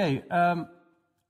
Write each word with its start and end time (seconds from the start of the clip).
Ehm, 0.00 0.64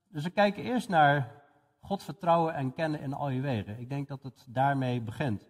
dus 0.08 0.22
we 0.22 0.30
kijken 0.30 0.62
eerst 0.62 0.88
naar 0.88 1.42
God 1.80 2.02
vertrouwen 2.02 2.54
en 2.54 2.72
kennen 2.72 3.00
in 3.00 3.12
al 3.12 3.28
je 3.28 3.40
wegen. 3.40 3.78
Ik 3.78 3.88
denk 3.88 4.08
dat 4.08 4.22
het 4.22 4.44
daarmee 4.48 5.00
begint. 5.00 5.42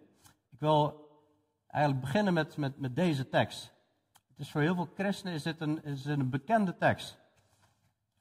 Ik 0.49 0.59
wil 0.59 1.09
eigenlijk 1.67 2.03
beginnen 2.05 2.33
met, 2.33 2.57
met, 2.57 2.79
met 2.79 2.95
deze 2.95 3.29
tekst. 3.29 3.73
Het 4.27 4.39
is 4.39 4.51
voor 4.51 4.61
heel 4.61 4.75
veel 4.75 4.89
christenen 4.95 5.33
is 5.33 5.43
dit 5.43 5.61
een, 5.61 5.83
is 5.83 6.05
een 6.05 6.29
bekende 6.29 6.77
tekst. 6.77 7.19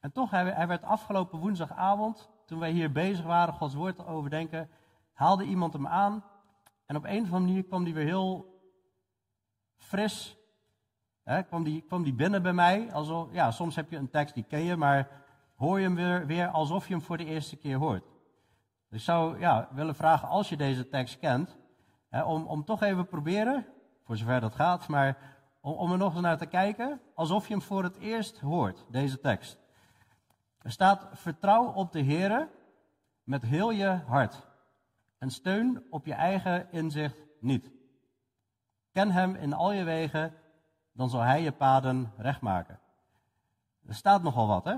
En 0.01 0.13
toch, 0.13 0.31
hij, 0.31 0.45
hij 0.45 0.67
werd 0.67 0.83
afgelopen 0.83 1.39
woensdagavond, 1.39 2.31
toen 2.47 2.59
wij 2.59 2.71
hier 2.71 2.93
bezig 2.93 3.25
waren 3.25 3.55
Gods 3.55 3.75
woord 3.75 3.97
te 3.97 4.07
overdenken, 4.07 4.71
haalde 5.13 5.45
iemand 5.45 5.73
hem 5.73 5.87
aan. 5.87 6.25
En 6.87 6.97
op 6.97 7.05
een 7.05 7.23
of 7.23 7.33
andere 7.33 7.45
manier 7.45 7.65
kwam 7.65 7.85
die 7.85 7.95
weer 7.95 8.05
heel 8.05 8.61
fris. 9.77 10.40
Hè, 11.25 11.43
kwam, 11.43 11.65
die, 11.65 11.83
kwam 11.83 12.03
die 12.03 12.15
binnen 12.15 12.43
bij 12.43 12.53
mij. 12.53 12.93
Alsof, 12.93 13.29
ja, 13.33 13.51
soms 13.51 13.77
heb 13.77 13.91
je 13.91 13.97
een 13.97 14.11
tekst 14.11 14.35
die 14.35 14.45
ken 14.45 14.63
je, 14.63 14.77
maar 14.77 15.09
hoor 15.57 15.79
je 15.79 15.85
hem 15.85 15.95
weer, 15.95 16.27
weer 16.27 16.49
alsof 16.49 16.89
je 16.89 16.95
hem 16.95 17.03
voor 17.03 17.17
de 17.17 17.25
eerste 17.25 17.57
keer 17.57 17.77
hoort. 17.77 18.05
Dus 18.89 18.99
ik 18.99 19.05
zou 19.05 19.39
ja, 19.39 19.69
willen 19.73 19.95
vragen, 19.95 20.29
als 20.29 20.49
je 20.49 20.57
deze 20.57 20.89
tekst 20.89 21.19
kent, 21.19 21.57
om, 22.11 22.47
om 22.47 22.65
toch 22.65 22.83
even 22.83 23.07
proberen, 23.07 23.67
voor 24.05 24.17
zover 24.17 24.41
dat 24.41 24.55
gaat, 24.55 24.89
maar 24.89 25.17
om, 25.61 25.73
om 25.73 25.93
er 25.93 25.99
nog 25.99 26.13
eens 26.13 26.23
naar 26.23 26.39
te 26.39 26.47
kijken, 26.47 27.01
alsof 27.15 27.49
je 27.49 27.55
hem 27.55 27.63
voor 27.63 27.83
het 27.83 27.97
eerst 27.97 28.39
hoort, 28.39 28.85
deze 28.89 29.21
tekst. 29.21 29.59
Er 30.63 30.71
staat, 30.71 31.09
vertrouw 31.13 31.73
op 31.73 31.93
de 31.93 32.01
Heer 32.01 32.49
met 33.25 33.43
heel 33.43 33.71
je 33.71 34.01
hart 34.07 34.47
en 35.19 35.31
steun 35.31 35.83
op 35.91 36.07
je 36.07 36.15
eigen 36.15 36.73
inzicht 36.73 37.17
niet. 37.41 37.71
Ken 38.93 39.11
hem 39.11 39.35
in 39.35 39.53
al 39.53 39.73
je 39.73 39.85
wegen, 39.85 40.35
dan 40.93 41.11
zal 41.11 41.21
hij 41.21 41.43
je 41.43 41.53
paden 41.53 42.13
recht 42.17 42.41
maken. 42.41 42.79
Er 43.87 43.95
staat 43.95 44.23
nogal 44.23 44.47
wat, 44.47 44.65
hè? 44.65 44.77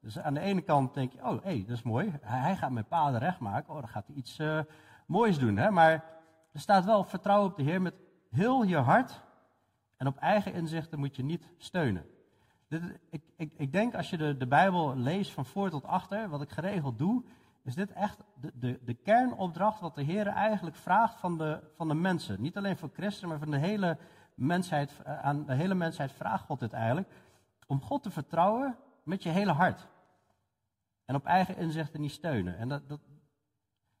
Dus 0.00 0.18
aan 0.18 0.34
de 0.34 0.40
ene 0.40 0.60
kant 0.60 0.94
denk 0.94 1.12
je, 1.12 1.18
oh, 1.18 1.42
hé, 1.42 1.50
hey, 1.50 1.64
dat 1.66 1.76
is 1.76 1.82
mooi. 1.82 2.12
Hij 2.20 2.56
gaat 2.56 2.70
mijn 2.70 2.84
paden 2.84 3.20
recht 3.20 3.38
maken. 3.38 3.74
Oh, 3.74 3.80
dan 3.80 3.88
gaat 3.88 4.06
hij 4.06 4.16
iets 4.16 4.38
uh, 4.38 4.60
moois 5.06 5.38
doen, 5.38 5.56
hè? 5.56 5.70
Maar 5.70 6.04
er 6.52 6.60
staat 6.60 6.84
wel, 6.84 7.04
vertrouw 7.04 7.44
op 7.44 7.56
de 7.56 7.62
Heer 7.62 7.82
met 7.82 7.94
heel 8.30 8.62
je 8.62 8.76
hart. 8.76 9.22
En 9.96 10.06
op 10.06 10.16
eigen 10.16 10.52
inzichten 10.52 10.98
moet 10.98 11.16
je 11.16 11.24
niet 11.24 11.50
steunen. 11.58 12.04
Dit, 12.68 12.82
ik, 13.10 13.22
ik, 13.36 13.52
ik, 13.56 13.72
denk 13.72 13.94
als 13.94 14.10
je 14.10 14.16
de, 14.16 14.36
de 14.36 14.46
Bijbel 14.46 14.96
leest 14.96 15.32
van 15.32 15.44
voor 15.44 15.70
tot 15.70 15.84
achter, 15.84 16.28
wat 16.28 16.42
ik 16.42 16.50
geregeld 16.50 16.98
doe, 16.98 17.24
is 17.64 17.74
dit 17.74 17.92
echt 17.92 18.18
de, 18.40 18.52
de, 18.54 18.78
de 18.84 18.94
kernopdracht 18.94 19.80
wat 19.80 19.94
de 19.94 20.02
Heer 20.02 20.26
eigenlijk 20.26 20.76
vraagt 20.76 21.20
van 21.20 21.38
de, 21.38 21.60
van 21.76 21.88
de 21.88 21.94
mensen. 21.94 22.40
Niet 22.40 22.56
alleen 22.56 22.76
voor 22.76 22.90
christenen, 22.92 23.28
maar 23.28 23.38
van 23.38 23.50
de 23.50 23.66
hele 23.66 23.98
mensheid, 24.34 25.00
eh, 25.04 25.20
aan 25.20 25.44
de 25.46 25.54
hele 25.54 25.74
mensheid 25.74 26.12
vraagt 26.12 26.44
God 26.44 26.60
dit 26.60 26.72
eigenlijk. 26.72 27.08
Om 27.66 27.82
God 27.82 28.02
te 28.02 28.10
vertrouwen 28.10 28.76
met 29.02 29.22
je 29.22 29.28
hele 29.28 29.52
hart. 29.52 29.86
En 31.04 31.14
op 31.14 31.24
eigen 31.24 31.56
inzichten 31.56 32.00
niet 32.00 32.12
steunen. 32.12 32.58
En 32.58 32.68
dat, 32.68 32.88
dat, 32.88 33.00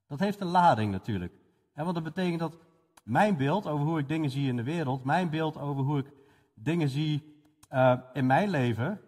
dat 0.06 0.18
heeft 0.18 0.40
een 0.40 0.46
lading 0.46 0.92
natuurlijk. 0.92 1.32
want 1.74 1.94
dat 1.94 2.02
betekent 2.02 2.38
dat 2.38 2.56
mijn 3.02 3.36
beeld 3.36 3.66
over 3.66 3.86
hoe 3.86 3.98
ik 3.98 4.08
dingen 4.08 4.30
zie 4.30 4.48
in 4.48 4.56
de 4.56 4.62
wereld, 4.62 5.04
mijn 5.04 5.30
beeld 5.30 5.58
over 5.58 5.82
hoe 5.82 5.98
ik 5.98 6.12
dingen 6.54 6.88
zie 6.88 7.36
uh, 7.70 7.98
in 8.12 8.26
mijn 8.26 8.50
leven. 8.50 9.00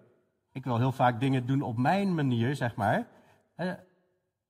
Ik 0.53 0.65
wil 0.65 0.79
heel 0.79 0.93
vaak 0.93 1.21
dingen 1.21 1.47
doen 1.47 1.63
op 1.63 1.77
mijn 1.77 2.15
manier, 2.15 2.57
zeg 2.57 2.75
maar. 2.77 3.09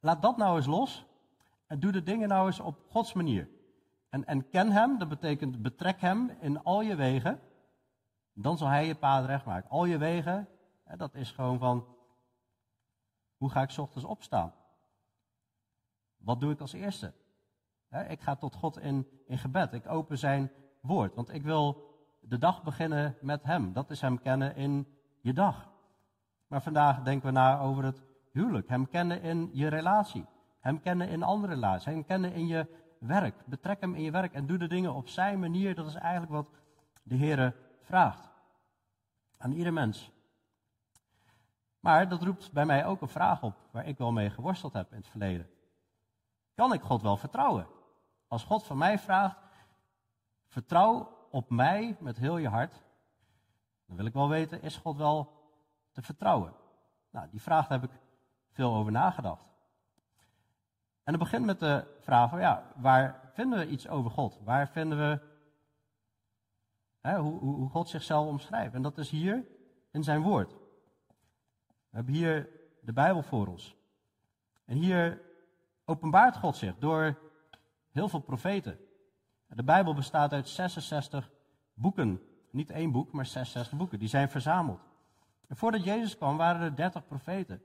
Laat 0.01 0.23
dat 0.23 0.37
nou 0.37 0.57
eens 0.57 0.67
los. 0.67 1.07
En 1.67 1.81
doe 1.81 1.93
de 1.93 2.03
dingen 2.03 2.29
nou 2.29 2.47
eens 2.47 2.61
op 2.61 2.79
Gods 2.89 3.13
manier. 3.13 3.49
En, 4.15 4.25
en 4.25 4.49
ken 4.49 4.71
Hem, 4.71 4.99
dat 4.99 5.09
betekent 5.09 5.63
betrek 5.63 6.01
Hem 6.01 6.31
in 6.41 6.63
al 6.63 6.81
je 6.81 6.95
wegen. 6.95 7.41
Dan 8.33 8.59
zal 8.59 8.69
Hij 8.69 8.87
je 8.87 8.95
paad 8.95 9.27
recht 9.27 9.45
maken. 9.45 9.71
Al 9.71 9.85
je 9.85 9.99
wegen, 9.99 10.49
dat 10.97 11.15
is 11.15 11.31
gewoon 11.31 11.59
van, 11.59 11.87
hoe 13.37 13.51
ga 13.51 13.63
ik 13.63 13.79
ochtends 13.79 14.07
opstaan? 14.07 14.55
Wat 16.17 16.41
doe 16.41 16.53
ik 16.53 16.61
als 16.61 16.73
eerste? 16.73 17.13
Ik 18.09 18.21
ga 18.21 18.37
tot 18.37 18.55
God 18.55 18.79
in, 18.79 19.07
in 19.27 19.39
gebed. 19.39 19.73
Ik 19.73 19.89
open 19.89 20.19
zijn 20.19 20.51
woord. 20.81 21.15
Want 21.15 21.33
ik 21.33 21.43
wil 21.43 21.95
de 22.21 22.39
dag 22.39 22.63
beginnen 22.63 23.17
met 23.21 23.43
Hem. 23.43 23.73
Dat 23.73 23.91
is 23.91 24.01
Hem 24.01 24.19
kennen 24.19 24.57
in 24.57 24.87
je 25.21 25.33
dag. 25.33 25.71
Maar 26.47 26.63
vandaag 26.63 27.03
denken 27.03 27.27
we 27.27 27.33
na 27.33 27.61
over 27.61 27.85
het 27.85 28.03
huwelijk. 28.33 28.69
Hem 28.69 28.89
kennen 28.89 29.23
in 29.23 29.51
je 29.53 29.69
relatie. 29.69 30.27
Hem 30.61 30.81
kennen 30.81 31.09
in 31.09 31.23
andere 31.23 31.53
relaties. 31.53 31.85
Hem 31.85 32.05
kennen 32.05 32.33
in 32.33 32.47
je 32.47 32.83
werk. 33.07 33.47
Betrek 33.47 33.81
Hem 33.81 33.95
in 33.95 34.03
je 34.03 34.11
werk 34.11 34.33
en 34.33 34.47
doe 34.47 34.59
de 34.59 34.67
dingen 34.67 34.95
op 34.95 35.09
Zijn 35.09 35.39
manier. 35.39 35.75
Dat 35.75 35.87
is 35.87 35.95
eigenlijk 35.95 36.33
wat 36.33 36.51
de 37.03 37.15
Heer 37.15 37.57
vraagt. 37.81 38.31
Aan 39.39 39.53
ieder 39.53 39.73
mens. 39.73 40.11
Maar 41.81 42.09
dat 42.09 42.23
roept 42.23 42.53
bij 42.53 42.67
mij 42.67 42.87
ook 42.87 43.01
een 43.01 43.09
vraag 43.09 43.43
op 43.43 43.57
waar 43.71 43.87
ik 43.87 43.99
wel 43.99 44.13
mee 44.13 44.31
geworsteld 44.31 44.73
heb 44.73 44.91
in 44.91 44.97
het 44.97 45.09
verleden. 45.09 45.51
Kan 46.55 46.73
ik 46.73 46.83
God 46.83 47.03
wel 47.03 47.17
vertrouwen? 47.17 47.67
Als 48.29 48.45
God 48.45 48.65
van 48.65 48.79
mij 48.79 48.99
vraagt, 48.99 49.39
vertrouw 50.47 51.19
op 51.31 51.51
mij 51.51 51.97
met 52.01 52.17
heel 52.17 52.37
je 52.37 52.49
hart, 52.49 52.83
dan 53.87 53.97
wil 53.97 54.07
ik 54.07 54.13
wel 54.13 54.29
weten, 54.29 54.63
is 54.63 54.77
God 54.77 54.97
wel 54.97 55.33
te 55.93 56.03
vertrouwen? 56.03 56.55
Nou, 57.11 57.29
die 57.31 57.43
vraag 57.43 57.69
heb 57.69 57.83
ik 57.83 57.91
veel 58.51 58.75
over 58.75 58.93
nagedacht. 58.93 59.54
En 61.05 61.13
het 61.13 61.23
begint 61.23 61.45
met 61.45 61.61
de 61.61 61.85
vraag 62.01 62.31
van, 62.31 62.41
ja, 62.41 62.73
waar 62.77 63.31
vinden 63.33 63.59
we 63.59 63.67
iets 63.67 63.89
over 63.89 64.11
God? 64.11 64.41
Waar 64.45 64.69
vinden 64.69 64.99
we 64.99 65.21
hè, 67.01 67.19
hoe, 67.19 67.41
hoe 67.41 67.69
God 67.69 67.89
zichzelf 67.89 68.27
omschrijft? 68.27 68.75
En 68.75 68.83
dat 68.83 68.99
is 68.99 69.11
hier 69.11 69.45
in 69.91 70.03
zijn 70.03 70.23
woord. 70.23 70.53
We 71.91 71.97
hebben 71.97 72.15
hier 72.15 72.49
de 72.81 72.93
Bijbel 72.93 73.23
voor 73.23 73.47
ons. 73.47 73.77
En 74.65 74.77
hier 74.77 75.23
openbaart 75.85 76.37
God 76.37 76.57
zich 76.57 76.79
door 76.79 77.19
heel 77.91 78.09
veel 78.09 78.21
profeten. 78.21 78.79
De 79.47 79.65
Bijbel 79.65 79.95
bestaat 79.95 80.33
uit 80.33 80.49
66 80.49 81.31
boeken. 81.75 82.21
Niet 82.51 82.71
één 82.71 82.93
boek, 82.93 83.13
maar 83.13 83.27
66 83.27 83.79
boeken. 83.79 83.99
Die 83.99 84.09
zijn 84.09 84.31
verzameld. 84.31 84.81
En 85.49 85.57
voordat 85.57 85.85
Jezus 85.85 86.17
kwam 86.17 86.37
waren 86.37 86.63
er 86.63 86.77
30 86.77 87.07
profeten. 87.07 87.63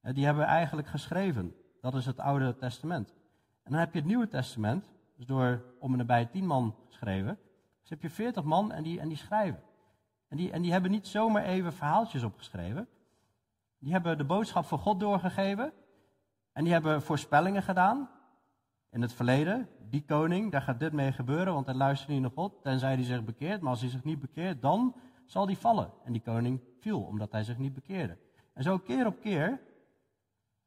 Die 0.00 0.24
hebben 0.24 0.44
eigenlijk 0.44 0.88
geschreven. 0.88 1.54
Dat 1.84 1.94
is 1.94 2.06
het 2.06 2.18
Oude 2.18 2.56
Testament. 2.56 3.14
En 3.62 3.70
dan 3.70 3.80
heb 3.80 3.92
je 3.92 3.98
het 3.98 4.08
Nieuwe 4.08 4.28
Testament. 4.28 4.90
Dus 5.16 5.26
door 5.26 5.62
om 5.78 5.92
en 5.92 5.98
nabij 5.98 6.26
10 6.26 6.46
man 6.46 6.74
geschreven. 6.86 7.38
Dus 7.80 7.90
heb 7.90 8.02
je 8.02 8.10
40 8.10 8.44
man 8.44 8.72
en 8.72 8.82
die, 8.82 9.00
en 9.00 9.08
die 9.08 9.16
schrijven. 9.16 9.62
En 10.28 10.36
die, 10.36 10.50
en 10.50 10.62
die 10.62 10.72
hebben 10.72 10.90
niet 10.90 11.06
zomaar 11.06 11.44
even 11.44 11.72
verhaaltjes 11.72 12.22
opgeschreven. 12.22 12.88
Die 13.78 13.92
hebben 13.92 14.18
de 14.18 14.24
boodschap 14.24 14.64
van 14.64 14.78
God 14.78 15.00
doorgegeven. 15.00 15.72
En 16.52 16.64
die 16.64 16.72
hebben 16.72 17.02
voorspellingen 17.02 17.62
gedaan. 17.62 18.10
In 18.90 19.02
het 19.02 19.12
verleden, 19.12 19.68
die 19.90 20.04
koning, 20.04 20.52
daar 20.52 20.62
gaat 20.62 20.80
dit 20.80 20.92
mee 20.92 21.12
gebeuren, 21.12 21.54
want 21.54 21.66
hij 21.66 21.74
luistert 21.74 22.10
niet 22.10 22.20
naar 22.20 22.30
God, 22.30 22.62
tenzij 22.62 22.94
hij 22.94 23.04
zich 23.04 23.24
bekeert. 23.24 23.60
Maar 23.60 23.70
als 23.70 23.80
hij 23.80 23.90
zich 23.90 24.04
niet 24.04 24.20
bekeert, 24.20 24.62
dan 24.62 24.94
zal 25.26 25.46
hij 25.46 25.56
vallen. 25.56 25.90
En 26.04 26.12
die 26.12 26.22
koning 26.22 26.60
viel, 26.80 27.00
omdat 27.02 27.32
hij 27.32 27.44
zich 27.44 27.58
niet 27.58 27.74
bekeerde. 27.74 28.18
En 28.52 28.62
zo 28.62 28.78
keer 28.78 29.06
op 29.06 29.20
keer 29.20 29.60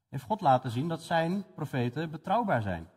heeft 0.09 0.23
God 0.23 0.41
laten 0.41 0.71
zien 0.71 0.87
dat 0.87 1.01
zijn 1.01 1.45
profeten 1.53 2.11
betrouwbaar 2.11 2.61
zijn. 2.61 2.89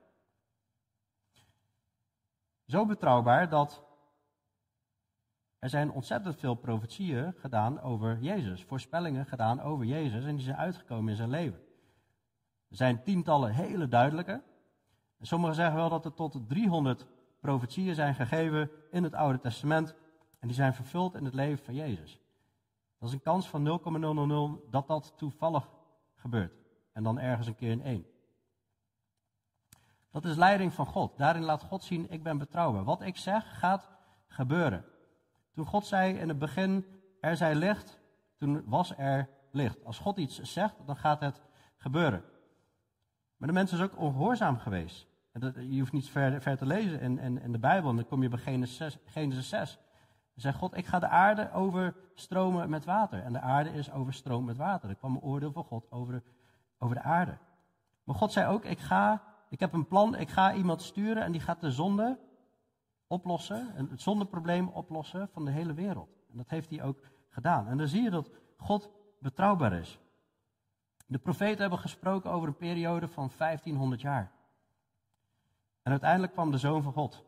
Zo 2.66 2.86
betrouwbaar 2.86 3.48
dat 3.48 3.84
er 5.58 5.68
zijn 5.68 5.90
ontzettend 5.90 6.36
veel 6.36 6.54
profetieën 6.54 7.34
gedaan 7.38 7.80
over 7.80 8.18
Jezus, 8.18 8.64
voorspellingen 8.64 9.26
gedaan 9.26 9.60
over 9.60 9.84
Jezus 9.86 10.24
en 10.24 10.34
die 10.34 10.44
zijn 10.44 10.56
uitgekomen 10.56 11.10
in 11.10 11.16
zijn 11.16 11.30
leven. 11.30 11.60
Er 12.68 12.76
zijn 12.76 13.02
tientallen 13.02 13.52
hele 13.52 13.88
duidelijke. 13.88 14.42
En 15.18 15.26
sommigen 15.26 15.54
zeggen 15.54 15.74
wel 15.74 15.88
dat 15.88 16.04
er 16.04 16.14
tot 16.14 16.48
300 16.48 17.06
profetieën 17.40 17.94
zijn 17.94 18.14
gegeven 18.14 18.70
in 18.90 19.02
het 19.02 19.14
Oude 19.14 19.40
Testament 19.40 19.94
en 20.38 20.46
die 20.48 20.56
zijn 20.56 20.74
vervuld 20.74 21.14
in 21.14 21.24
het 21.24 21.34
leven 21.34 21.64
van 21.64 21.74
Jezus. 21.74 22.20
Dat 22.98 23.08
is 23.08 23.14
een 23.14 23.22
kans 23.22 23.48
van 23.48 23.62
0,000 23.62 24.60
dat 24.70 24.86
dat 24.86 25.12
toevallig 25.16 25.68
gebeurt. 26.14 26.59
En 27.00 27.06
dan 27.06 27.18
ergens 27.18 27.46
een 27.46 27.54
keer 27.54 27.70
in 27.70 27.82
één. 27.82 28.06
Dat 30.10 30.24
is 30.24 30.36
leiding 30.36 30.72
van 30.72 30.86
God. 30.86 31.18
Daarin 31.18 31.42
laat 31.42 31.62
God 31.62 31.82
zien, 31.82 32.10
ik 32.10 32.22
ben 32.22 32.38
betrouwbaar. 32.38 32.84
Wat 32.84 33.02
ik 33.02 33.16
zeg 33.16 33.58
gaat 33.58 33.90
gebeuren. 34.28 34.84
Toen 35.54 35.66
God 35.66 35.86
zei 35.86 36.14
in 36.14 36.28
het 36.28 36.38
begin, 36.38 36.86
er 37.20 37.36
zij 37.36 37.54
licht, 37.54 38.00
toen 38.38 38.62
was 38.66 38.92
er 38.96 39.28
licht. 39.50 39.84
Als 39.84 39.98
God 39.98 40.18
iets 40.18 40.40
zegt, 40.40 40.74
dan 40.86 40.96
gaat 40.96 41.20
het 41.20 41.42
gebeuren. 41.76 42.24
Maar 43.36 43.48
de 43.48 43.54
mens 43.54 43.72
is 43.72 43.80
ook 43.80 43.98
ongehoorzaam 43.98 44.58
geweest. 44.58 45.06
je 45.68 45.78
hoeft 45.78 45.92
niet 45.92 46.08
ver, 46.08 46.42
ver 46.42 46.56
te 46.56 46.66
lezen 46.66 47.00
in, 47.00 47.18
in, 47.38 47.52
de 47.52 47.58
Bijbel, 47.58 47.94
dan 47.94 48.06
kom 48.06 48.22
je 48.22 48.28
bij 48.28 48.38
Genesis 48.38 48.76
6. 48.76 48.98
Genesis 49.04 49.48
6. 49.48 49.74
Dan 49.74 49.82
zegt 50.34 50.58
God, 50.58 50.76
ik 50.76 50.86
ga 50.86 50.98
de 50.98 51.08
aarde 51.08 51.52
overstromen 51.52 52.70
met 52.70 52.84
water. 52.84 53.22
En 53.22 53.32
de 53.32 53.40
aarde 53.40 53.70
is 53.70 53.92
overstroomd 53.92 54.46
met 54.46 54.56
water. 54.56 54.88
Er 54.88 54.96
kwam 54.96 55.14
een 55.14 55.22
oordeel 55.22 55.52
van 55.52 55.64
God 55.64 55.90
over 55.90 56.12
de, 56.12 56.22
over 56.80 56.96
de 56.96 57.02
aarde. 57.02 57.38
Maar 58.04 58.14
God 58.14 58.32
zei 58.32 58.46
ook, 58.52 58.64
ik, 58.64 58.78
ga, 58.78 59.22
ik 59.48 59.60
heb 59.60 59.72
een 59.72 59.86
plan, 59.86 60.14
ik 60.16 60.28
ga 60.28 60.54
iemand 60.54 60.82
sturen 60.82 61.22
en 61.22 61.32
die 61.32 61.40
gaat 61.40 61.60
de 61.60 61.70
zonde 61.70 62.18
oplossen, 63.06 63.74
en 63.74 63.88
het 63.90 64.00
zondeprobleem 64.00 64.68
oplossen 64.68 65.28
van 65.28 65.44
de 65.44 65.50
hele 65.50 65.74
wereld. 65.74 66.08
En 66.30 66.36
dat 66.36 66.48
heeft 66.48 66.70
hij 66.70 66.82
ook 66.82 67.00
gedaan. 67.28 67.66
En 67.66 67.76
dan 67.76 67.88
zie 67.88 68.02
je 68.02 68.10
dat 68.10 68.30
God 68.56 68.90
betrouwbaar 69.18 69.72
is. 69.72 69.98
De 71.06 71.18
profeten 71.18 71.60
hebben 71.60 71.78
gesproken 71.78 72.30
over 72.30 72.48
een 72.48 72.56
periode 72.56 73.08
van 73.08 73.30
1500 73.38 74.00
jaar. 74.00 74.32
En 75.82 75.90
uiteindelijk 75.90 76.32
kwam 76.32 76.50
de 76.50 76.58
Zoon 76.58 76.82
van 76.82 76.92
God. 76.92 77.24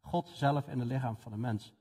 God 0.00 0.28
zelf 0.28 0.68
in 0.68 0.78
het 0.78 0.88
lichaam 0.88 1.16
van 1.16 1.32
de 1.32 1.38
mens. 1.38 1.74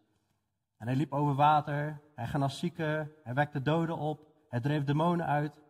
En 0.78 0.88
hij 0.88 0.96
liep 0.96 1.14
over 1.14 1.36
water, 1.36 2.02
hij 2.16 2.28
genas 2.28 2.60
zieken, 2.60 3.12
hij 3.24 3.34
wekte 3.34 3.62
doden 3.62 3.98
op, 3.98 4.28
hij 4.50 4.60
dreef 4.60 4.84
demonen 4.84 5.26
uit. 5.26 5.63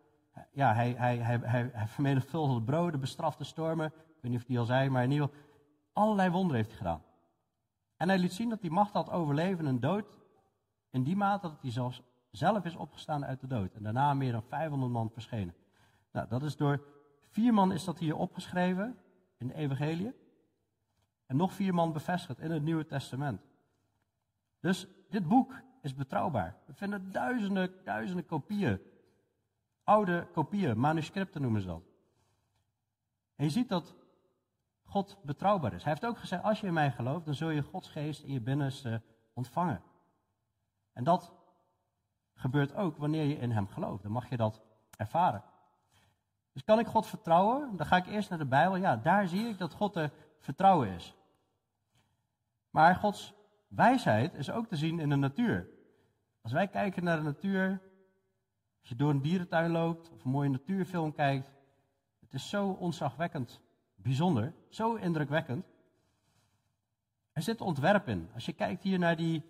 Ja, 0.51 0.73
hij, 0.73 0.93
hij, 0.97 1.17
hij, 1.17 1.39
hij, 1.43 1.69
hij 1.73 1.87
vermenigvuldigde 1.87 2.61
broden, 2.61 2.99
bestrafte 2.99 3.43
stormen. 3.43 3.85
Ik 3.85 4.21
weet 4.21 4.31
niet 4.31 4.41
of 4.41 4.47
hij 4.47 4.59
al 4.59 4.65
zei, 4.65 4.89
maar 4.89 5.03
in 5.03 5.11
ieder 5.11 5.27
geval, 5.27 5.43
allerlei 5.93 6.29
wonderen 6.29 6.55
heeft 6.55 6.69
hij 6.69 6.77
gedaan. 6.77 7.03
En 7.97 8.09
hij 8.09 8.17
liet 8.17 8.33
zien 8.33 8.49
dat 8.49 8.61
hij 8.61 8.69
macht 8.69 8.93
had 8.93 9.09
over 9.09 9.35
leven 9.35 9.67
en 9.67 9.79
dood. 9.79 10.05
In 10.89 11.03
die 11.03 11.15
mate 11.15 11.47
dat 11.47 11.61
hij 11.61 11.71
zelfs 11.71 12.01
zelf 12.31 12.65
is 12.65 12.75
opgestaan 12.75 13.25
uit 13.25 13.39
de 13.39 13.47
dood. 13.47 13.73
En 13.73 13.83
daarna 13.83 14.13
meer 14.13 14.31
dan 14.31 14.43
500 14.43 14.91
man 14.91 15.09
verschenen. 15.09 15.55
Nou, 16.11 16.27
dat 16.27 16.43
is 16.43 16.55
door 16.55 16.85
vier 17.29 17.53
man 17.53 17.71
is 17.71 17.83
dat 17.83 17.99
hier 17.99 18.15
opgeschreven 18.15 18.97
in 19.37 19.47
de 19.47 19.53
evangelie. 19.53 20.13
En 21.25 21.35
nog 21.35 21.53
vier 21.53 21.73
man 21.73 21.93
bevestigd 21.93 22.39
in 22.39 22.51
het 22.51 22.63
Nieuwe 22.63 22.85
Testament. 22.85 23.41
Dus 24.59 24.87
dit 25.09 25.27
boek 25.27 25.53
is 25.81 25.93
betrouwbaar. 25.93 26.57
We 26.65 26.73
vinden 26.73 27.11
duizenden, 27.11 27.71
duizenden 27.83 28.25
kopieën. 28.25 28.79
Oude 29.83 30.27
kopieën, 30.31 30.79
manuscripten 30.79 31.41
noemen 31.41 31.61
ze 31.61 31.67
dat. 31.67 31.83
En 33.35 33.45
je 33.45 33.51
ziet 33.51 33.69
dat 33.69 33.95
God 34.83 35.17
betrouwbaar 35.23 35.73
is. 35.73 35.83
Hij 35.83 35.91
heeft 35.91 36.05
ook 36.05 36.17
gezegd, 36.17 36.43
als 36.43 36.59
je 36.59 36.67
in 36.67 36.73
mij 36.73 36.91
gelooft, 36.91 37.25
dan 37.25 37.35
zul 37.35 37.49
je 37.49 37.61
Gods 37.61 37.89
geest 37.89 38.23
in 38.23 38.33
je 38.33 38.41
binnenste 38.41 39.01
ontvangen. 39.33 39.83
En 40.93 41.03
dat 41.03 41.33
gebeurt 42.33 42.75
ook 42.75 42.97
wanneer 42.97 43.25
je 43.25 43.37
in 43.37 43.51
Hem 43.51 43.67
gelooft. 43.67 44.03
Dan 44.03 44.11
mag 44.11 44.29
je 44.29 44.37
dat 44.37 44.61
ervaren. 44.97 45.43
Dus 46.53 46.63
kan 46.63 46.79
ik 46.79 46.87
God 46.87 47.05
vertrouwen? 47.05 47.77
Dan 47.77 47.85
ga 47.85 47.97
ik 47.97 48.07
eerst 48.07 48.29
naar 48.29 48.39
de 48.39 48.45
Bijbel. 48.45 48.75
Ja, 48.75 48.95
daar 48.95 49.27
zie 49.27 49.47
ik 49.47 49.57
dat 49.57 49.73
God 49.73 49.93
te 49.93 50.09
vertrouwen 50.39 50.87
is. 50.87 51.15
Maar 52.69 52.95
Gods 52.95 53.33
wijsheid 53.67 54.33
is 54.33 54.51
ook 54.51 54.67
te 54.67 54.75
zien 54.75 54.99
in 54.99 55.09
de 55.09 55.15
natuur. 55.15 55.69
Als 56.41 56.51
wij 56.51 56.67
kijken 56.67 57.03
naar 57.03 57.17
de 57.17 57.23
natuur, 57.23 57.81
als 58.83 58.91
je 58.91 58.97
door 58.97 59.09
een 59.09 59.21
dierentuin 59.21 59.71
loopt 59.71 60.09
of 60.09 60.23
een 60.23 60.31
mooie 60.31 60.49
natuurfilm 60.49 61.13
kijkt, 61.13 61.51
het 62.19 62.33
is 62.33 62.49
zo 62.49 62.69
onzagwekkend 62.69 63.61
bijzonder, 63.95 64.53
zo 64.69 64.95
indrukwekkend. 64.95 65.65
Er 67.31 67.41
zit 67.41 67.61
ontwerp 67.61 68.07
in. 68.07 68.29
Als 68.33 68.45
je 68.45 68.53
kijkt 68.53 68.83
hier 68.83 68.99
naar 68.99 69.15
die, 69.15 69.43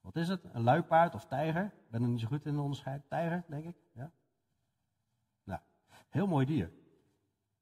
wat 0.00 0.16
is 0.16 0.28
het, 0.28 0.44
een 0.52 0.62
luipaard 0.62 1.14
of 1.14 1.24
tijger? 1.24 1.64
Ik 1.64 1.90
ben 1.90 2.02
er 2.02 2.08
niet 2.08 2.20
zo 2.20 2.26
goed 2.26 2.46
in 2.46 2.54
de 2.54 2.60
onderscheid. 2.60 3.08
Tijger, 3.08 3.44
denk 3.48 3.64
ik. 3.64 3.76
Ja? 3.92 4.12
Nou, 5.44 5.60
heel 6.08 6.26
mooi 6.26 6.46
dier. 6.46 6.72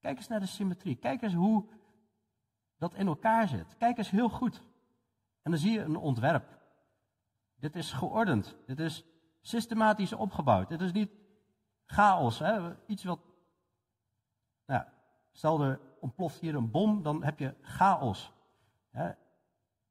Kijk 0.00 0.16
eens 0.16 0.28
naar 0.28 0.40
de 0.40 0.46
symmetrie. 0.46 0.96
Kijk 0.96 1.22
eens 1.22 1.34
hoe 1.34 1.68
dat 2.76 2.94
in 2.94 3.06
elkaar 3.06 3.48
zit. 3.48 3.76
Kijk 3.76 3.98
eens 3.98 4.10
heel 4.10 4.28
goed. 4.28 4.62
En 5.42 5.50
dan 5.50 5.60
zie 5.60 5.72
je 5.72 5.80
een 5.80 5.96
ontwerp. 5.96 6.58
Dit 7.54 7.76
is 7.76 7.92
geordend. 7.92 8.56
Dit 8.66 8.78
is 8.78 9.04
systematisch 9.46 10.12
opgebouwd. 10.12 10.68
Dit 10.68 10.80
is 10.80 10.92
niet 10.92 11.10
chaos. 11.86 12.38
Hè? 12.38 12.74
Iets 12.86 13.04
wat. 13.04 13.20
Nou, 14.66 14.84
stel 15.32 15.62
er 15.62 15.80
ontploft 16.00 16.40
hier 16.40 16.54
een 16.54 16.70
bom, 16.70 17.02
dan 17.02 17.22
heb 17.22 17.38
je 17.38 17.54
chaos. 17.60 18.32
Hè? 18.90 19.10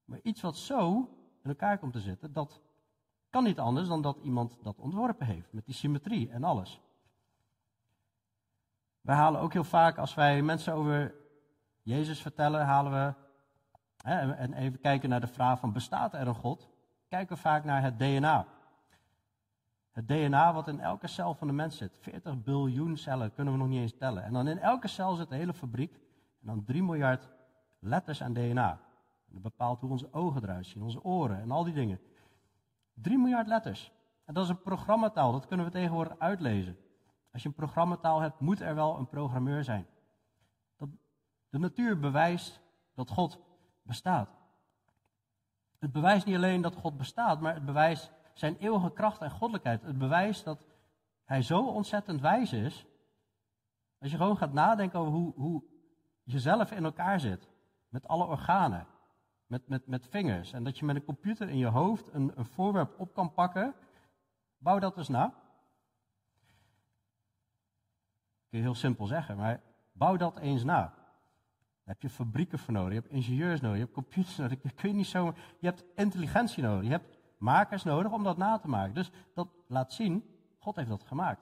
Maar 0.05 0.19
iets 0.23 0.41
wat 0.41 0.57
zo 0.57 0.97
in 1.44 1.50
elkaar 1.50 1.77
komt 1.77 1.94
te 1.94 2.00
zitten, 2.00 2.33
dat 2.33 2.61
kan 3.29 3.44
niet 3.44 3.59
anders 3.59 3.88
dan 3.88 4.01
dat 4.01 4.17
iemand 4.17 4.57
dat 4.63 4.79
ontworpen 4.79 5.25
heeft. 5.25 5.53
Met 5.53 5.65
die 5.65 5.75
symmetrie 5.75 6.29
en 6.29 6.44
alles. 6.44 6.81
Wij 9.01 9.15
halen 9.15 9.41
ook 9.41 9.53
heel 9.53 9.63
vaak, 9.63 9.97
als 9.97 10.13
wij 10.13 10.41
mensen 10.41 10.73
over 10.73 11.15
Jezus 11.81 12.21
vertellen, 12.21 12.65
halen 12.65 12.91
we 12.91 13.13
en 14.03 14.53
even 14.53 14.79
kijken 14.79 15.09
naar 15.09 15.19
de 15.19 15.27
vraag 15.27 15.59
van 15.59 15.73
bestaat 15.73 16.13
er 16.13 16.27
een 16.27 16.35
God? 16.35 16.69
Kijken 17.07 17.35
we 17.35 17.41
vaak 17.41 17.63
naar 17.63 17.81
het 17.81 17.99
DNA. 17.99 18.47
Het 19.94 20.07
DNA 20.07 20.54
wat 20.54 20.68
in 20.68 20.80
elke 20.80 21.07
cel 21.07 21.34
van 21.34 21.48
de 21.48 21.54
mens 21.54 21.78
zit. 21.78 21.98
40 21.98 22.44
biljoen 22.44 22.98
cellen 22.98 23.34
kunnen 23.34 23.54
we 23.54 23.60
nog 23.60 23.68
niet 23.68 23.80
eens 23.80 23.98
tellen. 23.98 24.24
En 24.24 24.34
dan 24.34 24.48
in 24.48 24.60
elke 24.60 24.88
cel 24.88 25.16
zit 25.16 25.30
de 25.30 25.36
hele 25.36 25.54
fabriek. 25.54 25.94
En 26.42 26.48
dan 26.48 26.63
3 26.63 26.84
miljard 26.84 27.30
letters 27.80 28.24
aan 28.24 28.34
DNA. 28.34 28.72
En 29.28 29.34
dat 29.34 29.42
bepaalt 29.42 29.81
hoe 29.81 29.90
onze 29.90 30.13
ogen 30.13 30.44
eruit 30.44 30.66
zien, 30.66 30.84
onze 30.84 31.04
oren 31.04 31.42
en 31.42 31.51
al 31.51 31.63
die 31.63 31.74
dingen. 31.74 32.00
3 32.94 33.18
miljard 33.18 33.48
letters. 33.48 33.92
En 34.25 34.34
dat 34.34 34.44
is 34.44 34.50
een 34.50 34.62
programmataal, 34.62 35.31
dat 35.31 35.48
kunnen 35.48 35.66
we 35.66 35.72
tegenwoordig 35.72 36.19
uitlezen. 36.19 36.78
Als 37.31 37.42
je 37.42 37.48
een 37.48 37.56
programmataal 37.56 38.19
hebt, 38.19 38.40
moet 38.40 38.62
er 38.62 38.75
wel 38.75 38.98
een 38.98 39.07
programmeur 39.07 39.63
zijn. 39.63 39.86
Dat, 40.78 40.90
de 41.50 41.60
natuur 41.60 42.00
bewijst 42.00 42.62
dat 42.94 43.10
God 43.10 43.40
bestaat. 43.81 44.30
Het 45.80 45.92
bewijst 45.92 46.25
niet 46.25 46.36
alleen 46.36 46.62
dat 46.62 46.75
God 46.75 46.98
bestaat, 46.98 47.42
maar 47.42 47.54
het 47.54 47.66
bewijst 47.66 48.12
zijn 48.33 48.57
eeuwige 48.57 48.94
kracht 48.94 49.21
en 49.21 49.31
goddelijkheid. 49.31 49.81
Het 49.81 49.97
bewijst 49.97 50.44
dat 50.44 50.65
hij 51.24 51.41
zo 51.41 51.68
ontzettend 51.68 52.21
wijs 52.21 52.53
is. 52.53 52.85
Als 54.00 54.12
je 54.12 54.18
gewoon 54.18 54.38
gaat 54.38 54.53
nadenken 54.53 55.00
over 55.00 55.13
hoe, 55.13 55.33
hoe 55.35 55.63
jezelf 56.24 56.71
in 56.71 56.83
elkaar 56.83 57.19
zit, 57.19 57.50
met 57.89 58.07
alle 58.07 58.25
organen, 58.25 58.88
met, 59.45 59.68
met, 59.68 59.88
met 59.88 60.07
vingers, 60.07 60.53
en 60.53 60.63
dat 60.63 60.77
je 60.77 60.85
met 60.85 60.95
een 60.95 61.03
computer 61.03 61.50
in 61.50 61.57
je 61.57 61.68
hoofd 61.68 62.13
een, 62.13 62.31
een 62.35 62.45
voorwerp 62.45 63.00
op 63.00 63.13
kan 63.13 63.33
pakken, 63.33 63.75
bouw 64.57 64.80
dat 64.80 64.97
eens 64.97 65.07
na. 65.07 65.33
Kun 68.50 68.59
je 68.59 68.65
heel 68.65 68.75
simpel 68.75 69.06
zeggen, 69.06 69.38
maar 69.38 69.62
bouw 69.91 70.18
dat 70.18 70.38
eens 70.38 70.63
na 70.63 71.03
heb 71.83 72.01
je 72.01 72.09
fabrieken 72.09 72.59
voor 72.59 72.74
nodig, 72.74 72.94
je 72.94 73.00
hebt 73.00 73.12
ingenieurs 73.12 73.62
nodig, 73.62 73.77
je 73.77 73.83
hebt 73.83 73.94
computers 73.94 74.35
nodig. 74.38 74.57
Je, 74.63 74.71
kun 74.71 74.95
niet 74.95 75.07
zo, 75.07 75.33
je 75.59 75.68
hebt 75.68 75.83
intelligentie 75.95 76.63
nodig, 76.63 76.83
je 76.83 76.91
hebt 76.91 77.12
makers 77.44 77.84
nodig 77.84 78.12
om 78.12 78.24
dat 78.24 78.38
na 78.38 78.57
te 78.57 78.68
maken. 78.68 78.94
Dus 78.94 79.12
dat 79.34 79.48
laat 79.68 79.94
zien, 79.94 80.24
God 80.60 80.75
heeft 80.75 80.90
dat 80.90 81.04
gemaakt. 81.04 81.42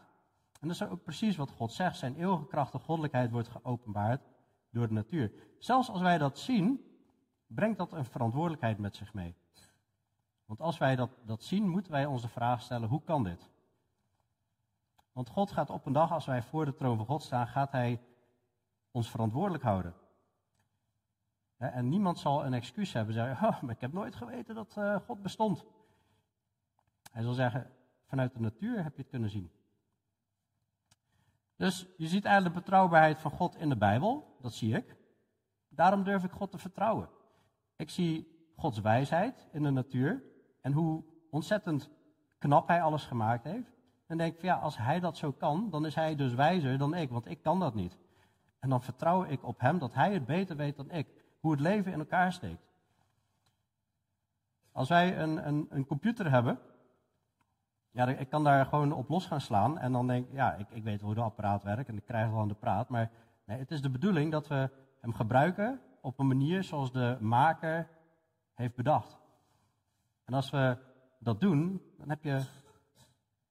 En 0.59 0.67
dat 0.67 0.75
is 0.75 0.83
ook 0.83 1.03
precies 1.03 1.35
wat 1.35 1.51
God 1.51 1.71
zegt. 1.71 1.97
Zijn 1.97 2.15
eeuwige 2.15 2.47
kracht 2.47 2.73
en 2.73 2.79
goddelijkheid 2.79 3.31
wordt 3.31 3.47
geopenbaard 3.47 4.21
door 4.71 4.87
de 4.87 4.93
natuur. 4.93 5.31
Zelfs 5.59 5.89
als 5.89 6.01
wij 6.01 6.17
dat 6.17 6.39
zien, 6.39 6.85
brengt 7.47 7.77
dat 7.77 7.93
een 7.93 8.05
verantwoordelijkheid 8.05 8.77
met 8.77 8.95
zich 8.95 9.13
mee. 9.13 9.35
Want 10.45 10.61
als 10.61 10.77
wij 10.77 10.95
dat, 10.95 11.09
dat 11.25 11.43
zien, 11.43 11.69
moeten 11.69 11.91
wij 11.91 12.05
onze 12.05 12.27
vraag 12.27 12.61
stellen, 12.61 12.89
hoe 12.89 13.03
kan 13.03 13.23
dit? 13.23 13.49
Want 15.11 15.29
God 15.29 15.51
gaat 15.51 15.69
op 15.69 15.85
een 15.85 15.93
dag, 15.93 16.11
als 16.11 16.25
wij 16.25 16.43
voor 16.43 16.65
de 16.65 16.75
troon 16.75 16.97
van 16.97 17.05
God 17.05 17.23
staan, 17.23 17.47
gaat 17.47 17.71
Hij 17.71 18.01
ons 18.91 19.09
verantwoordelijk 19.09 19.63
houden. 19.63 19.93
En 21.57 21.89
niemand 21.89 22.19
zal 22.19 22.45
een 22.45 22.53
excuus 22.53 22.93
hebben. 22.93 23.13
Zeggen, 23.13 23.47
oh, 23.47 23.61
maar 23.61 23.75
ik 23.75 23.81
heb 23.81 23.93
nooit 23.93 24.15
geweten 24.15 24.55
dat 24.55 24.75
uh, 24.77 24.95
God 24.95 25.21
bestond. 25.21 25.65
Hij 27.11 27.23
zal 27.23 27.33
zeggen, 27.33 27.69
vanuit 28.05 28.33
de 28.33 28.39
natuur 28.39 28.83
heb 28.83 28.95
je 28.95 29.01
het 29.01 29.11
kunnen 29.11 29.29
zien. 29.29 29.51
Dus 31.55 31.87
je 31.97 32.07
ziet 32.07 32.25
eigenlijk 32.25 32.55
de 32.55 32.61
betrouwbaarheid 32.61 33.19
van 33.19 33.31
God 33.31 33.55
in 33.55 33.69
de 33.69 33.77
Bijbel. 33.77 34.37
Dat 34.41 34.53
zie 34.53 34.75
ik. 34.75 34.95
Daarom 35.69 36.03
durf 36.03 36.23
ik 36.23 36.31
God 36.31 36.51
te 36.51 36.57
vertrouwen. 36.57 37.09
Ik 37.75 37.89
zie 37.89 38.27
Gods 38.55 38.79
wijsheid 38.79 39.47
in 39.51 39.63
de 39.63 39.69
natuur. 39.69 40.23
En 40.61 40.71
hoe 40.71 41.03
ontzettend 41.29 41.89
knap 42.37 42.67
hij 42.67 42.81
alles 42.81 43.05
gemaakt 43.05 43.43
heeft. 43.43 43.71
En 44.07 44.17
denk 44.17 44.41
ja, 44.41 44.55
als 44.55 44.77
hij 44.77 44.99
dat 44.99 45.17
zo 45.17 45.31
kan, 45.31 45.69
dan 45.69 45.85
is 45.85 45.95
hij 45.95 46.15
dus 46.15 46.33
wijzer 46.33 46.77
dan 46.77 46.93
ik, 46.93 47.09
want 47.09 47.25
ik 47.25 47.41
kan 47.41 47.59
dat 47.59 47.75
niet. 47.75 47.97
En 48.59 48.69
dan 48.69 48.81
vertrouw 48.81 49.23
ik 49.23 49.43
op 49.43 49.59
hem 49.59 49.79
dat 49.79 49.93
hij 49.93 50.13
het 50.13 50.25
beter 50.25 50.55
weet 50.55 50.75
dan 50.75 50.91
ik 50.91 51.07
hoe 51.39 51.51
het 51.51 51.59
leven 51.59 51.91
in 51.91 51.99
elkaar 51.99 52.33
steekt. 52.33 52.69
Als 54.71 54.89
wij 54.89 55.17
een, 55.17 55.47
een, 55.47 55.67
een 55.69 55.85
computer 55.85 56.31
hebben, 56.31 56.59
ja, 57.91 58.07
ik 58.07 58.29
kan 58.29 58.43
daar 58.43 58.65
gewoon 58.65 58.93
op 58.93 59.09
los 59.09 59.25
gaan 59.25 59.41
slaan 59.41 59.79
en 59.79 59.91
dan 59.91 60.07
denk 60.07 60.27
ik, 60.27 60.33
ja, 60.33 60.53
ik, 60.53 60.69
ik 60.69 60.83
weet 60.83 61.01
hoe 61.01 61.13
de 61.13 61.21
apparaat 61.21 61.63
werkt 61.63 61.89
en 61.89 61.97
ik 61.97 62.05
krijg 62.05 62.25
gewoon 62.25 62.47
de 62.47 62.53
praat. 62.53 62.89
Maar 62.89 63.11
nee, 63.45 63.57
het 63.57 63.71
is 63.71 63.81
de 63.81 63.89
bedoeling 63.89 64.31
dat 64.31 64.47
we 64.47 64.69
hem 65.01 65.13
gebruiken 65.13 65.81
op 66.01 66.19
een 66.19 66.27
manier 66.27 66.63
zoals 66.63 66.91
de 66.91 67.17
maker 67.19 67.87
heeft 68.53 68.75
bedacht. 68.75 69.19
En 70.25 70.33
als 70.33 70.49
we 70.49 70.77
dat 71.19 71.41
doen, 71.41 71.81
dan 71.97 72.09
heb 72.09 72.23
je 72.23 72.41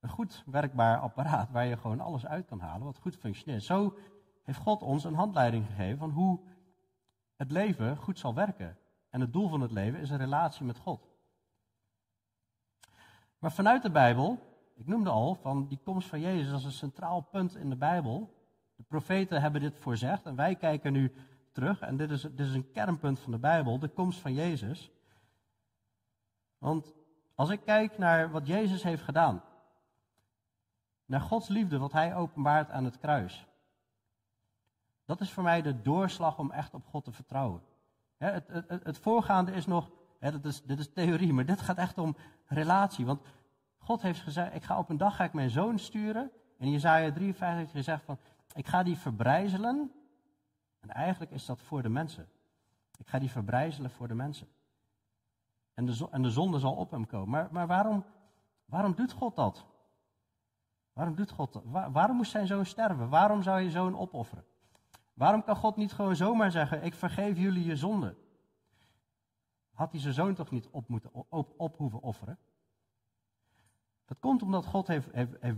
een 0.00 0.09
goed 0.09 0.42
werkbaar 0.47 0.99
apparaat 0.99 1.50
waar 1.50 1.66
je 1.66 1.76
gewoon 1.76 2.00
alles 2.00 2.26
uit 2.26 2.47
kan 2.47 2.61
halen 2.61 2.85
wat 2.85 2.99
goed 2.99 3.16
functioneert. 3.16 3.62
Zo 3.62 3.99
heeft 4.42 4.59
God 4.59 4.82
ons 4.82 5.04
een 5.04 5.14
handleiding 5.14 5.66
gegeven 5.66 5.99
van 5.99 6.11
hoe 6.11 6.40
het 7.37 7.50
leven 7.50 7.97
goed 7.97 8.18
zal 8.18 8.35
werken. 8.35 8.78
En 9.11 9.20
het 9.20 9.32
doel 9.32 9.49
van 9.49 9.61
het 9.61 9.70
leven 9.70 10.00
is 10.00 10.11
een 10.11 10.18
relatie 10.18 10.66
met 10.66 10.78
God. 10.78 11.10
Maar 13.40 13.52
vanuit 13.52 13.82
de 13.82 13.90
Bijbel, 13.90 14.38
ik 14.75 14.87
noemde 14.87 15.11
al 15.11 15.35
van 15.35 15.66
die 15.68 15.80
komst 15.85 16.09
van 16.09 16.20
Jezus 16.20 16.52
als 16.52 16.64
een 16.64 16.73
centraal 16.73 17.20
punt 17.20 17.56
in 17.56 17.70
de 17.70 17.76
Bijbel. 17.76 18.35
De 18.76 18.82
profeten 18.82 19.40
hebben 19.40 19.61
dit 19.61 19.78
voorzegd 19.78 20.26
en 20.26 20.37
wij 20.37 20.54
kijken 20.54 20.92
nu 20.92 21.14
terug. 21.52 21.80
En 21.80 21.97
dit 21.97 22.11
is, 22.11 22.23
dit 22.23 22.47
is 22.47 22.54
een 22.54 22.70
kernpunt 22.70 23.18
van 23.18 23.32
de 23.32 23.38
Bijbel, 23.38 23.78
de 23.78 23.88
komst 23.88 24.20
van 24.20 24.35
Jezus. 24.35 24.90
Want 26.59 26.94
als 27.35 27.50
ik 27.50 27.61
kijk 27.64 27.99
naar 27.99 28.30
wat 28.30 28.47
Jezus 28.47 28.82
heeft 28.82 29.02
gedaan. 29.02 29.42
naar 31.04 31.20
Gods 31.20 31.49
liefde, 31.49 31.78
wat 31.78 31.92
Hij 31.92 32.14
openbaart 32.14 32.70
aan 32.70 32.85
het 32.85 32.99
kruis. 32.99 33.47
Dat 35.04 35.20
is 35.20 35.32
voor 35.32 35.42
mij 35.42 35.62
de 35.62 35.82
doorslag 35.82 36.38
om 36.38 36.50
echt 36.50 36.75
op 36.75 36.87
God 36.87 37.04
te 37.04 37.12
vertrouwen. 37.12 37.62
het, 38.16 38.49
het, 38.49 38.85
het, 38.85 38.99
voorgaande 38.99 39.52
is 39.52 39.66
nog, 39.66 39.90
dat 40.20 40.44
is, 40.44 40.62
is 40.62 40.92
theorie, 40.92 41.32
maar 41.32 41.46
dit 41.46 41.60
gaat 41.60 41.76
echt 41.76 41.98
om 41.98 42.16
relatie. 42.46 43.06
Want 43.06 43.22
God 43.78 44.02
heeft 44.02 44.20
gezegd, 44.20 44.54
ik 44.54 44.62
ga 44.62 44.78
op 44.78 44.88
een 44.88 44.96
dag 44.96 45.16
ga 45.16 45.24
ik 45.24 45.32
mijn 45.32 45.50
zoon 45.50 45.78
sturen. 45.78 46.30
En 46.58 46.70
Jezaja 46.70 47.12
53 47.12 47.58
heeft 47.58 47.70
gezegd 47.70 48.04
van, 48.04 48.18
ik 48.54 48.66
ga 48.66 48.82
die 48.82 48.96
verbrijzelen. 48.96 49.92
En 50.80 50.88
eigenlijk 50.88 51.30
is 51.30 51.46
dat 51.46 51.60
voor 51.60 51.82
de 51.82 51.88
mensen. 51.88 52.28
Ik 52.96 53.08
ga 53.08 53.18
die 53.18 53.30
verbrijzelen 53.30 53.90
voor 53.90 54.08
de 54.08 54.14
mensen. 54.14 54.48
En 55.74 55.86
de, 55.86 56.08
en 56.10 56.22
de 56.22 56.30
zonde 56.30 56.58
zal 56.58 56.74
op 56.74 56.90
hem 56.90 57.06
komen. 57.06 57.28
Maar, 57.28 57.48
maar 57.50 57.66
waarom, 57.66 58.04
waarom 58.64 58.94
doet 58.94 59.12
God 59.12 59.36
dat? 59.36 59.66
Waarom 60.92 61.14
doet 61.14 61.30
God 61.30 61.52
dat? 61.52 61.62
waarom 61.92 62.16
moest 62.16 62.30
zijn 62.30 62.46
zoon 62.46 62.66
sterven? 62.66 63.08
Waarom 63.08 63.42
zou 63.42 63.60
je 63.60 63.70
zoon 63.70 63.98
opofferen? 63.98 64.44
Waarom 65.14 65.44
kan 65.44 65.56
God 65.56 65.76
niet 65.76 65.92
gewoon 65.92 66.16
zomaar 66.16 66.50
zeggen: 66.50 66.84
Ik 66.84 66.94
vergeef 66.94 67.38
jullie 67.38 67.64
je 67.64 67.76
zonde? 67.76 68.16
Had 69.80 69.92
hij 69.92 70.00
zijn 70.00 70.14
zoon 70.14 70.34
toch 70.34 70.50
niet 70.50 70.68
op, 70.68 70.88
moeten, 70.88 71.10
op, 71.56 71.76
hoeven 71.76 72.00
offeren? 72.00 72.38
Dat 74.04 74.18
komt 74.18 74.42
omdat 74.42 74.66
God 74.66 74.87
heeft, 74.87 75.08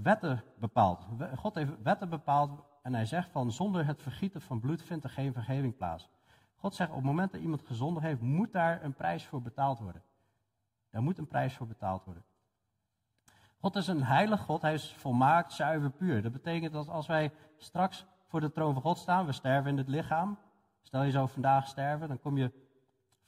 wetten 0.03 0.45
bepaald. 0.59 1.07
God 1.37 1.55
heeft 1.55 1.83
wetten 1.83 2.09
bepaald 2.09 2.63
en 2.83 2.95
hij 2.95 3.07
zegt 3.07 3.31
van 3.31 3.53
zonder 3.53 3.87
het 3.87 4.03
vergieten 4.03 4.41
van 4.41 4.61
bloed 4.61 4.83
vindt 4.83 5.05
er 5.05 5.11
geen 5.11 5.33
vergeving 5.33 5.77
plaats. 5.77 6.09
God 6.55 6.75
zegt 6.75 6.91
op 6.91 6.97
het 6.97 7.05
moment 7.05 7.33
dat 7.33 7.41
iemand 7.41 7.63
gezondig 7.63 8.03
heeft, 8.03 8.21
moet 8.21 8.53
daar 8.53 8.85
een 8.85 8.95
prijs 8.95 9.27
voor 9.27 9.43
betaald 9.43 9.79
worden. 9.79 10.03
Daar 10.91 11.03
moet 11.03 11.19
een 11.19 11.29
prijs 11.29 11.57
voor 11.57 11.67
betaald 11.67 12.05
worden. 12.05 12.25
God 13.61 13.77
is 13.77 13.87
een 13.87 14.05
heilig 14.05 14.41
God, 14.41 14.63
hij 14.63 14.75
is 14.75 14.93
volmaakt, 14.93 15.53
zuiver, 15.53 15.91
puur. 15.91 16.23
Dat 16.23 16.33
betekent 16.33 16.73
dat 16.73 16.89
als 16.89 17.07
wij 17.07 17.33
straks 17.57 18.07
voor 18.27 18.41
de 18.41 18.53
troon 18.53 18.73
van 18.73 18.83
God 18.83 18.99
staan, 18.99 19.27
we 19.27 19.33
sterven 19.33 19.71
in 19.71 19.79
het 19.79 19.89
lichaam. 19.89 20.39
Stel 20.83 21.03
je 21.03 21.11
zou 21.11 21.29
vandaag 21.29 21.67
sterven, 21.67 22.09
dan 22.09 22.21
kom 22.21 22.37
je 22.37 22.62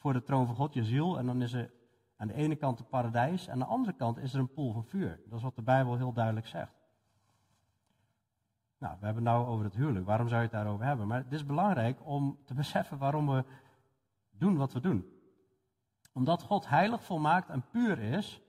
voor 0.04 0.12
de 0.12 0.22
troon 0.22 0.46
van 0.46 0.54
God, 0.54 0.74
je 0.74 0.84
ziel, 0.84 1.18
en 1.18 1.26
dan 1.26 1.42
is 1.42 1.52
er 1.52 1.72
aan 2.16 2.26
de 2.26 2.34
ene 2.34 2.56
kant 2.56 2.78
het 2.78 2.88
paradijs, 2.88 3.48
aan 3.48 3.58
de 3.58 3.64
andere 3.64 3.92
kant 3.92 4.18
is 4.18 4.34
er 4.34 4.40
een 4.40 4.52
poel 4.52 4.72
van 4.72 4.84
vuur. 4.84 5.20
Dat 5.26 5.38
is 5.38 5.42
wat 5.42 5.56
de 5.56 5.62
Bijbel 5.62 5.96
heel 5.96 6.12
duidelijk 6.12 6.46
zegt. 6.46 6.72
Nou, 8.78 8.96
we 8.98 9.04
hebben 9.04 9.24
het 9.24 9.32
nou 9.32 9.46
over 9.46 9.64
het 9.64 9.74
huwelijk. 9.74 10.06
Waarom 10.06 10.28
zou 10.28 10.40
je 10.40 10.46
het 10.46 10.56
daarover 10.56 10.86
hebben? 10.86 11.06
Maar 11.06 11.22
het 11.22 11.32
is 11.32 11.46
belangrijk 11.46 12.06
om 12.06 12.38
te 12.44 12.54
beseffen 12.60 12.98
waarom 12.98 13.26
we 13.26 13.44
doen 14.30 14.56
wat 14.56 14.72
we 14.72 14.80
doen. 14.80 15.08
Omdat 16.12 16.42
God 16.42 16.68
heilig, 16.68 17.04
volmaakt 17.04 17.48
en 17.48 17.68
puur 17.70 17.98
is, 17.98 18.42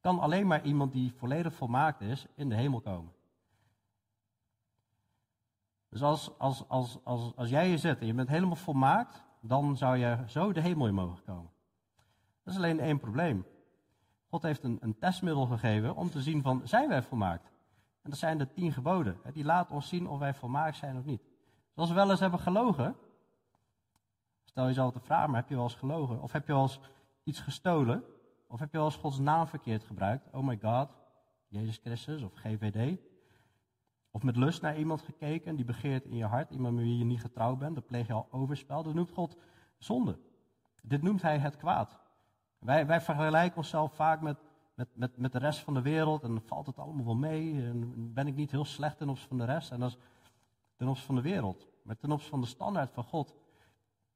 kan 0.00 0.18
alleen 0.18 0.46
maar 0.46 0.64
iemand 0.64 0.92
die 0.92 1.12
volledig 1.12 1.54
volmaakt 1.54 2.00
is 2.00 2.26
in 2.34 2.48
de 2.48 2.54
hemel 2.54 2.80
komen. 2.80 3.12
Dus 5.88 6.02
als, 6.02 6.38
als, 6.38 6.68
als, 6.68 6.98
als, 7.04 7.36
als 7.36 7.48
jij 7.48 7.68
je 7.68 7.78
zet 7.78 8.00
en 8.00 8.06
je 8.06 8.14
bent 8.14 8.28
helemaal 8.28 8.56
volmaakt, 8.56 9.26
dan 9.40 9.76
zou 9.76 9.96
je 9.96 10.18
zo 10.26 10.52
de 10.52 10.60
hemel 10.60 10.86
in 10.86 10.94
mogen 10.94 11.24
komen. 11.24 11.50
Dat 12.44 12.52
is 12.54 12.56
alleen 12.56 12.80
één 12.80 12.98
probleem. 12.98 13.46
God 14.28 14.42
heeft 14.42 14.64
een, 14.64 14.78
een 14.80 14.98
testmiddel 14.98 15.46
gegeven 15.46 15.96
om 15.96 16.10
te 16.10 16.22
zien 16.22 16.42
van, 16.42 16.60
zijn 16.64 16.88
wij 16.88 17.02
volmaakt? 17.02 17.50
En 18.02 18.10
dat 18.10 18.18
zijn 18.18 18.38
de 18.38 18.52
tien 18.52 18.72
geboden. 18.72 19.20
Die 19.32 19.44
laten 19.44 19.74
ons 19.74 19.88
zien 19.88 20.08
of 20.08 20.18
wij 20.18 20.34
volmaakt 20.34 20.76
zijn 20.76 20.96
of 20.96 21.04
niet. 21.04 21.22
Zoals 21.74 21.88
we 21.88 21.94
wel 21.94 22.10
eens 22.10 22.20
hebben 22.20 22.40
gelogen. 22.40 22.96
Stel 24.44 24.66
jezelf 24.66 24.92
de 24.92 25.00
vraag, 25.00 25.26
maar 25.26 25.40
heb 25.40 25.48
je 25.48 25.54
wel 25.54 25.64
eens 25.64 25.74
gelogen? 25.74 26.22
Of 26.22 26.32
heb 26.32 26.46
je 26.46 26.52
wel 26.52 26.62
eens 26.62 26.80
iets 27.24 27.40
gestolen? 27.40 28.04
Of 28.46 28.58
heb 28.58 28.70
je 28.72 28.76
wel 28.76 28.86
eens 28.86 28.96
Gods 28.96 29.18
naam 29.18 29.46
verkeerd 29.46 29.84
gebruikt? 29.84 30.28
Oh 30.32 30.46
my 30.46 30.58
God, 30.62 30.88
Jezus 31.48 31.76
Christus 31.76 32.22
of 32.22 32.34
GVD. 32.34 32.98
Of 34.10 34.22
met 34.22 34.36
lust 34.36 34.62
naar 34.62 34.78
iemand 34.78 35.02
gekeken 35.02 35.56
die 35.56 35.64
begeert 35.64 36.04
in 36.04 36.16
je 36.16 36.24
hart, 36.24 36.50
iemand 36.50 36.74
met 36.74 36.84
wie 36.84 36.98
je 36.98 37.04
niet 37.04 37.20
getrouwd 37.20 37.58
bent, 37.58 37.74
dan 37.74 37.84
pleeg 37.84 38.06
je 38.06 38.12
al 38.12 38.28
overspel. 38.30 38.82
Dat 38.82 38.94
noemt 38.94 39.10
God 39.10 39.36
zonde. 39.78 40.18
Dit 40.82 41.02
noemt 41.02 41.22
hij 41.22 41.38
het 41.38 41.56
kwaad. 41.56 41.98
Wij, 42.58 42.86
wij 42.86 43.00
vergelijken 43.00 43.56
onszelf 43.56 43.94
vaak 43.94 44.20
met, 44.20 44.36
met, 44.74 44.88
met, 44.94 45.16
met 45.16 45.32
de 45.32 45.38
rest 45.38 45.60
van 45.60 45.74
de 45.74 45.82
wereld 45.82 46.22
en 46.22 46.28
dan 46.28 46.42
valt 46.42 46.66
het 46.66 46.78
allemaal 46.78 47.04
wel 47.04 47.14
mee. 47.14 47.62
En 47.62 48.12
ben 48.12 48.26
ik 48.26 48.34
niet 48.34 48.50
heel 48.50 48.64
slecht 48.64 48.98
ten 48.98 49.08
opzichte 49.08 49.36
van 49.36 49.46
de 49.46 49.52
rest 49.52 49.70
en 49.70 49.80
dat 49.80 49.90
is 49.90 49.98
ten 50.76 50.88
opzichte 50.88 51.12
van 51.12 51.22
de 51.22 51.30
wereld. 51.30 51.68
Maar 51.82 51.96
ten 51.96 52.10
opzichte 52.10 52.30
van 52.30 52.40
de 52.40 52.46
standaard 52.46 52.92
van 52.92 53.04
God, 53.04 53.34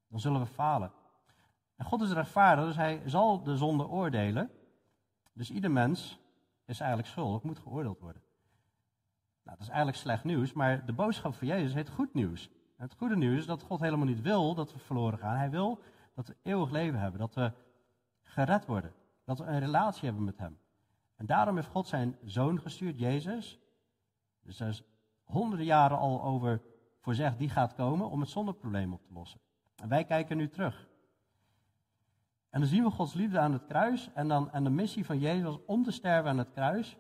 dan 0.09 0.21
zullen 0.21 0.41
we 0.41 0.47
falen. 0.47 0.93
En 1.77 1.85
God 1.85 2.01
is 2.01 2.13
rechtvaardig, 2.13 2.65
dus 2.65 2.77
hij 2.77 3.03
zal 3.05 3.43
de 3.43 3.57
zonde 3.57 3.89
oordelen. 3.89 4.51
Dus 5.33 5.51
ieder 5.51 5.71
mens 5.71 6.19
is 6.65 6.81
eigenlijk 6.81 7.11
schuldig, 7.11 7.43
moet 7.43 7.59
geoordeeld 7.59 7.99
worden. 7.99 8.23
Nou, 9.43 9.57
dat 9.57 9.61
is 9.61 9.69
eigenlijk 9.69 9.97
slecht 9.97 10.25
nieuws, 10.25 10.53
maar 10.53 10.87
de 10.87 10.93
boodschap 10.93 11.35
van 11.35 11.47
Jezus 11.47 11.75
heet 11.75 11.91
goed 11.91 12.15
nieuws. 12.15 12.51
En 12.77 12.85
het 12.85 12.95
goede 12.97 13.17
nieuws 13.17 13.39
is 13.39 13.47
dat 13.47 13.63
God 13.63 13.81
helemaal 13.81 14.07
niet 14.07 14.21
wil 14.21 14.55
dat 14.55 14.73
we 14.73 14.79
verloren 14.79 15.19
gaan. 15.19 15.37
Hij 15.37 15.51
wil 15.51 15.83
dat 16.15 16.27
we 16.27 16.37
eeuwig 16.43 16.71
leven 16.71 17.01
hebben, 17.01 17.21
dat 17.21 17.35
we 17.35 17.53
gered 18.23 18.67
worden, 18.67 18.93
dat 19.25 19.39
we 19.39 19.45
een 19.45 19.59
relatie 19.59 20.05
hebben 20.05 20.25
met 20.25 20.39
Hem. 20.39 20.59
En 21.17 21.27
daarom 21.27 21.55
heeft 21.55 21.69
God 21.69 21.87
zijn 21.87 22.17
zoon 22.25 22.61
gestuurd, 22.61 22.99
Jezus. 22.99 23.59
Dus 24.43 24.61
er 24.61 24.69
is 24.69 24.83
honderden 25.25 25.67
jaren 25.67 25.99
al 25.99 26.23
over 26.23 26.63
voorzegd, 27.01 27.39
die 27.39 27.49
gaat 27.49 27.75
komen 27.75 28.11
om 28.11 28.21
het 28.21 28.29
zondeprobleem 28.29 28.93
op 28.93 29.05
te 29.05 29.13
lossen. 29.13 29.41
En 29.77 29.89
wij 29.89 30.05
kijken 30.05 30.37
nu 30.37 30.49
terug. 30.49 30.89
En 32.51 32.61
dan 32.61 32.69
zien 32.69 32.85
we 32.85 32.91
Gods 32.91 33.15
liefde 33.15 33.39
aan 33.39 33.53
het 33.53 33.65
kruis 33.65 34.11
en, 34.15 34.29
dan, 34.29 34.51
en 34.51 34.65
de 34.65 34.71
missie 34.71 35.05
van 35.05 35.19
Jezus 35.19 35.59
om 35.67 35.85
te 35.85 35.91
sterven 35.91 36.31
aan 36.31 36.39
het 36.39 36.51
kruis, 36.53 36.97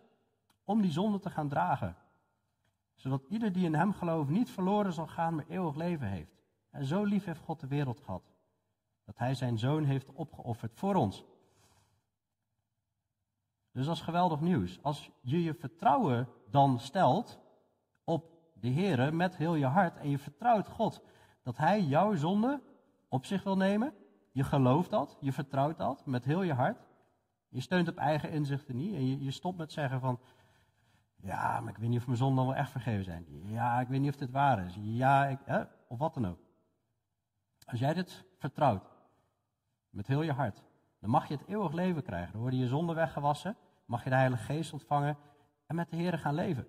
om 0.64 0.80
die 0.80 0.90
zonde 0.90 1.18
te 1.18 1.30
gaan 1.30 1.48
dragen. 1.48 1.96
Zodat 2.94 3.24
ieder 3.28 3.52
die 3.52 3.64
in 3.64 3.74
hem 3.74 3.92
gelooft 3.92 4.30
niet 4.30 4.50
verloren 4.50 4.92
zal 4.92 5.06
gaan, 5.06 5.34
maar 5.34 5.46
eeuwig 5.48 5.74
leven 5.74 6.06
heeft. 6.06 6.42
En 6.70 6.84
zo 6.84 7.04
lief 7.04 7.24
heeft 7.24 7.40
God 7.40 7.60
de 7.60 7.66
wereld 7.66 8.00
gehad, 8.00 8.32
dat 9.04 9.18
hij 9.18 9.34
zijn 9.34 9.58
zoon 9.58 9.84
heeft 9.84 10.12
opgeofferd 10.12 10.74
voor 10.74 10.94
ons. 10.94 11.24
Dus 13.72 13.86
dat 13.86 13.94
is 13.94 14.02
geweldig 14.02 14.40
nieuws. 14.40 14.82
Als 14.82 15.10
je 15.20 15.42
je 15.42 15.54
vertrouwen 15.54 16.28
dan 16.50 16.80
stelt 16.80 17.38
op 18.04 18.30
de 18.54 18.68
Heer 18.68 19.14
met 19.14 19.36
heel 19.36 19.54
je 19.54 19.66
hart 19.66 19.96
en 19.96 20.08
je 20.08 20.18
vertrouwt 20.18 20.68
God 20.68 21.02
dat 21.42 21.56
Hij 21.56 21.82
jouw 21.82 22.14
zonde 22.14 22.62
op 23.08 23.24
zich 23.24 23.42
wil 23.42 23.56
nemen, 23.56 23.94
je 24.32 24.44
gelooft 24.44 24.90
dat, 24.90 25.16
je 25.20 25.32
vertrouwt 25.32 25.78
dat 25.78 26.06
met 26.06 26.24
heel 26.24 26.42
je 26.42 26.52
hart. 26.52 26.86
Je 27.48 27.60
steunt 27.60 27.88
op 27.88 27.96
eigen 27.96 28.30
inzichten 28.30 28.76
niet 28.76 28.94
en 28.94 29.06
je, 29.06 29.24
je 29.24 29.30
stopt 29.30 29.58
met 29.58 29.72
zeggen 29.72 30.00
van, 30.00 30.20
ja, 31.22 31.60
maar 31.60 31.72
ik 31.72 31.78
weet 31.78 31.88
niet 31.88 31.98
of 31.98 32.06
mijn 32.06 32.18
zonden 32.18 32.44
wel 32.44 32.54
echt 32.54 32.70
vergeven 32.70 33.04
zijn. 33.04 33.26
Ja, 33.44 33.80
ik 33.80 33.88
weet 33.88 34.00
niet 34.00 34.10
of 34.10 34.16
dit 34.16 34.30
waar 34.30 34.66
is. 34.66 34.74
Ja, 34.80 35.26
ik, 35.26 35.38
hè, 35.44 35.62
of 35.88 35.98
wat 35.98 36.14
dan 36.14 36.26
ook. 36.26 36.38
Als 37.64 37.80
jij 37.80 37.94
dit 37.94 38.24
vertrouwt, 38.38 38.90
met 39.90 40.06
heel 40.06 40.22
je 40.22 40.32
hart, 40.32 40.62
dan 41.00 41.10
mag 41.10 41.28
je 41.28 41.34
het 41.34 41.46
eeuwig 41.46 41.72
leven 41.72 42.02
krijgen. 42.02 42.32
Dan 42.32 42.40
worden 42.40 42.58
je 42.58 42.66
zonden 42.66 42.94
weggewassen, 42.94 43.56
mag 43.84 44.04
je 44.04 44.10
de 44.10 44.16
Heilige 44.16 44.42
Geest 44.42 44.72
ontvangen 44.72 45.16
en 45.66 45.74
met 45.74 45.90
de 45.90 45.96
Heer 45.96 46.18
gaan 46.18 46.34
leven. 46.34 46.66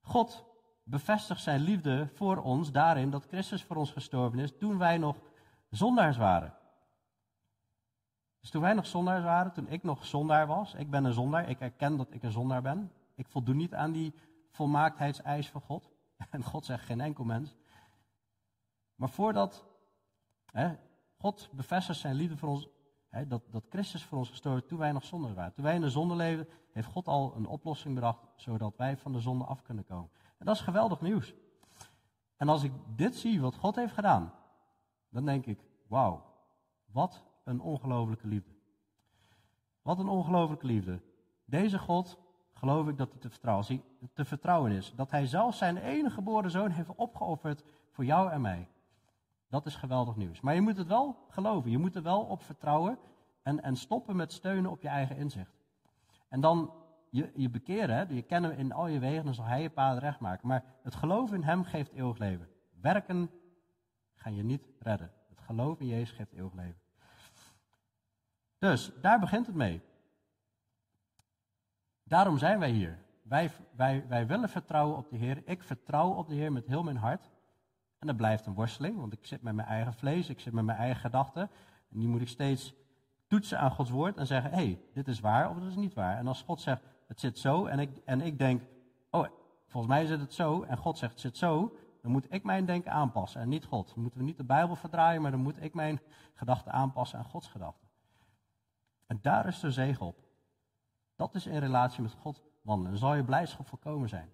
God 0.00 0.44
bevestigt 0.82 1.42
zijn 1.42 1.60
liefde 1.60 2.08
voor 2.14 2.36
ons 2.36 2.72
daarin 2.72 3.10
dat 3.10 3.26
Christus 3.26 3.64
voor 3.64 3.76
ons 3.76 3.90
gestorven 3.90 4.38
is 4.38 4.56
toen 4.58 4.78
wij 4.78 4.98
nog 4.98 5.16
zondaars 5.70 6.16
waren. 6.16 6.54
Dus 8.40 8.50
toen 8.50 8.62
wij 8.62 8.74
nog 8.74 8.86
zondaars 8.86 9.24
waren, 9.24 9.52
toen 9.52 9.68
ik 9.68 9.82
nog 9.82 10.06
zondaar 10.06 10.46
was, 10.46 10.74
ik 10.74 10.90
ben 10.90 11.04
een 11.04 11.12
zondaar, 11.12 11.48
ik 11.48 11.60
erken 11.60 11.96
dat 11.96 12.08
ik 12.10 12.22
een 12.22 12.32
zondaar 12.32 12.62
ben. 12.62 12.92
Ik 13.14 13.28
voldoen 13.28 13.56
niet 13.56 13.74
aan 13.74 13.92
die 13.92 14.14
volmaaktheidseis 14.50 15.50
van 15.50 15.60
God. 15.60 15.90
En 16.30 16.44
God 16.44 16.64
zegt 16.64 16.84
geen 16.84 17.00
enkel 17.00 17.24
mens. 17.24 17.54
Maar 18.94 19.10
voordat 19.10 19.66
hè, 20.46 20.76
God 21.16 21.48
bevestigt 21.52 21.98
zijn 21.98 22.14
liefde 22.14 22.36
voor 22.36 22.48
ons, 22.48 22.68
hè, 23.08 23.26
dat, 23.26 23.42
dat 23.50 23.64
Christus 23.68 24.04
voor 24.04 24.18
ons 24.18 24.28
gestorven 24.28 24.66
toen 24.66 24.78
wij 24.78 24.92
nog 24.92 25.04
zondaar 25.04 25.34
waren. 25.34 25.52
Toen 25.52 25.64
wij 25.64 25.74
in 25.74 25.80
de 25.80 25.90
zonde 25.90 26.16
leven, 26.16 26.48
heeft 26.72 26.88
God 26.88 27.08
al 27.08 27.36
een 27.36 27.46
oplossing 27.46 27.94
bedacht, 27.94 28.26
zodat 28.36 28.76
wij 28.76 28.96
van 28.96 29.12
de 29.12 29.20
zonde 29.20 29.44
af 29.44 29.62
kunnen 29.62 29.84
komen. 29.84 30.10
En 30.38 30.46
dat 30.46 30.54
is 30.54 30.60
geweldig 30.60 31.00
nieuws. 31.00 31.34
En 32.36 32.48
als 32.48 32.62
ik 32.62 32.72
dit 32.86 33.16
zie, 33.16 33.40
wat 33.40 33.54
God 33.54 33.76
heeft 33.76 33.94
gedaan, 33.94 34.32
dan 35.08 35.24
denk 35.24 35.46
ik, 35.46 35.64
wauw, 35.86 36.24
wat 36.84 37.24
een 37.44 37.60
ongelofelijke 37.60 38.26
liefde. 38.26 38.54
Wat 39.82 39.98
een 39.98 40.08
ongelofelijke 40.08 40.66
liefde. 40.66 41.02
Deze 41.44 41.78
God, 41.78 42.18
geloof 42.62 42.88
ik 42.88 42.98
dat 42.98 43.10
hij 43.10 43.20
te 43.20 43.30
vertrouwen, 43.30 43.82
te 44.12 44.24
vertrouwen 44.24 44.72
is. 44.72 44.92
Dat 44.96 45.10
hij 45.10 45.26
zelf 45.26 45.54
zijn 45.54 45.76
enige 45.76 46.14
geboren 46.14 46.50
zoon 46.50 46.70
heeft 46.70 46.94
opgeofferd 46.94 47.64
voor 47.90 48.04
jou 48.04 48.30
en 48.30 48.40
mij. 48.40 48.68
Dat 49.48 49.66
is 49.66 49.76
geweldig 49.76 50.16
nieuws. 50.16 50.40
Maar 50.40 50.54
je 50.54 50.60
moet 50.60 50.76
het 50.76 50.86
wel 50.86 51.16
geloven. 51.28 51.70
Je 51.70 51.78
moet 51.78 51.94
er 51.94 52.02
wel 52.02 52.20
op 52.20 52.42
vertrouwen 52.42 52.98
en, 53.42 53.62
en 53.62 53.76
stoppen 53.76 54.16
met 54.16 54.32
steunen 54.32 54.70
op 54.70 54.82
je 54.82 54.88
eigen 54.88 55.16
inzicht. 55.16 55.54
En 56.28 56.40
dan 56.40 56.72
je, 57.10 57.32
je 57.34 57.50
bekeren, 57.50 57.96
hè, 57.96 58.14
je 58.14 58.22
kennen 58.22 58.56
in 58.56 58.72
al 58.72 58.86
je 58.86 58.98
wegen, 58.98 59.24
dan 59.24 59.34
zal 59.34 59.44
hij 59.44 59.62
je 59.62 59.70
paden 59.70 60.00
recht 60.00 60.20
maken. 60.20 60.48
Maar 60.48 60.64
het 60.82 60.94
geloof 60.94 61.32
in 61.32 61.42
hem 61.42 61.64
geeft 61.64 61.92
eeuwig 61.92 62.18
leven. 62.18 62.48
Werken 62.80 63.30
ga 64.14 64.30
je 64.30 64.42
niet 64.42 64.66
redden. 64.78 65.12
Het 65.28 65.40
geloof 65.40 65.80
in 65.80 65.86
Jezus 65.86 66.10
geeft 66.10 66.32
eeuwig 66.32 66.54
leven. 66.54 66.80
Dus 68.58 68.92
daar 69.00 69.20
begint 69.20 69.46
het 69.46 69.54
mee. 69.54 69.82
Daarom 72.12 72.38
zijn 72.38 72.58
wij 72.58 72.70
hier. 72.70 72.98
Wij, 73.22 73.50
wij, 73.76 74.04
wij 74.08 74.26
willen 74.26 74.48
vertrouwen 74.48 74.96
op 74.96 75.10
de 75.10 75.16
Heer. 75.16 75.42
Ik 75.44 75.62
vertrouw 75.62 76.10
op 76.10 76.28
de 76.28 76.34
Heer 76.34 76.52
met 76.52 76.66
heel 76.66 76.82
mijn 76.82 76.96
hart. 76.96 77.30
En 77.98 78.06
dat 78.06 78.16
blijft 78.16 78.46
een 78.46 78.54
worsteling, 78.54 78.96
want 78.98 79.12
ik 79.12 79.26
zit 79.26 79.42
met 79.42 79.54
mijn 79.54 79.68
eigen 79.68 79.94
vlees, 79.94 80.28
ik 80.28 80.40
zit 80.40 80.52
met 80.52 80.64
mijn 80.64 80.78
eigen 80.78 81.00
gedachten. 81.00 81.50
En 81.90 81.98
die 81.98 82.08
moet 82.08 82.20
ik 82.20 82.28
steeds 82.28 82.74
toetsen 83.26 83.58
aan 83.58 83.70
Gods 83.70 83.90
woord 83.90 84.16
en 84.16 84.26
zeggen: 84.26 84.50
hé, 84.50 84.56
hey, 84.56 84.80
dit 84.92 85.08
is 85.08 85.20
waar 85.20 85.50
of 85.50 85.58
dit 85.58 85.68
is 85.68 85.76
niet 85.76 85.94
waar. 85.94 86.18
En 86.18 86.26
als 86.26 86.42
God 86.42 86.60
zegt: 86.60 86.82
het 87.06 87.20
zit 87.20 87.38
zo, 87.38 87.66
en 87.66 87.78
ik, 87.78 87.90
en 88.04 88.20
ik 88.20 88.38
denk: 88.38 88.62
oh, 89.10 89.26
volgens 89.66 89.92
mij 89.92 90.06
zit 90.06 90.20
het 90.20 90.34
zo, 90.34 90.62
en 90.62 90.76
God 90.76 90.98
zegt: 90.98 91.12
het 91.12 91.20
zit 91.20 91.36
zo, 91.36 91.76
dan 92.02 92.10
moet 92.10 92.26
ik 92.32 92.44
mijn 92.44 92.64
denken 92.64 92.92
aanpassen 92.92 93.40
en 93.40 93.48
niet 93.48 93.64
God. 93.64 93.88
Dan 93.94 94.02
moeten 94.02 94.20
we 94.20 94.26
niet 94.26 94.36
de 94.36 94.44
Bijbel 94.44 94.76
verdraaien, 94.76 95.22
maar 95.22 95.30
dan 95.30 95.40
moet 95.40 95.62
ik 95.62 95.74
mijn 95.74 96.00
gedachten 96.34 96.72
aanpassen 96.72 97.18
aan 97.18 97.24
Gods 97.24 97.48
gedachten. 97.48 97.88
En 99.06 99.18
daar 99.22 99.46
is 99.46 99.60
de 99.60 99.70
zegen 99.70 100.06
op. 100.06 100.30
Dat 101.16 101.34
is 101.34 101.46
in 101.46 101.58
relatie 101.58 102.02
met 102.02 102.12
God 102.12 102.42
wandelen. 102.62 102.90
Dan 102.90 103.00
zal 103.00 103.14
je 103.14 103.24
blijdschap 103.24 103.66
volkomen 103.66 104.08
zijn. 104.08 104.32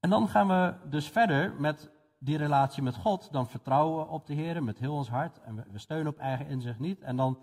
En 0.00 0.10
dan 0.10 0.28
gaan 0.28 0.48
we 0.48 0.74
dus 0.88 1.08
verder 1.08 1.54
met 1.54 1.90
die 2.18 2.36
relatie 2.36 2.82
met 2.82 2.96
God. 2.96 3.32
Dan 3.32 3.48
vertrouwen 3.48 3.98
we 3.98 4.12
op 4.12 4.26
de 4.26 4.34
Heer 4.34 4.62
met 4.62 4.78
heel 4.78 4.94
ons 4.94 5.08
hart. 5.08 5.40
En 5.40 5.64
we 5.72 5.78
steunen 5.78 6.12
op 6.12 6.18
eigen 6.18 6.46
inzicht 6.46 6.78
niet. 6.78 7.00
En 7.00 7.16
dan 7.16 7.38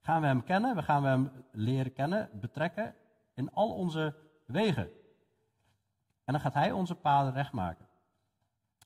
gaan 0.00 0.20
we 0.20 0.26
Hem 0.26 0.44
kennen. 0.44 0.76
We 0.76 0.82
gaan 0.82 1.04
Hem 1.04 1.30
leren 1.52 1.92
kennen, 1.92 2.30
betrekken 2.32 2.94
in 3.34 3.52
al 3.52 3.74
onze 3.74 4.14
wegen. 4.44 4.90
En 6.24 6.32
dan 6.32 6.40
gaat 6.40 6.54
Hij 6.54 6.72
onze 6.72 6.94
paden 6.94 7.32
recht 7.32 7.52
maken. 7.52 7.86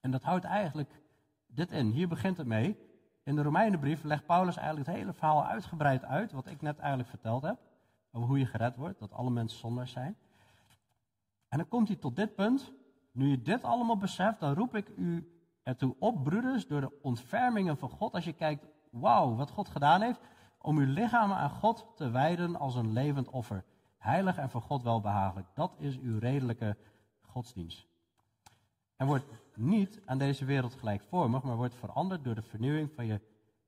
En 0.00 0.10
dat 0.10 0.22
houdt 0.22 0.44
eigenlijk 0.44 1.00
dit 1.46 1.72
in. 1.72 1.90
Hier 1.90 2.08
begint 2.08 2.36
het 2.36 2.46
mee. 2.46 2.91
In 3.22 3.36
de 3.36 3.42
Romeinenbrief 3.42 4.02
legt 4.02 4.26
Paulus 4.26 4.56
eigenlijk 4.56 4.86
het 4.86 4.96
hele 4.96 5.12
verhaal 5.12 5.44
uitgebreid 5.44 6.04
uit. 6.04 6.32
Wat 6.32 6.46
ik 6.46 6.62
net 6.62 6.78
eigenlijk 6.78 7.08
verteld 7.08 7.42
heb. 7.42 7.58
Over 8.12 8.28
hoe 8.28 8.38
je 8.38 8.46
gered 8.46 8.76
wordt. 8.76 8.98
Dat 8.98 9.12
alle 9.12 9.30
mensen 9.30 9.58
zondaars 9.58 9.92
zijn. 9.92 10.16
En 11.48 11.58
dan 11.58 11.68
komt 11.68 11.88
hij 11.88 11.96
tot 11.96 12.16
dit 12.16 12.34
punt. 12.34 12.72
Nu 13.12 13.28
je 13.28 13.42
dit 13.42 13.62
allemaal 13.62 13.96
beseft, 13.96 14.40
dan 14.40 14.54
roep 14.54 14.74
ik 14.74 14.88
u 14.96 15.40
ertoe 15.62 15.96
op, 15.98 16.24
broeders, 16.24 16.66
door 16.66 16.80
de 16.80 17.00
ontfermingen 17.02 17.78
van 17.78 17.90
God. 17.90 18.14
Als 18.14 18.24
je 18.24 18.32
kijkt, 18.32 18.66
wauw, 18.90 19.34
wat 19.34 19.50
God 19.50 19.68
gedaan 19.68 20.02
heeft. 20.02 20.20
Om 20.58 20.78
uw 20.78 20.92
lichamen 20.92 21.36
aan 21.36 21.50
God 21.50 21.86
te 21.96 22.10
wijden 22.10 22.56
als 22.56 22.74
een 22.74 22.92
levend 22.92 23.28
offer. 23.28 23.64
Heilig 23.98 24.36
en 24.36 24.50
voor 24.50 24.62
God 24.62 24.82
welbehagelijk. 24.82 25.46
Dat 25.54 25.74
is 25.78 25.98
uw 25.98 26.18
redelijke 26.18 26.76
godsdienst. 27.20 27.86
En 28.96 29.06
wordt 29.06 29.24
niet 29.56 30.00
aan 30.04 30.18
deze 30.18 30.44
wereld 30.44 30.74
gelijkvormig, 30.74 31.42
maar 31.42 31.56
wordt 31.56 31.74
veranderd 31.74 32.24
door 32.24 32.34
de 32.34 32.42
vernieuwing 32.42 32.92
van 32.92 33.06
je 33.06 33.20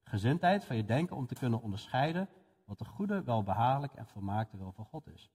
gezindheid, 0.02 0.64
van 0.64 0.76
je 0.76 0.84
denken, 0.84 1.16
om 1.16 1.26
te 1.26 1.34
kunnen 1.34 1.62
onderscheiden 1.62 2.28
wat 2.64 2.78
de 2.78 2.84
goede, 2.84 3.22
welbehagelijk 3.22 3.94
en 3.94 4.06
volmaakte 4.06 4.56
wil 4.56 4.72
van 4.72 4.84
God 4.84 5.06
is. 5.06 5.30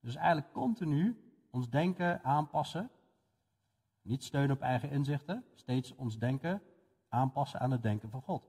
Dus 0.00 0.14
eigenlijk 0.14 0.52
continu 0.52 1.20
ons 1.50 1.70
denken 1.70 2.24
aanpassen 2.24 2.90
niet 4.06 4.24
steunen 4.24 4.56
op 4.56 4.62
eigen 4.62 4.90
inzichten, 4.90 5.44
steeds 5.54 5.94
ons 5.94 6.18
denken 6.18 6.62
aanpassen 7.08 7.60
aan 7.60 7.70
het 7.70 7.82
denken 7.82 8.10
van 8.10 8.22
God. 8.22 8.48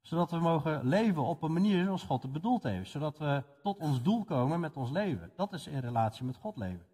Zodat 0.00 0.30
we 0.30 0.38
mogen 0.38 0.88
leven 0.88 1.22
op 1.22 1.42
een 1.42 1.52
manier 1.52 1.84
zoals 1.84 2.02
God 2.02 2.22
het 2.22 2.32
bedoeld 2.32 2.62
heeft. 2.62 2.90
Zodat 2.90 3.18
we 3.18 3.42
tot 3.62 3.78
ons 3.78 4.02
doel 4.02 4.24
komen 4.24 4.60
met 4.60 4.76
ons 4.76 4.90
leven. 4.90 5.32
Dat 5.36 5.52
is 5.52 5.66
in 5.66 5.78
relatie 5.78 6.24
met 6.24 6.36
God 6.36 6.56
leven. 6.56 6.86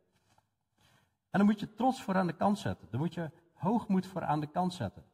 En 1.33 1.39
dan 1.39 1.45
moet 1.47 1.61
je 1.61 1.75
trots 1.75 2.03
voor 2.03 2.17
aan 2.17 2.27
de 2.27 2.37
kant 2.37 2.59
zetten. 2.59 2.89
Dan 2.91 3.01
moet 3.01 3.15
je 3.15 3.31
hoogmoed 3.53 4.07
voor 4.07 4.25
aan 4.25 4.41
de 4.41 4.47
kant 4.47 4.75
zetten. 4.75 5.05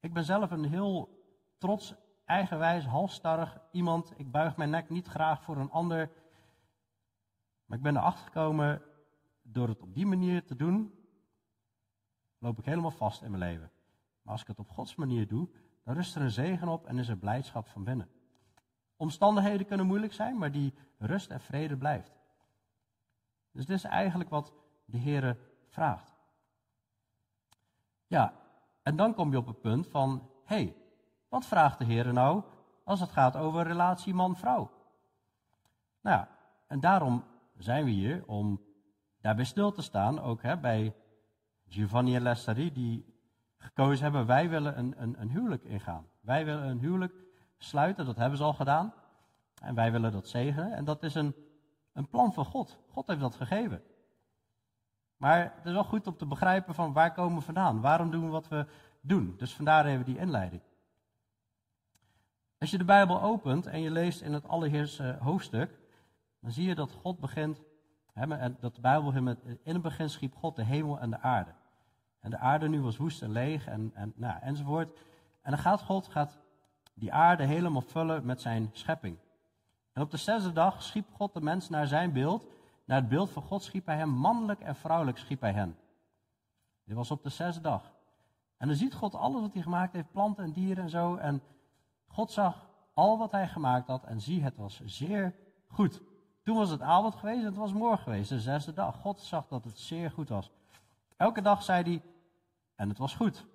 Ik 0.00 0.12
ben 0.12 0.24
zelf 0.24 0.50
een 0.50 0.64
heel 0.64 1.22
trots, 1.58 1.94
eigenwijs, 2.24 2.84
halstarrig 2.84 3.58
iemand. 3.70 4.12
Ik 4.16 4.30
buig 4.30 4.56
mijn 4.56 4.70
nek 4.70 4.88
niet 4.88 5.06
graag 5.06 5.42
voor 5.42 5.56
een 5.56 5.70
ander. 5.70 6.10
Maar 7.64 7.78
ik 7.78 7.84
ben 7.84 7.96
erachter 7.96 8.24
gekomen 8.24 8.82
door 9.42 9.68
het 9.68 9.82
op 9.82 9.94
die 9.94 10.06
manier 10.06 10.44
te 10.44 10.56
doen, 10.56 10.94
loop 12.38 12.58
ik 12.58 12.64
helemaal 12.64 12.90
vast 12.90 13.22
in 13.22 13.30
mijn 13.30 13.42
leven. 13.42 13.70
Maar 14.22 14.32
als 14.32 14.42
ik 14.42 14.46
het 14.46 14.58
op 14.58 14.70
Gods 14.70 14.94
manier 14.94 15.28
doe, 15.28 15.48
dan 15.84 15.94
rust 15.94 16.14
er 16.14 16.22
een 16.22 16.30
zegen 16.30 16.68
op 16.68 16.86
en 16.86 16.98
is 16.98 17.08
er 17.08 17.16
blijdschap 17.16 17.68
van 17.68 17.84
binnen. 17.84 18.08
Omstandigheden 18.96 19.66
kunnen 19.66 19.86
moeilijk 19.86 20.12
zijn, 20.12 20.38
maar 20.38 20.52
die 20.52 20.74
rust 20.98 21.30
en 21.30 21.40
vrede 21.40 21.76
blijft. 21.76 22.12
Dus 23.50 23.66
dit 23.66 23.76
is 23.76 23.84
eigenlijk 23.84 24.30
wat 24.30 24.52
de 24.84 24.98
Heer 24.98 25.38
vraagt. 25.74 26.14
Ja, 28.06 28.32
en 28.82 28.96
dan 28.96 29.14
kom 29.14 29.30
je 29.30 29.38
op 29.38 29.46
het 29.46 29.60
punt 29.60 29.86
van, 29.86 30.30
hé, 30.44 30.56
hey, 30.56 30.76
wat 31.28 31.46
vraagt 31.46 31.78
de 31.78 31.84
Heer 31.84 32.12
nou 32.12 32.42
als 32.84 33.00
het 33.00 33.10
gaat 33.10 33.36
over 33.36 33.62
relatie 33.62 34.14
man-vrouw? 34.14 34.70
Nou 36.00 36.26
en 36.66 36.80
daarom 36.80 37.24
zijn 37.56 37.84
we 37.84 37.90
hier 37.90 38.22
om 38.26 38.60
daarbij 39.20 39.44
stil 39.44 39.72
te 39.72 39.82
staan, 39.82 40.20
ook 40.20 40.42
hè, 40.42 40.58
bij 40.58 40.94
Giovanni 41.66 42.14
en 42.14 42.22
Lestari, 42.22 42.72
die 42.72 43.14
gekozen 43.58 44.04
hebben, 44.04 44.26
wij 44.26 44.48
willen 44.48 44.78
een, 44.78 44.94
een, 45.02 45.20
een 45.20 45.30
huwelijk 45.30 45.64
ingaan. 45.64 46.06
Wij 46.20 46.44
willen 46.44 46.68
een 46.68 46.78
huwelijk 46.78 47.14
sluiten, 47.58 48.06
dat 48.06 48.16
hebben 48.16 48.38
ze 48.38 48.44
al 48.44 48.52
gedaan. 48.52 48.94
En 49.62 49.74
wij 49.74 49.92
willen 49.92 50.12
dat 50.12 50.28
zegenen. 50.28 50.72
En 50.72 50.84
dat 50.84 51.02
is 51.02 51.14
een, 51.14 51.34
een 51.92 52.08
plan 52.08 52.32
van 52.32 52.44
God. 52.44 52.78
God 52.90 53.06
heeft 53.06 53.20
dat 53.20 53.34
gegeven. 53.34 53.82
Maar 55.24 55.40
het 55.56 55.64
is 55.66 55.72
wel 55.72 55.84
goed 55.84 56.06
om 56.06 56.16
te 56.16 56.26
begrijpen 56.26 56.74
van 56.74 56.92
waar 56.92 57.12
komen 57.12 57.38
we 57.38 57.44
vandaan? 57.44 57.80
Waarom 57.80 58.10
doen 58.10 58.24
we 58.24 58.30
wat 58.30 58.48
we 58.48 58.66
doen? 59.00 59.34
Dus 59.38 59.54
vandaar 59.54 59.86
even 59.86 60.04
die 60.04 60.18
inleiding. 60.18 60.62
Als 62.58 62.70
je 62.70 62.78
de 62.78 62.84
Bijbel 62.84 63.22
opent 63.22 63.66
en 63.66 63.80
je 63.80 63.90
leest 63.90 64.20
in 64.20 64.32
het 64.32 64.48
allereerste 64.48 65.18
hoofdstuk, 65.20 65.78
dan 66.40 66.50
zie 66.50 66.66
je 66.66 66.74
dat 66.74 66.92
God 66.92 67.20
begint, 67.20 67.62
dat 68.60 68.74
de 68.74 68.80
Bijbel 68.80 69.22
met, 69.22 69.38
in 69.44 69.74
het 69.74 69.82
begin 69.82 70.10
schiep 70.10 70.34
God 70.34 70.56
de 70.56 70.64
hemel 70.64 70.98
en 70.98 71.10
de 71.10 71.20
aarde. 71.20 71.50
En 72.20 72.30
de 72.30 72.38
aarde 72.38 72.68
nu 72.68 72.80
was 72.80 72.96
woest 72.96 73.22
en 73.22 73.32
leeg 73.32 73.66
en, 73.66 73.90
en, 73.94 74.12
nou, 74.16 74.38
enzovoort. 74.40 74.98
En 75.42 75.50
dan 75.50 75.60
gaat 75.60 75.82
God 75.82 76.08
gaat 76.08 76.38
die 76.94 77.12
aarde 77.12 77.44
helemaal 77.44 77.84
vullen 77.86 78.26
met 78.26 78.40
zijn 78.40 78.70
schepping. 78.72 79.16
En 79.92 80.02
op 80.02 80.10
de 80.10 80.16
zesde 80.16 80.52
dag 80.52 80.82
schiep 80.82 81.06
God 81.12 81.32
de 81.32 81.40
mens 81.40 81.68
naar 81.68 81.86
zijn 81.86 82.12
beeld. 82.12 82.53
Naar 82.84 83.00
het 83.00 83.08
beeld 83.08 83.30
van 83.30 83.42
God 83.42 83.62
schiep 83.62 83.86
hij 83.86 83.96
hem 83.96 84.08
mannelijk 84.08 84.60
en 84.60 84.76
vrouwelijk 84.76 85.18
schiep 85.18 85.40
hij 85.40 85.52
hen. 85.52 85.76
Dit 86.84 86.96
was 86.96 87.10
op 87.10 87.22
de 87.22 87.28
zesde 87.28 87.60
dag. 87.60 87.92
En 88.56 88.68
dan 88.68 88.76
ziet 88.76 88.94
God 88.94 89.14
alles 89.14 89.40
wat 89.40 89.52
hij 89.52 89.62
gemaakt 89.62 89.92
heeft, 89.92 90.10
planten 90.10 90.44
en 90.44 90.52
dieren 90.52 90.84
en 90.84 90.90
zo. 90.90 91.16
En 91.16 91.42
God 92.06 92.32
zag 92.32 92.68
al 92.94 93.18
wat 93.18 93.30
hij 93.30 93.48
gemaakt 93.48 93.86
had 93.86 94.04
en 94.04 94.20
zie, 94.20 94.42
het 94.42 94.56
was 94.56 94.80
zeer 94.84 95.34
goed. 95.66 96.02
Toen 96.42 96.56
was 96.56 96.70
het 96.70 96.80
avond 96.80 97.14
geweest 97.14 97.38
en 97.38 97.44
het 97.44 97.56
was 97.56 97.72
morgen 97.72 98.02
geweest, 98.02 98.28
de 98.28 98.40
zesde 98.40 98.72
dag. 98.72 98.96
God 98.96 99.20
zag 99.20 99.48
dat 99.48 99.64
het 99.64 99.78
zeer 99.78 100.10
goed 100.10 100.28
was. 100.28 100.50
Elke 101.16 101.42
dag 101.42 101.62
zei 101.62 101.82
hij, 101.82 102.02
en 102.74 102.88
het 102.88 102.98
was 102.98 103.14
goed. 103.14 103.46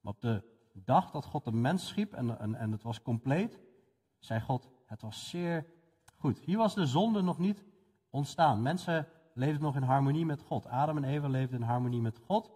Maar 0.00 0.12
op 0.12 0.20
de 0.20 0.42
dag 0.72 1.10
dat 1.10 1.24
God 1.24 1.44
de 1.44 1.52
mens 1.52 1.88
schiep 1.88 2.12
en, 2.12 2.38
en, 2.38 2.54
en 2.54 2.72
het 2.72 2.82
was 2.82 3.02
compleet, 3.02 3.60
zei 4.18 4.40
God, 4.40 4.68
het 4.86 5.02
was 5.02 5.28
zeer 5.28 5.66
goed. 6.16 6.38
Hier 6.38 6.58
was 6.58 6.74
de 6.74 6.86
zonde 6.86 7.22
nog 7.22 7.38
niet 7.38 7.64
ontstaan. 8.12 8.62
Mensen 8.62 9.08
leefden 9.32 9.62
nog 9.62 9.76
in 9.76 9.82
harmonie 9.82 10.26
met 10.26 10.42
God. 10.42 10.66
Adam 10.66 10.96
en 10.96 11.04
Eva 11.04 11.28
leefden 11.28 11.60
in 11.60 11.66
harmonie 11.66 12.00
met 12.00 12.18
God. 12.26 12.50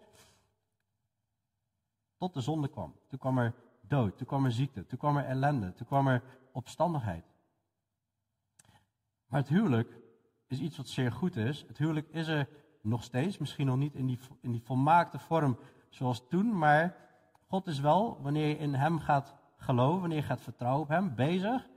Tot 2.16 2.34
de 2.34 2.40
zonde 2.40 2.68
kwam. 2.68 2.94
Toen 3.08 3.18
kwam 3.18 3.38
er 3.38 3.54
dood, 3.80 4.16
toen 4.16 4.26
kwam 4.26 4.44
er 4.44 4.52
ziekte, 4.52 4.86
toen 4.86 4.98
kwam 4.98 5.16
er 5.16 5.24
ellende, 5.24 5.72
toen 5.74 5.86
kwam 5.86 6.08
er 6.08 6.22
opstandigheid. 6.52 7.24
Maar 9.26 9.40
het 9.40 9.48
huwelijk 9.48 9.98
is 10.46 10.58
iets 10.58 10.76
wat 10.76 10.88
zeer 10.88 11.12
goed 11.12 11.36
is. 11.36 11.64
Het 11.68 11.78
huwelijk 11.78 12.08
is 12.08 12.26
er 12.26 12.48
nog 12.80 13.02
steeds, 13.02 13.38
misschien 13.38 13.66
nog 13.66 13.76
niet 13.76 13.94
in 13.94 14.06
die, 14.06 14.18
in 14.40 14.50
die 14.52 14.62
volmaakte 14.62 15.18
vorm 15.18 15.58
zoals 15.88 16.28
toen, 16.28 16.58
maar 16.58 16.96
God 17.48 17.66
is 17.66 17.80
wel, 17.80 18.22
wanneer 18.22 18.46
je 18.48 18.58
in 18.58 18.74
Hem 18.74 18.98
gaat 18.98 19.34
geloven, 19.56 20.00
wanneer 20.00 20.18
je 20.18 20.24
gaat 20.24 20.40
vertrouwen 20.40 20.82
op 20.82 20.88
Hem, 20.88 21.14
bezig 21.14 21.68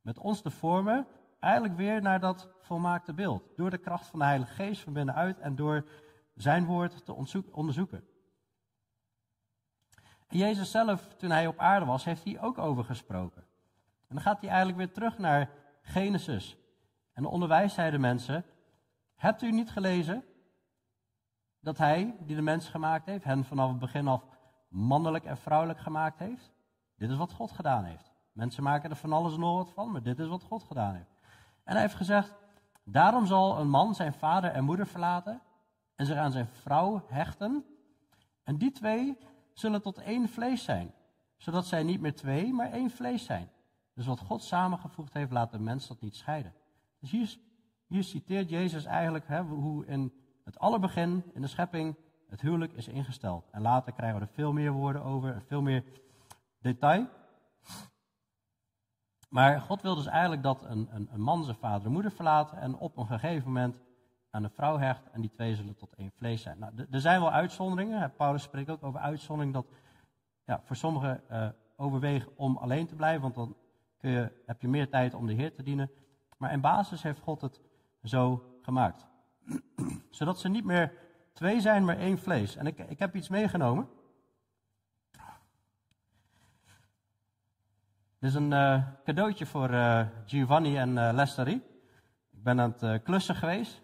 met 0.00 0.18
ons 0.18 0.40
te 0.40 0.50
vormen, 0.50 1.06
eigenlijk 1.46 1.76
weer 1.76 2.02
naar 2.02 2.20
dat 2.20 2.48
volmaakte 2.60 3.14
beeld. 3.14 3.56
Door 3.56 3.70
de 3.70 3.78
kracht 3.78 4.06
van 4.06 4.18
de 4.18 4.24
Heilige 4.24 4.52
Geest 4.52 4.82
van 4.82 4.92
binnenuit 4.92 5.38
en 5.38 5.56
door 5.56 5.88
Zijn 6.34 6.64
woord 6.64 7.04
te 7.04 7.14
onderzoeken. 7.52 8.04
En 10.26 10.38
Jezus 10.38 10.70
zelf, 10.70 11.14
toen 11.14 11.30
Hij 11.30 11.46
op 11.46 11.58
aarde 11.58 11.86
was, 11.86 12.04
heeft 12.04 12.24
hij 12.24 12.40
ook 12.40 12.58
over 12.58 12.84
gesproken. 12.84 13.42
En 14.08 14.14
dan 14.14 14.20
gaat 14.20 14.40
hij 14.40 14.48
eigenlijk 14.48 14.78
weer 14.78 14.92
terug 14.92 15.18
naar 15.18 15.50
Genesis. 15.82 16.56
En 17.12 17.22
dan 17.22 17.32
onderwijst 17.32 17.76
hij 17.76 17.90
de 17.90 17.98
mensen, 17.98 18.44
hebt 19.14 19.42
u 19.42 19.50
niet 19.50 19.70
gelezen 19.70 20.24
dat 21.60 21.78
hij, 21.78 22.16
die 22.20 22.36
de 22.36 22.42
mens 22.42 22.68
gemaakt 22.68 23.06
heeft, 23.06 23.24
hen 23.24 23.44
vanaf 23.44 23.68
het 23.68 23.78
begin 23.78 24.08
af 24.08 24.26
mannelijk 24.68 25.24
en 25.24 25.36
vrouwelijk 25.36 25.78
gemaakt 25.78 26.18
heeft? 26.18 26.52
Dit 26.96 27.10
is 27.10 27.16
wat 27.16 27.32
God 27.32 27.52
gedaan 27.52 27.84
heeft. 27.84 28.12
Mensen 28.32 28.62
maken 28.62 28.90
er 28.90 28.96
van 28.96 29.12
alles 29.12 29.34
en 29.34 29.40
nog 29.40 29.56
wat 29.56 29.72
van, 29.72 29.90
maar 29.90 30.02
dit 30.02 30.18
is 30.18 30.26
wat 30.26 30.42
God 30.42 30.62
gedaan 30.62 30.94
heeft. 30.94 31.15
En 31.66 31.72
hij 31.72 31.80
heeft 31.80 31.94
gezegd, 31.94 32.34
daarom 32.84 33.26
zal 33.26 33.58
een 33.58 33.68
man 33.68 33.94
zijn 33.94 34.12
vader 34.12 34.50
en 34.50 34.64
moeder 34.64 34.86
verlaten 34.86 35.40
en 35.94 36.06
zich 36.06 36.16
aan 36.16 36.32
zijn 36.32 36.46
vrouw 36.46 37.04
hechten. 37.08 37.64
En 38.42 38.56
die 38.56 38.72
twee 38.72 39.18
zullen 39.52 39.82
tot 39.82 39.98
één 39.98 40.28
vlees 40.28 40.64
zijn, 40.64 40.92
zodat 41.36 41.66
zij 41.66 41.82
niet 41.82 42.00
meer 42.00 42.14
twee, 42.14 42.52
maar 42.52 42.70
één 42.70 42.90
vlees 42.90 43.24
zijn. 43.24 43.48
Dus 43.94 44.06
wat 44.06 44.20
God 44.20 44.42
samengevoegd 44.42 45.12
heeft, 45.12 45.30
laat 45.30 45.50
de 45.50 45.58
mens 45.58 45.86
dat 45.86 46.00
niet 46.00 46.16
scheiden. 46.16 46.54
Dus 47.00 47.38
hier, 47.86 48.04
citeert 48.04 48.48
Jezus 48.48 48.84
eigenlijk 48.84 49.28
hè, 49.28 49.42
hoe 49.42 49.86
in 49.86 50.12
het 50.44 50.58
allerbegin, 50.58 51.24
in 51.32 51.40
de 51.40 51.46
schepping, 51.46 51.96
het 52.28 52.40
huwelijk 52.40 52.72
is 52.72 52.88
ingesteld. 52.88 53.48
En 53.50 53.62
later 53.62 53.92
krijgen 53.92 54.18
we 54.18 54.26
er 54.26 54.32
veel 54.32 54.52
meer 54.52 54.72
woorden 54.72 55.02
over, 55.02 55.42
veel 55.46 55.62
meer 55.62 55.84
detail. 56.60 57.08
Maar 59.28 59.60
God 59.60 59.82
wil 59.82 59.94
dus 59.94 60.06
eigenlijk 60.06 60.42
dat 60.42 60.62
een, 60.62 60.88
een, 60.92 61.08
een 61.12 61.20
man 61.20 61.44
zijn 61.44 61.56
vader 61.56 61.86
en 61.86 61.92
moeder 61.92 62.10
verlaat 62.10 62.52
en 62.52 62.76
op 62.76 62.96
een 62.96 63.06
gegeven 63.06 63.46
moment 63.46 63.76
aan 64.30 64.44
een 64.44 64.50
vrouw 64.50 64.78
hecht 64.78 65.10
en 65.10 65.20
die 65.20 65.30
twee 65.30 65.54
zullen 65.54 65.76
tot 65.76 65.94
één 65.94 66.12
vlees 66.16 66.42
zijn. 66.42 66.58
Nou, 66.58 66.72
er 66.90 67.00
zijn 67.00 67.20
wel 67.20 67.32
uitzonderingen. 67.32 68.12
Paulus 68.16 68.42
spreekt 68.42 68.70
ook 68.70 68.82
over 68.82 69.00
uitzondering 69.00 69.54
dat 69.54 69.66
ja, 70.44 70.60
voor 70.64 70.76
sommigen 70.76 71.22
uh, 71.30 71.48
overwegen 71.76 72.32
om 72.36 72.56
alleen 72.56 72.86
te 72.86 72.94
blijven, 72.94 73.22
want 73.22 73.34
dan 73.34 73.56
kun 73.98 74.10
je, 74.10 74.32
heb 74.46 74.60
je 74.60 74.68
meer 74.68 74.88
tijd 74.90 75.14
om 75.14 75.26
de 75.26 75.32
Heer 75.32 75.54
te 75.54 75.62
dienen. 75.62 75.90
Maar 76.36 76.52
in 76.52 76.60
basis 76.60 77.02
heeft 77.02 77.20
God 77.20 77.40
het 77.40 77.60
zo 78.02 78.42
gemaakt. 78.62 79.06
Zodat 80.10 80.38
ze 80.38 80.48
niet 80.48 80.64
meer 80.64 80.92
twee 81.32 81.60
zijn, 81.60 81.84
maar 81.84 81.98
één 81.98 82.18
vlees. 82.18 82.56
En 82.56 82.66
ik, 82.66 82.78
ik 82.78 82.98
heb 82.98 83.14
iets 83.14 83.28
meegenomen. 83.28 83.88
Dit 88.18 88.30
is 88.30 88.36
een 88.36 88.50
uh, 88.50 88.82
cadeautje 89.04 89.46
voor 89.46 89.70
uh, 89.70 90.06
Giovanni 90.24 90.76
en 90.76 90.96
uh. 90.96 91.46
Ik 92.30 92.42
ben 92.42 92.60
aan 92.60 92.74
het 92.78 93.02
klussen 93.02 93.34
geweest. 93.34 93.82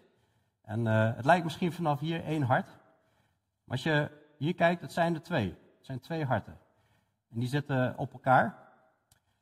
En 0.61 0.85
het 0.85 1.25
lijkt 1.25 1.43
misschien 1.43 1.71
vanaf 1.71 1.99
hier 1.99 2.23
één 2.23 2.41
hart. 2.41 2.65
Maar 2.65 3.77
als 3.77 3.83
je 3.83 4.11
hier 4.37 4.55
kijkt, 4.55 4.81
het 4.81 4.91
zijn 4.91 5.13
er 5.13 5.21
twee. 5.21 5.49
Het 5.49 5.85
zijn 5.85 5.99
twee 5.99 6.25
harten. 6.25 6.57
En 7.29 7.39
die 7.39 7.47
zitten 7.47 7.97
op 7.97 8.13
elkaar. 8.13 8.57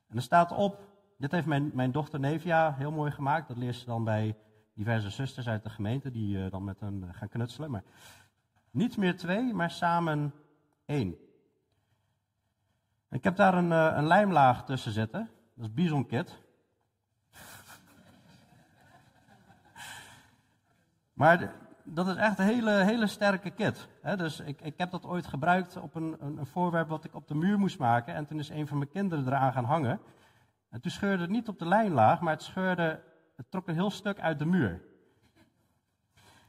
En 0.08 0.16
er 0.16 0.22
staat 0.22 0.52
op, 0.52 0.80
dit 1.18 1.32
heeft 1.32 1.46
mijn, 1.46 1.70
mijn 1.74 1.92
dochter 1.92 2.20
Nevia 2.20 2.74
heel 2.74 2.92
mooi 2.92 3.10
gemaakt. 3.10 3.48
Dat 3.48 3.56
leert 3.56 3.76
ze 3.76 3.86
dan 3.86 4.04
bij 4.04 4.36
diverse 4.74 5.10
zusters 5.10 5.48
uit 5.48 5.62
de 5.62 5.70
gemeente 5.70 6.10
die 6.10 6.48
dan 6.48 6.64
met 6.64 6.80
hen 6.80 7.08
gaan 7.12 7.28
knutselen. 7.28 7.70
Maar 7.70 7.84
niet 8.70 8.96
meer 8.96 9.16
twee, 9.16 9.54
maar 9.54 9.70
samen 9.70 10.34
één. 10.84 11.16
Ik 13.12 13.24
heb 13.24 13.36
daar 13.36 13.54
een, 13.54 13.72
eh, 13.72 13.96
een 13.96 14.06
lijmlaag 14.06 14.64
tussen 14.64 14.92
zitten. 14.92 15.30
Dat 15.54 15.64
is 15.64 15.72
bisonkit. 15.72 16.42
maar 21.20 21.52
dat 21.82 22.08
is 22.08 22.16
echt 22.16 22.38
een 22.38 22.44
hele, 22.44 22.70
hele 22.70 23.06
sterke 23.06 23.50
kit. 23.50 23.88
dus 24.16 24.40
ik, 24.40 24.60
ik 24.60 24.78
heb 24.78 24.90
dat 24.90 25.04
ooit 25.04 25.26
gebruikt 25.26 25.76
op 25.76 25.94
een, 25.94 26.16
een, 26.20 26.46
voorwerp 26.46 26.88
wat 26.88 27.04
ik 27.04 27.14
op 27.14 27.28
de 27.28 27.34
muur 27.34 27.58
moest 27.58 27.78
maken. 27.78 28.14
En 28.14 28.26
toen 28.26 28.38
is 28.38 28.48
een 28.48 28.66
van 28.66 28.78
mijn 28.78 28.90
kinderen 28.90 29.26
eraan 29.26 29.52
gaan 29.52 29.64
hangen. 29.64 30.00
En 30.70 30.80
toen 30.80 30.90
scheurde 30.90 31.22
het 31.22 31.30
niet 31.30 31.48
op 31.48 31.58
de 31.58 31.68
lijnlaag, 31.68 32.20
maar 32.20 32.32
het 32.32 32.42
scheurde, 32.42 33.02
het 33.36 33.50
trok 33.50 33.68
een 33.68 33.74
heel 33.74 33.90
stuk 33.90 34.20
uit 34.20 34.38
de 34.38 34.46
muur. 34.46 34.82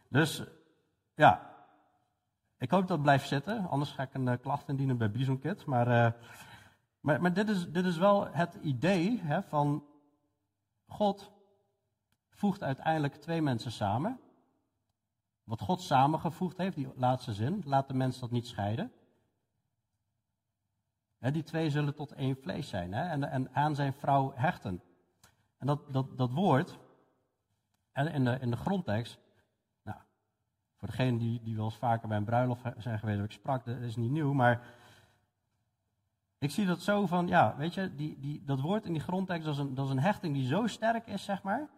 Dus 0.09 0.43
ja, 1.15 1.51
ik 2.57 2.71
hoop 2.71 2.81
dat 2.81 2.89
het 2.89 3.01
blijft 3.01 3.27
zitten. 3.27 3.69
Anders 3.69 3.91
ga 3.91 4.03
ik 4.03 4.13
een 4.13 4.27
uh, 4.27 4.33
klacht 4.41 4.69
indienen 4.69 4.97
bij 4.97 5.11
Bisonkit. 5.11 5.65
Maar 5.65 5.87
uh, 5.87 6.11
maar, 7.03 7.21
maar 7.21 7.33
dit, 7.33 7.49
is, 7.49 7.71
dit 7.71 7.85
is 7.85 7.97
wel 7.97 8.27
het 8.27 8.55
idee 8.55 9.19
hè, 9.21 9.41
van 9.41 9.85
God 10.85 11.31
voegt 12.29 12.63
uiteindelijk 12.63 13.15
twee 13.15 13.41
mensen 13.41 13.71
samen. 13.71 14.19
Wat 15.43 15.61
God 15.61 15.81
samengevoegd 15.81 16.57
heeft, 16.57 16.75
die 16.75 16.91
laatste 16.95 17.33
zin, 17.33 17.61
laat 17.65 17.87
de 17.87 17.93
mens 17.93 18.19
dat 18.19 18.31
niet 18.31 18.47
scheiden. 18.47 18.91
Hè, 21.17 21.31
die 21.31 21.43
twee 21.43 21.69
zullen 21.69 21.95
tot 21.95 22.11
één 22.11 22.37
vlees 22.37 22.69
zijn 22.69 22.93
hè, 22.93 23.09
en, 23.09 23.23
en 23.23 23.55
aan 23.55 23.75
zijn 23.75 23.93
vrouw 23.93 24.31
hechten. 24.35 24.81
En 25.57 25.67
dat, 25.67 25.93
dat, 25.93 26.17
dat 26.17 26.31
woord, 26.31 26.77
in 27.93 28.23
de, 28.23 28.37
in 28.39 28.49
de 28.49 28.57
grondtekst, 28.57 29.19
nou, 29.81 29.97
voor 30.75 30.87
degenen 30.87 31.17
die, 31.17 31.41
die 31.43 31.55
wel 31.55 31.65
eens 31.65 31.77
vaker 31.77 32.07
bij 32.07 32.17
een 32.17 32.25
bruiloft 32.25 32.63
zijn 32.77 32.99
geweest, 32.99 33.23
ik 33.23 33.31
sprak, 33.31 33.65
dat 33.65 33.77
is 33.77 33.95
niet 33.95 34.11
nieuw, 34.11 34.33
maar 34.33 34.81
ik 36.43 36.51
zie 36.51 36.65
dat 36.65 36.81
zo 36.81 37.05
van, 37.05 37.27
ja, 37.27 37.55
weet 37.57 37.73
je, 37.73 37.95
die, 37.95 38.19
die, 38.19 38.43
dat 38.45 38.59
woord 38.59 38.85
in 38.85 38.93
die 38.93 39.01
grondtekst, 39.01 39.45
dat 39.45 39.53
is, 39.53 39.59
een, 39.59 39.75
is 39.75 39.89
een 39.89 39.99
hechting 39.99 40.33
die 40.33 40.47
zo 40.47 40.67
sterk 40.67 41.07
is, 41.07 41.23
zeg 41.23 41.43
maar. 41.43 41.69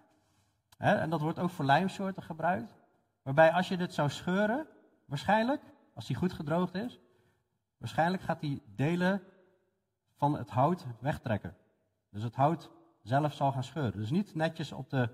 Hè, 0.77 0.93
en 0.95 1.09
dat 1.09 1.21
wordt 1.21 1.39
ook 1.39 1.49
voor 1.49 1.65
lijmsoorten 1.65 2.23
gebruikt. 2.23 2.75
Waarbij 3.21 3.51
als 3.51 3.67
je 3.67 3.77
dit 3.77 3.93
zou 3.93 4.09
scheuren, 4.09 4.67
waarschijnlijk, 5.05 5.61
als 5.93 6.05
die 6.05 6.15
goed 6.15 6.33
gedroogd 6.33 6.75
is, 6.75 6.99
waarschijnlijk 7.77 8.23
gaat 8.23 8.39
die 8.39 8.61
delen 8.75 9.21
van 10.15 10.37
het 10.37 10.49
hout 10.49 10.85
wegtrekken. 10.99 11.55
Dus 12.09 12.23
het 12.23 12.35
hout 12.35 12.71
zelf 13.01 13.33
zal 13.33 13.51
gaan 13.51 13.63
scheuren. 13.63 13.99
Dus 13.99 14.09
niet 14.09 14.35
netjes 14.35 14.71
op 14.71 14.89
de 14.89 15.09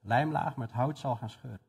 lijmlaag, 0.00 0.56
maar 0.56 0.66
het 0.66 0.76
hout 0.76 0.98
zal 0.98 1.16
gaan 1.16 1.30
scheuren. 1.30 1.60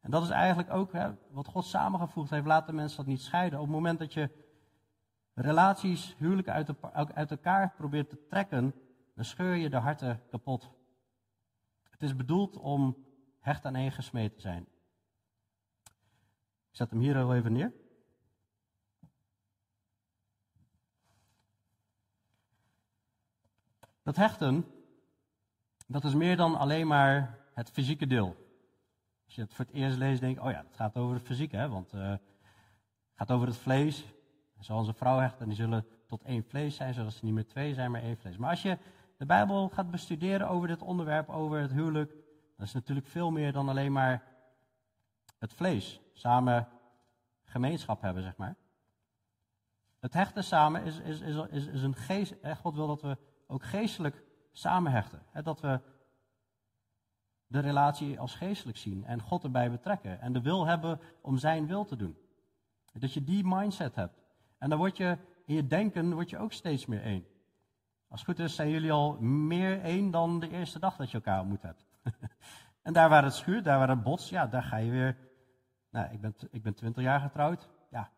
En 0.00 0.10
dat 0.10 0.22
is 0.22 0.30
eigenlijk 0.30 0.72
ook 0.72 0.92
hè, 0.92 1.10
wat 1.30 1.48
God 1.48 1.64
samengevoegd 1.64 2.30
heeft. 2.30 2.46
Laat 2.46 2.66
de 2.66 2.72
mensen 2.72 2.96
dat 2.96 3.06
niet 3.06 3.22
scheiden. 3.22 3.58
Op 3.58 3.64
het 3.64 3.74
moment 3.74 3.98
dat 3.98 4.12
je 4.12 4.45
relaties, 5.42 6.14
huwelijken 6.18 6.52
uit, 6.52 6.82
uit 7.14 7.30
elkaar 7.30 7.74
probeert 7.76 8.08
te 8.08 8.26
trekken, 8.28 8.74
dan 9.14 9.24
scheur 9.24 9.54
je 9.54 9.70
de 9.70 9.76
harten 9.76 10.22
kapot. 10.28 10.70
Het 11.90 12.02
is 12.02 12.16
bedoeld 12.16 12.56
om 12.56 13.06
hecht 13.40 13.64
aan 13.64 13.74
één 13.74 13.92
gesmeed 13.92 14.34
te 14.34 14.40
zijn. 14.40 14.62
Ik 16.70 16.82
zet 16.82 16.90
hem 16.90 17.00
hier 17.00 17.16
al 17.16 17.34
even 17.34 17.52
neer. 17.52 17.72
Dat 24.02 24.16
hechten, 24.16 24.64
dat 25.86 26.04
is 26.04 26.14
meer 26.14 26.36
dan 26.36 26.56
alleen 26.58 26.86
maar 26.86 27.38
het 27.54 27.70
fysieke 27.70 28.06
deel. 28.06 28.36
Als 29.24 29.34
je 29.34 29.40
het 29.40 29.54
voor 29.54 29.64
het 29.64 29.74
eerst 29.74 29.96
leest, 29.96 30.20
denk 30.20 30.36
je, 30.36 30.42
oh 30.42 30.50
ja, 30.50 30.64
het 30.66 30.76
gaat 30.76 30.96
over 30.96 31.14
het 31.14 31.24
fysieke, 31.26 31.56
hè? 31.56 31.68
want 31.68 31.90
het 31.90 32.20
gaat 33.14 33.30
over 33.30 33.46
het 33.46 33.56
vlees, 33.56 34.04
Zoals 34.58 34.88
een 34.88 34.94
vrouw 34.94 35.18
hecht 35.18 35.40
en 35.40 35.46
die 35.46 35.56
zullen 35.56 35.86
tot 36.06 36.22
één 36.22 36.44
vlees 36.44 36.76
zijn, 36.76 36.94
zodat 36.94 37.12
ze 37.12 37.24
niet 37.24 37.34
meer 37.34 37.46
twee 37.46 37.74
zijn, 37.74 37.90
maar 37.90 38.02
één 38.02 38.16
vlees. 38.16 38.36
Maar 38.36 38.50
als 38.50 38.62
je 38.62 38.78
de 39.16 39.26
Bijbel 39.26 39.68
gaat 39.68 39.90
bestuderen 39.90 40.48
over 40.48 40.68
dit 40.68 40.82
onderwerp, 40.82 41.28
over 41.28 41.60
het 41.60 41.72
huwelijk, 41.72 42.10
dan 42.56 42.66
is 42.66 42.72
natuurlijk 42.72 43.06
veel 43.06 43.30
meer 43.30 43.52
dan 43.52 43.68
alleen 43.68 43.92
maar 43.92 44.22
het 45.38 45.52
vlees. 45.52 46.00
Samen 46.12 46.68
gemeenschap 47.44 48.00
hebben, 48.00 48.22
zeg 48.22 48.36
maar. 48.36 48.56
Het 50.00 50.14
hechten 50.14 50.44
samen 50.44 50.82
is, 50.84 50.98
is, 50.98 51.20
is, 51.20 51.36
is, 51.50 51.66
is 51.66 51.82
een 51.82 51.94
geest. 51.94 52.34
God 52.60 52.74
wil 52.74 52.86
dat 52.86 53.02
we 53.02 53.18
ook 53.46 53.62
geestelijk 53.62 54.24
samen 54.52 54.92
hechten. 54.92 55.22
Dat 55.42 55.60
we 55.60 55.80
de 57.46 57.60
relatie 57.60 58.20
als 58.20 58.34
geestelijk 58.34 58.78
zien 58.78 59.04
en 59.04 59.20
God 59.20 59.44
erbij 59.44 59.70
betrekken. 59.70 60.20
En 60.20 60.32
de 60.32 60.40
wil 60.40 60.66
hebben 60.66 61.00
om 61.20 61.38
zijn 61.38 61.66
wil 61.66 61.84
te 61.84 61.96
doen. 61.96 62.16
Dat 62.92 63.12
je 63.12 63.24
die 63.24 63.44
mindset 63.44 63.94
hebt. 63.94 64.25
En 64.66 64.72
dan 64.72 64.80
word 64.80 64.96
je 64.96 65.18
in 65.44 65.54
je 65.54 65.66
denken 65.66 66.12
word 66.12 66.30
je 66.30 66.38
ook 66.38 66.52
steeds 66.52 66.86
meer 66.86 67.02
één. 67.02 67.26
Als 68.08 68.20
het 68.20 68.28
goed 68.28 68.38
is, 68.38 68.54
zijn 68.54 68.70
jullie 68.70 68.92
al 68.92 69.16
meer 69.20 69.80
één 69.80 70.10
dan 70.10 70.40
de 70.40 70.50
eerste 70.50 70.78
dag 70.78 70.96
dat 70.96 71.10
je 71.10 71.16
elkaar 71.16 71.40
ontmoet 71.40 71.62
hebt. 71.62 71.86
en 72.82 72.92
daar 72.92 73.08
waar 73.08 73.24
het 73.24 73.34
schuurt, 73.34 73.64
daar 73.64 73.78
waar 73.78 73.88
het 73.88 74.02
bots, 74.02 74.28
ja, 74.28 74.46
daar 74.46 74.62
ga 74.62 74.76
je 74.76 74.90
weer. 74.90 75.16
Nou, 75.90 76.12
ik 76.12 76.20
ben, 76.20 76.34
ik 76.50 76.62
ben 76.62 76.74
20 76.74 77.02
jaar 77.02 77.20
getrouwd. 77.20 77.68
Ja, 77.90 78.10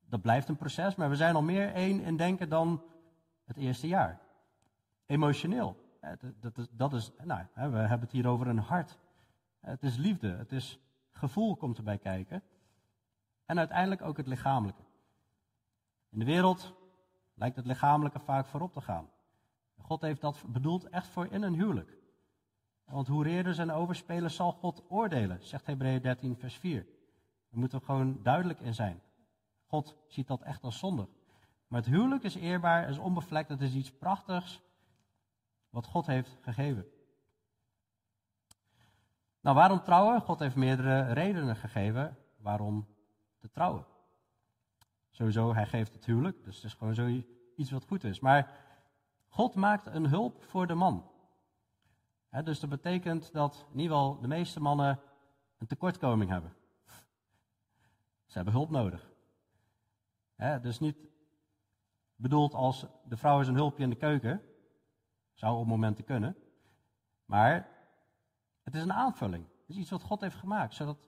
dat 0.00 0.22
blijft 0.22 0.48
een 0.48 0.56
proces, 0.56 0.94
maar 0.94 1.08
we 1.08 1.16
zijn 1.16 1.34
al 1.34 1.42
meer 1.42 1.72
één 1.72 2.00
in 2.00 2.16
denken 2.16 2.48
dan 2.48 2.82
het 3.44 3.56
eerste 3.56 3.86
jaar. 3.86 4.20
Emotioneel. 5.06 5.76
Dat 6.40 6.58
is, 6.58 6.66
dat 6.70 6.92
is 6.92 7.12
nou, 7.22 7.46
we 7.54 7.60
hebben 7.60 8.00
het 8.00 8.12
hier 8.12 8.26
over 8.26 8.46
een 8.46 8.58
hart. 8.58 8.98
Het 9.60 9.82
is 9.82 9.96
liefde, 9.96 10.36
het 10.36 10.52
is 10.52 10.80
gevoel 11.10 11.56
komt 11.56 11.78
erbij 11.78 11.98
kijken. 11.98 12.42
En 13.44 13.58
uiteindelijk 13.58 14.02
ook 14.02 14.16
het 14.16 14.26
lichamelijke. 14.26 14.85
In 16.16 16.24
de 16.24 16.28
wereld 16.28 16.74
lijkt 17.34 17.56
het 17.56 17.66
lichamelijke 17.66 18.20
vaak 18.20 18.46
voorop 18.46 18.72
te 18.72 18.80
gaan. 18.80 19.10
God 19.78 20.00
heeft 20.00 20.20
dat 20.20 20.44
bedoeld 20.46 20.88
echt 20.88 21.08
voor 21.08 21.26
in 21.26 21.42
een 21.42 21.54
huwelijk. 21.54 21.96
Want 22.84 23.06
hoe 23.06 23.24
reerders 23.24 23.58
en 23.58 23.70
overspelers 23.70 24.36
zal 24.36 24.52
God 24.52 24.84
oordelen, 24.88 25.42
zegt 25.42 25.66
Hebreeën 25.66 26.02
13, 26.02 26.36
vers 26.36 26.56
4. 26.56 26.82
Daar 27.50 27.60
moeten 27.60 27.78
we 27.78 27.84
gewoon 27.84 28.22
duidelijk 28.22 28.60
in 28.60 28.74
zijn. 28.74 29.02
God 29.66 29.96
ziet 30.08 30.26
dat 30.26 30.42
echt 30.42 30.62
als 30.62 30.78
zondig. 30.78 31.08
Maar 31.68 31.80
het 31.80 31.88
huwelijk 31.88 32.22
is 32.22 32.34
eerbaar, 32.34 32.88
is 32.88 32.98
onbevlekt, 32.98 33.48
het 33.48 33.60
is 33.60 33.74
iets 33.74 33.92
prachtigs 33.92 34.62
wat 35.70 35.86
God 35.86 36.06
heeft 36.06 36.38
gegeven. 36.40 36.86
Nou, 39.40 39.56
waarom 39.56 39.82
trouwen? 39.82 40.20
God 40.20 40.38
heeft 40.38 40.56
meerdere 40.56 41.12
redenen 41.12 41.56
gegeven 41.56 42.16
waarom 42.36 42.86
te 43.38 43.50
trouwen. 43.50 43.86
Sowieso, 45.16 45.54
hij 45.54 45.66
geeft 45.66 45.92
het 45.92 46.04
huwelijk, 46.04 46.44
dus 46.44 46.56
het 46.56 46.64
is 46.64 46.74
gewoon 46.74 46.94
zo 46.94 47.22
iets 47.56 47.70
wat 47.70 47.84
goed 47.84 48.04
is. 48.04 48.20
Maar 48.20 48.50
God 49.28 49.54
maakt 49.54 49.86
een 49.86 50.06
hulp 50.06 50.44
voor 50.44 50.66
de 50.66 50.74
man. 50.74 51.10
dus 52.44 52.60
dat 52.60 52.70
betekent 52.70 53.32
dat 53.32 53.66
in 53.72 53.80
ieder 53.80 53.96
geval 53.96 54.20
de 54.20 54.28
meeste 54.28 54.60
mannen 54.60 55.00
een 55.58 55.66
tekortkoming 55.66 56.30
hebben. 56.30 56.56
Ze 58.24 58.36
hebben 58.36 58.52
hulp 58.52 58.70
nodig. 58.70 59.10
He, 60.34 60.60
dus 60.60 60.78
niet 60.78 60.96
bedoeld 62.16 62.54
als 62.54 62.86
de 63.04 63.16
vrouw 63.16 63.40
is 63.40 63.48
een 63.48 63.54
hulpje 63.54 63.82
in 63.82 63.90
de 63.90 63.96
keuken. 63.96 64.42
Zou 65.32 65.58
op 65.58 65.66
momenten 65.66 66.04
kunnen. 66.04 66.36
Maar 67.24 67.74
Het 68.62 68.74
is 68.74 68.82
een 68.82 68.92
aanvulling. 68.92 69.46
Het 69.60 69.68
is 69.68 69.76
iets 69.76 69.90
wat 69.90 70.02
God 70.02 70.20
heeft 70.20 70.36
gemaakt, 70.36 70.74
zodat 70.74 70.98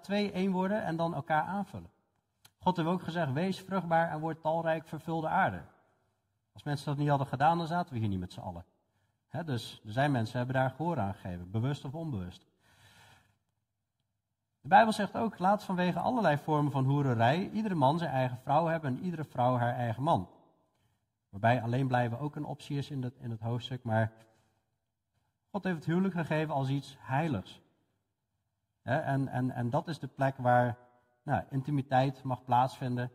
twee 0.00 0.32
één 0.32 0.52
worden 0.52 0.84
en 0.84 0.96
dan 0.96 1.14
elkaar 1.14 1.42
aanvullen. 1.42 1.94
God 2.66 2.76
heeft 2.76 2.88
ook 2.88 3.02
gezegd, 3.02 3.32
wees 3.32 3.60
vruchtbaar 3.60 4.10
en 4.10 4.20
word 4.20 4.40
talrijk, 4.40 4.88
vervul 4.88 5.20
de 5.20 5.28
aarde. 5.28 5.62
Als 6.52 6.62
mensen 6.62 6.86
dat 6.86 6.96
niet 6.96 7.08
hadden 7.08 7.26
gedaan, 7.26 7.58
dan 7.58 7.66
zaten 7.66 7.92
we 7.92 7.98
hier 7.98 8.08
niet 8.08 8.20
met 8.20 8.32
z'n 8.32 8.40
allen. 8.40 8.64
dus 9.44 9.80
er 9.84 9.92
zijn 9.92 10.10
mensen 10.10 10.32
die 10.32 10.44
hebben 10.44 10.62
daar 10.62 10.70
gehoor 10.70 10.98
aan 10.98 11.14
gegeven, 11.14 11.50
bewust 11.50 11.84
of 11.84 11.94
onbewust. 11.94 12.46
De 14.60 14.68
Bijbel 14.68 14.92
zegt 14.92 15.16
ook, 15.16 15.38
laat 15.38 15.64
vanwege 15.64 15.98
allerlei 15.98 16.36
vormen 16.36 16.72
van 16.72 16.84
hoererij 16.84 17.50
iedere 17.50 17.74
man 17.74 17.98
zijn 17.98 18.10
eigen 18.10 18.38
vrouw 18.38 18.66
hebben 18.66 18.96
en 18.96 19.02
iedere 19.02 19.24
vrouw 19.24 19.56
haar 19.56 19.74
eigen 19.74 20.02
man. 20.02 20.28
Waarbij 21.28 21.62
alleen 21.62 21.86
blijven 21.86 22.18
ook 22.18 22.36
een 22.36 22.44
optie 22.44 22.78
is 22.78 22.90
in 22.90 23.02
het, 23.02 23.14
in 23.18 23.30
het 23.30 23.40
hoofdstuk, 23.40 23.82
maar 23.82 24.12
God 25.50 25.64
heeft 25.64 25.76
het 25.76 25.86
huwelijk 25.86 26.14
gegeven 26.14 26.54
als 26.54 26.68
iets 26.68 26.96
heiligs. 26.98 27.60
en, 28.82 29.28
en, 29.28 29.50
en 29.50 29.70
dat 29.70 29.88
is 29.88 29.98
de 29.98 30.08
plek 30.08 30.36
waar 30.36 30.84
nou, 31.26 31.44
intimiteit 31.50 32.22
mag 32.22 32.44
plaatsvinden. 32.44 33.10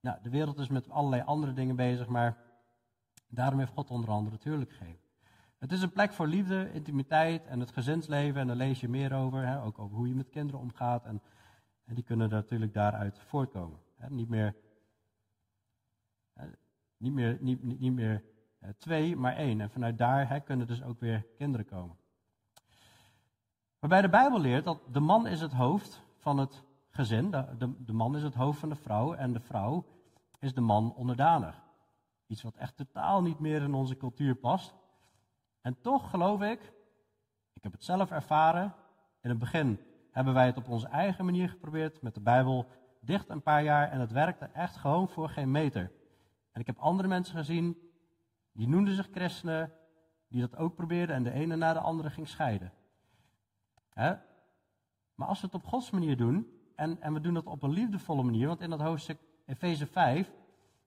Nou, 0.00 0.18
de 0.22 0.30
wereld 0.30 0.58
is 0.58 0.68
met 0.68 0.90
allerlei 0.90 1.22
andere 1.22 1.52
dingen 1.52 1.76
bezig, 1.76 2.06
maar 2.06 2.36
daarom 3.28 3.58
heeft 3.58 3.72
God 3.72 3.90
onder 3.90 4.10
andere 4.10 4.34
het 4.34 4.44
huwelijk 4.44 4.70
gegeven. 4.70 5.04
Het 5.58 5.72
is 5.72 5.82
een 5.82 5.92
plek 5.92 6.12
voor 6.12 6.26
liefde, 6.26 6.72
intimiteit 6.72 7.46
en 7.46 7.60
het 7.60 7.70
gezinsleven. 7.70 8.40
En 8.40 8.46
daar 8.46 8.56
lees 8.56 8.80
je 8.80 8.88
meer 8.88 9.12
over. 9.12 9.46
Hè, 9.46 9.62
ook 9.62 9.78
over 9.78 9.96
hoe 9.96 10.08
je 10.08 10.14
met 10.14 10.28
kinderen 10.28 10.60
omgaat. 10.60 11.04
En, 11.04 11.22
die 11.84 12.04
kunnen 12.04 12.28
natuurlijk 12.28 12.74
daaruit 12.74 13.18
voortkomen. 13.18 13.78
Hè, 13.96 14.10
niet 14.10 14.28
meer, 14.28 14.54
niet 16.96 17.12
meer, 17.12 17.38
niet, 17.40 17.62
niet, 17.62 17.92
meer 17.92 18.24
eh, 18.58 18.70
twee, 18.78 19.16
maar 19.16 19.36
één. 19.36 19.60
En 19.60 19.70
vanuit 19.70 19.98
daar 19.98 20.40
kunnen 20.40 20.66
dus 20.66 20.82
ook 20.82 21.00
weer 21.00 21.26
kinderen 21.36 21.66
komen. 21.66 21.96
Waarbij 23.78 24.02
de 24.02 24.08
Bijbel 24.08 24.40
leert 24.40 24.64
dat 24.64 24.80
de 24.92 25.00
man 25.00 25.26
is 25.26 25.40
het 25.40 25.52
hoofd 25.52 26.02
van 26.16 26.38
het 26.38 26.62
gezin. 26.90 27.30
De, 27.30 27.56
de, 27.58 27.84
de 27.84 27.92
man 27.92 28.16
is 28.16 28.22
het 28.22 28.34
hoofd 28.34 28.58
van 28.58 28.68
de 28.68 28.76
vrouw. 28.76 29.14
En 29.14 29.32
de 29.32 29.40
vrouw 29.40 29.86
is 30.38 30.54
de 30.54 30.60
man 30.60 30.94
onderdanig. 30.94 31.64
Iets 32.26 32.42
wat 32.42 32.56
echt 32.56 32.76
totaal 32.76 33.22
niet 33.22 33.38
meer 33.38 33.62
in 33.62 33.74
onze 33.74 33.96
cultuur 33.96 34.34
past. 34.34 34.74
En 35.60 35.80
toch 35.80 36.10
geloof 36.10 36.42
ik, 36.42 36.72
ik 37.52 37.62
heb 37.62 37.72
het 37.72 37.84
zelf 37.84 38.10
ervaren, 38.10 38.74
in 39.20 39.28
het 39.28 39.38
begin 39.38 39.80
hebben 40.10 40.34
wij 40.34 40.46
het 40.46 40.56
op 40.56 40.68
onze 40.68 40.88
eigen 40.88 41.24
manier 41.24 41.48
geprobeerd 41.48 42.02
met 42.02 42.14
de 42.14 42.20
Bijbel 42.20 42.66
dicht 43.00 43.28
een 43.28 43.42
paar 43.42 43.62
jaar 43.62 43.90
en 43.90 44.00
het 44.00 44.12
werkte 44.12 44.44
echt 44.44 44.76
gewoon 44.76 45.08
voor 45.08 45.28
geen 45.28 45.50
meter. 45.50 45.92
En 46.52 46.60
ik 46.60 46.66
heb 46.66 46.78
andere 46.78 47.08
mensen 47.08 47.36
gezien, 47.36 47.78
die 48.52 48.68
noemden 48.68 48.94
zich 48.94 49.08
christenen, 49.10 49.72
die 50.28 50.40
dat 50.40 50.56
ook 50.56 50.74
probeerden 50.74 51.16
en 51.16 51.22
de 51.22 51.32
ene 51.32 51.56
na 51.56 51.72
de 51.72 51.80
andere 51.80 52.10
ging 52.10 52.28
scheiden. 52.28 52.72
Maar 55.14 55.28
als 55.28 55.40
we 55.40 55.46
het 55.46 55.54
op 55.54 55.64
Gods 55.64 55.90
manier 55.90 56.16
doen, 56.16 56.46
en, 56.74 57.00
en 57.00 57.12
we 57.12 57.20
doen 57.20 57.34
het 57.34 57.46
op 57.46 57.62
een 57.62 57.72
liefdevolle 57.72 58.22
manier, 58.22 58.46
want 58.46 58.60
in 58.60 58.70
dat 58.70 58.80
hoofdstuk 58.80 59.18
Efeze 59.46 59.86
5, 59.86 60.32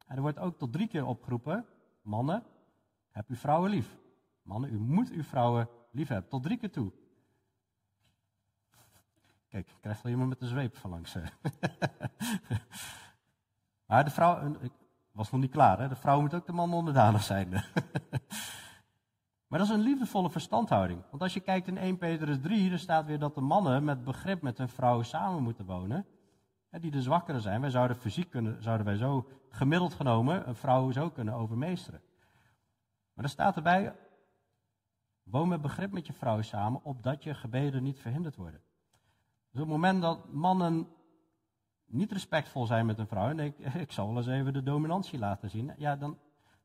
en 0.07 0.15
er 0.15 0.21
wordt 0.21 0.39
ook 0.39 0.57
tot 0.57 0.73
drie 0.73 0.87
keer 0.87 1.05
opgeroepen, 1.05 1.65
mannen, 2.01 2.43
heb 3.11 3.29
uw 3.29 3.35
vrouwen 3.35 3.69
lief. 3.69 3.97
Mannen, 4.41 4.73
u 4.73 4.79
moet 4.79 5.09
uw 5.09 5.23
vrouwen 5.23 5.69
lief 5.91 6.07
hebben, 6.07 6.29
tot 6.29 6.43
drie 6.43 6.57
keer 6.57 6.71
toe. 6.71 6.91
Kijk, 9.47 9.67
ik 9.67 9.77
krijg 9.81 10.01
wel 10.01 10.11
iemand 10.11 10.29
met 10.29 10.39
de 10.39 10.47
zweep 10.47 10.77
van 10.77 10.89
langs. 10.89 11.13
maar 13.87 14.03
de 14.03 14.11
vrouw, 14.11 14.53
ik 14.61 14.71
was 15.11 15.31
nog 15.31 15.41
niet 15.41 15.51
klaar, 15.51 15.79
hè? 15.79 15.87
de 15.87 15.95
vrouw 15.95 16.21
moet 16.21 16.33
ook 16.33 16.45
de 16.45 16.51
man 16.51 16.73
onderdanig 16.73 17.23
zijn. 17.23 17.53
maar 19.49 19.59
dat 19.59 19.67
is 19.67 19.73
een 19.73 19.81
liefdevolle 19.81 20.29
verstandhouding. 20.29 21.03
Want 21.09 21.21
als 21.21 21.33
je 21.33 21.39
kijkt 21.39 21.67
in 21.67 21.77
1 21.77 21.97
Petrus 21.97 22.39
3, 22.41 22.71
er 22.71 22.79
staat 22.79 23.05
weer 23.05 23.19
dat 23.19 23.35
de 23.35 23.41
mannen 23.41 23.83
met 23.83 24.03
begrip 24.03 24.41
met 24.41 24.57
hun 24.57 24.69
vrouw 24.69 25.01
samen 25.01 25.43
moeten 25.43 25.65
wonen. 25.65 26.05
Die 26.69 26.91
de 26.91 27.01
zwakkere 27.01 27.39
zijn. 27.39 27.61
Wij 27.61 27.69
zouden 27.69 27.97
fysiek 27.97 28.29
kunnen, 28.29 28.63
zouden 28.63 28.85
wij 28.85 28.95
zo 28.95 29.27
gemiddeld 29.49 29.93
genomen 29.93 30.47
een 30.47 30.55
vrouw 30.55 30.91
zo 30.91 31.09
kunnen 31.09 31.33
overmeesteren. 31.33 32.01
Maar 33.13 33.23
er 33.23 33.29
staat 33.29 33.55
erbij, 33.55 33.95
Woon 35.29 35.47
met 35.47 35.61
begrip 35.61 35.91
met 35.91 36.07
je 36.07 36.13
vrouw 36.13 36.41
samen, 36.41 36.83
opdat 36.83 37.23
je 37.23 37.33
gebeden 37.33 37.83
niet 37.83 37.99
verhinderd 37.99 38.35
worden. 38.35 38.61
Dus 39.51 39.61
op 39.61 39.67
het 39.67 39.77
moment 39.77 40.01
dat 40.01 40.31
mannen 40.31 40.87
niet 41.85 42.11
respectvol 42.11 42.65
zijn 42.65 42.85
met 42.85 42.99
een 42.99 43.07
vrouw 43.07 43.29
en 43.29 43.37
denken, 43.37 43.75
ik 43.81 43.91
zal 43.91 44.07
wel 44.07 44.17
eens 44.17 44.27
even 44.27 44.53
de 44.53 44.63
dominantie 44.63 45.19
laten 45.19 45.49
zien, 45.49 45.73
ja 45.77 45.95
dan, 45.95 46.17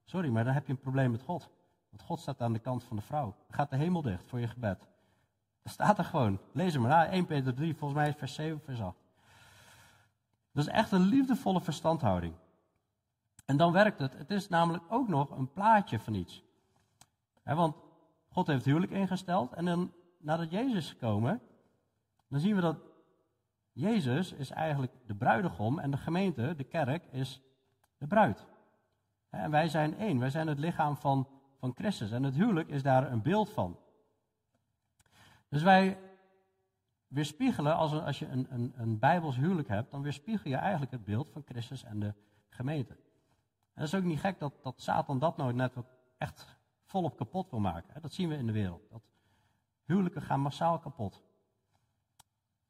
sorry, 0.04 0.28
maar 0.28 0.44
dan 0.44 0.54
heb 0.54 0.66
je 0.66 0.72
een 0.72 0.78
probleem 0.78 1.10
met 1.10 1.22
God. 1.22 1.50
Want 1.94 2.06
God 2.06 2.20
staat 2.20 2.40
aan 2.40 2.52
de 2.52 2.58
kant 2.58 2.84
van 2.84 2.96
de 2.96 3.02
vrouw. 3.02 3.34
Gaat 3.50 3.70
de 3.70 3.76
hemel 3.76 4.02
dicht 4.02 4.24
voor 4.26 4.40
je 4.40 4.48
gebed. 4.48 4.88
Dat 5.62 5.72
staat 5.72 5.98
er 5.98 6.04
gewoon. 6.04 6.38
Lees 6.52 6.72
hem 6.72 6.82
maar 6.82 6.90
na, 6.90 7.06
1 7.06 7.26
Peter 7.26 7.54
3, 7.54 7.74
volgens 7.74 8.00
mij 8.00 8.14
vers 8.14 8.34
7, 8.34 8.60
vers 8.60 8.80
8. 8.80 8.96
Dat 10.52 10.66
is 10.66 10.72
echt 10.72 10.92
een 10.92 11.00
liefdevolle 11.00 11.60
verstandhouding. 11.60 12.34
En 13.44 13.56
dan 13.56 13.72
werkt 13.72 13.98
het. 13.98 14.18
Het 14.18 14.30
is 14.30 14.48
namelijk 14.48 14.84
ook 14.88 15.08
nog 15.08 15.30
een 15.30 15.52
plaatje 15.52 15.98
van 15.98 16.14
iets. 16.14 16.44
want 17.42 17.76
God 18.28 18.46
heeft 18.46 18.64
huwelijk 18.64 18.92
ingesteld. 18.92 19.52
En 19.52 19.64
dan, 19.64 19.92
nadat 20.18 20.50
Jezus 20.50 20.76
is 20.76 20.90
gekomen, 20.90 21.40
dan 22.28 22.40
zien 22.40 22.54
we 22.54 22.60
dat 22.60 22.76
Jezus 23.72 24.32
is 24.32 24.50
eigenlijk 24.50 24.92
de 25.06 25.14
bruidegom 25.14 25.78
en 25.78 25.90
de 25.90 25.96
gemeente, 25.96 26.54
de 26.56 26.64
kerk, 26.64 27.04
is 27.10 27.42
de 27.98 28.06
bruid. 28.06 28.46
En 29.30 29.50
wij 29.50 29.68
zijn 29.68 29.98
één, 29.98 30.18
wij 30.18 30.30
zijn 30.30 30.46
het 30.46 30.58
lichaam 30.58 30.96
van, 30.96 31.28
van 31.64 31.74
Christus. 31.74 32.10
En 32.10 32.22
het 32.22 32.34
huwelijk 32.34 32.68
is 32.68 32.82
daar 32.82 33.12
een 33.12 33.22
beeld 33.22 33.50
van. 33.50 33.78
Dus 35.48 35.62
wij 35.62 35.98
weerspiegelen, 37.06 37.76
als, 37.76 37.92
als 37.92 38.18
je 38.18 38.26
een, 38.26 38.46
een, 38.50 38.72
een 38.76 38.98
Bijbels 38.98 39.36
huwelijk 39.36 39.68
hebt, 39.68 39.90
dan 39.90 40.02
weerspiegel 40.02 40.50
je 40.50 40.56
eigenlijk 40.56 40.92
het 40.92 41.04
beeld 41.04 41.30
van 41.30 41.42
Christus 41.44 41.84
en 41.84 42.00
de 42.00 42.14
gemeente. 42.48 42.92
En 42.92 43.80
dat 43.80 43.84
is 43.84 43.94
ook 43.94 44.02
niet 44.04 44.20
gek 44.20 44.38
dat, 44.38 44.62
dat 44.62 44.80
Satan 44.80 45.18
dat 45.18 45.36
nooit 45.36 45.56
net 45.56 45.76
echt 46.18 46.56
volop 46.84 47.16
kapot 47.16 47.50
wil 47.50 47.60
maken. 47.60 48.02
Dat 48.02 48.12
zien 48.12 48.28
we 48.28 48.36
in 48.36 48.46
de 48.46 48.52
wereld. 48.52 48.90
Dat 48.90 49.02
huwelijken 49.84 50.22
gaan 50.22 50.40
massaal 50.40 50.78
kapot. 50.78 51.22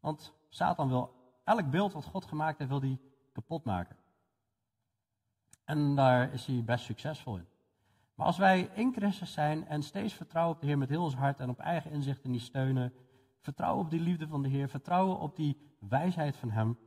Want 0.01 0.35
Satan 0.49 0.89
wil 0.89 1.15
elk 1.45 1.71
beeld 1.71 1.93
wat 1.93 2.05
God 2.05 2.25
gemaakt 2.25 2.59
heeft, 2.59 2.71
wil 2.71 2.81
hij 2.81 3.01
kapot 3.33 3.65
maken. 3.65 3.97
En 5.65 5.95
daar 5.95 6.33
is 6.33 6.47
hij 6.47 6.65
best 6.65 6.85
succesvol 6.85 7.37
in. 7.37 7.53
Maar 8.15 8.27
als 8.27 8.39
wij 8.39 8.71
in 8.75 8.93
Christus 8.93 9.33
zijn 9.33 9.67
en 9.67 9.83
steeds 9.83 10.15
vertrouwen 10.15 10.55
op 10.55 10.61
de 10.61 10.67
Heer 10.67 10.79
met 10.79 10.89
heel 10.89 11.03
ons 11.03 11.15
hart 11.15 11.41
en 11.41 11.49
op 11.49 11.59
eigen 11.59 11.91
inzichten 11.91 12.31
niet 12.31 12.43
steunen, 12.43 12.93
vertrouwen 13.41 13.85
op 13.85 13.91
die 13.91 14.01
liefde 14.01 14.27
van 14.27 14.43
de 14.43 14.49
Heer, 14.49 14.69
vertrouwen 14.69 15.19
op 15.19 15.37
die 15.37 15.77
wijsheid 15.81 16.37
van 16.37 16.51
Hem, 16.51 16.79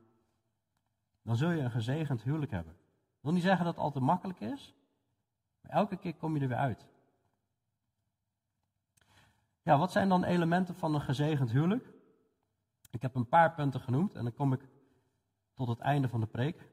dan 1.22 1.36
zul 1.36 1.50
je 1.50 1.62
een 1.62 1.72
gezegend 1.72 2.24
huwelijk 2.24 2.52
hebben. 2.52 2.74
Ik 2.74 3.24
wil 3.24 3.32
niet 3.34 3.44
zeggen 3.44 3.66
dat 3.66 3.74
het 3.74 3.84
altijd 3.84 4.04
makkelijk 4.04 4.40
is, 4.40 4.76
maar 5.62 5.72
elke 5.72 5.98
keer 5.98 6.16
kom 6.16 6.36
je 6.36 6.42
er 6.42 6.48
weer 6.48 6.58
uit. 6.58 6.88
Ja, 9.62 9.78
wat 9.78 9.92
zijn 9.92 10.10
dan 10.10 10.24
elementen 10.24 10.76
van 10.76 10.94
een 10.94 11.02
gezegend 11.02 11.52
huwelijk? 11.52 11.94
Ik 12.92 13.02
heb 13.02 13.16
een 13.16 13.28
paar 13.28 13.54
punten 13.54 13.82
genoemd 13.82 14.16
en 14.16 14.24
dan 14.24 14.34
kom 14.34 14.54
ik 14.54 14.68
tot 15.54 15.68
het 15.68 15.80
einde 15.80 16.08
van 16.08 16.20
de 16.20 16.28
preek. 16.28 16.70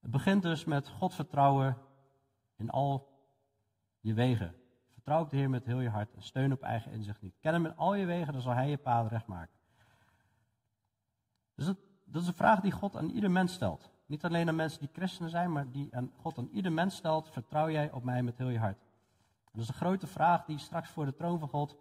Het 0.00 0.10
begint 0.10 0.42
dus 0.42 0.64
met 0.64 0.88
God 0.88 1.14
vertrouwen 1.14 1.76
in 2.56 2.70
al 2.70 3.08
je 4.00 4.14
wegen. 4.14 4.54
Vertrouw 4.92 5.20
op 5.20 5.30
de 5.30 5.36
Heer 5.36 5.50
met 5.50 5.64
heel 5.64 5.80
je 5.80 5.88
hart 5.88 6.14
en 6.14 6.22
steun 6.22 6.52
op 6.52 6.62
eigen 6.62 6.92
inzicht 6.92 7.22
niet. 7.22 7.38
Ken 7.40 7.52
hem 7.52 7.66
in 7.66 7.76
al 7.76 7.94
je 7.94 8.06
wegen, 8.06 8.32
dan 8.32 8.42
zal 8.42 8.52
hij 8.52 8.68
je 8.68 8.76
paden 8.76 9.10
recht 9.10 9.26
maken. 9.26 9.58
Dus 11.54 11.66
dat, 12.04 12.22
is 12.22 12.28
een 12.28 12.34
vraag 12.34 12.60
die 12.60 12.72
God 12.72 12.96
aan 12.96 13.10
ieder 13.10 13.30
mens 13.30 13.52
stelt. 13.52 13.90
Niet 14.06 14.24
alleen 14.24 14.48
aan 14.48 14.56
mensen 14.56 14.80
die 14.80 14.90
christenen 14.92 15.30
zijn, 15.30 15.52
maar 15.52 15.70
die 15.70 15.96
aan 15.96 16.12
God 16.16 16.38
aan 16.38 16.48
ieder 16.52 16.72
mens 16.72 16.96
stelt. 16.96 17.28
Vertrouw 17.28 17.70
jij 17.70 17.92
op 17.92 18.04
mij 18.04 18.22
met 18.22 18.38
heel 18.38 18.48
je 18.48 18.58
hart? 18.58 18.78
dat 19.52 19.62
is 19.62 19.68
een 19.68 19.74
grote 19.74 20.06
vraag 20.06 20.44
die 20.44 20.58
straks 20.58 20.90
voor 20.90 21.04
de 21.04 21.14
troon 21.14 21.38
van 21.38 21.48
God 21.48 21.76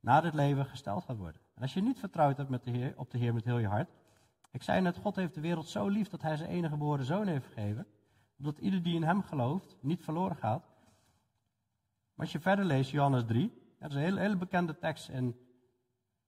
na 0.00 0.20
dit 0.20 0.34
leven 0.34 0.66
gesteld 0.66 1.04
gaat 1.04 1.16
worden. 1.16 1.40
En 1.54 1.62
als 1.62 1.74
je 1.74 1.82
niet 1.82 1.98
vertrouwd 1.98 2.36
hebt 2.36 2.48
met 2.48 2.64
de 2.64 2.70
Heer, 2.70 2.94
op 2.96 3.10
de 3.10 3.18
Heer 3.18 3.34
met 3.34 3.44
heel 3.44 3.58
je 3.58 3.66
hart. 3.66 3.90
Ik 4.56 4.62
zei 4.62 4.80
net, 4.80 4.96
God 4.96 5.16
heeft 5.16 5.34
de 5.34 5.40
wereld 5.40 5.68
zo 5.68 5.88
lief 5.88 6.08
dat 6.08 6.22
hij 6.22 6.36
zijn 6.36 6.50
enige 6.50 6.72
geboren 6.72 7.04
zoon 7.04 7.26
heeft 7.26 7.46
gegeven. 7.46 7.86
Opdat 8.38 8.58
ieder 8.58 8.82
die 8.82 8.94
in 8.94 9.02
hem 9.02 9.22
gelooft 9.22 9.76
niet 9.80 10.04
verloren 10.04 10.36
gaat. 10.36 10.64
Maar 12.14 12.26
als 12.26 12.32
je 12.32 12.40
verder 12.40 12.64
leest, 12.64 12.90
Johannes 12.90 13.24
3. 13.26 13.52
Dat 13.78 13.90
is 13.90 13.96
een 13.96 14.02
hele, 14.02 14.20
hele 14.20 14.36
bekende 14.36 14.78
tekst 14.78 15.08
in, 15.08 15.36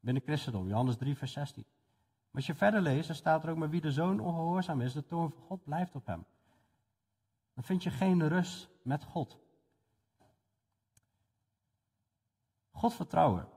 binnen 0.00 0.22
christendom. 0.22 0.68
Johannes 0.68 0.96
3 0.96 1.16
vers 1.16 1.32
16. 1.32 1.64
Maar 1.66 2.32
als 2.32 2.46
je 2.46 2.54
verder 2.54 2.80
leest, 2.80 3.06
dan 3.06 3.16
staat 3.16 3.44
er 3.44 3.50
ook 3.50 3.56
maar 3.56 3.70
wie 3.70 3.80
de 3.80 3.92
zoon 3.92 4.20
ongehoorzaam 4.20 4.80
is, 4.80 4.92
de 4.92 5.06
toorn 5.06 5.30
van 5.30 5.42
God 5.42 5.64
blijft 5.64 5.94
op 5.94 6.06
hem. 6.06 6.24
Dan 7.54 7.64
vind 7.64 7.82
je 7.82 7.90
geen 7.90 8.28
rust 8.28 8.68
met 8.82 9.04
God. 9.04 9.38
God 12.70 12.94
vertrouwen. 12.94 13.48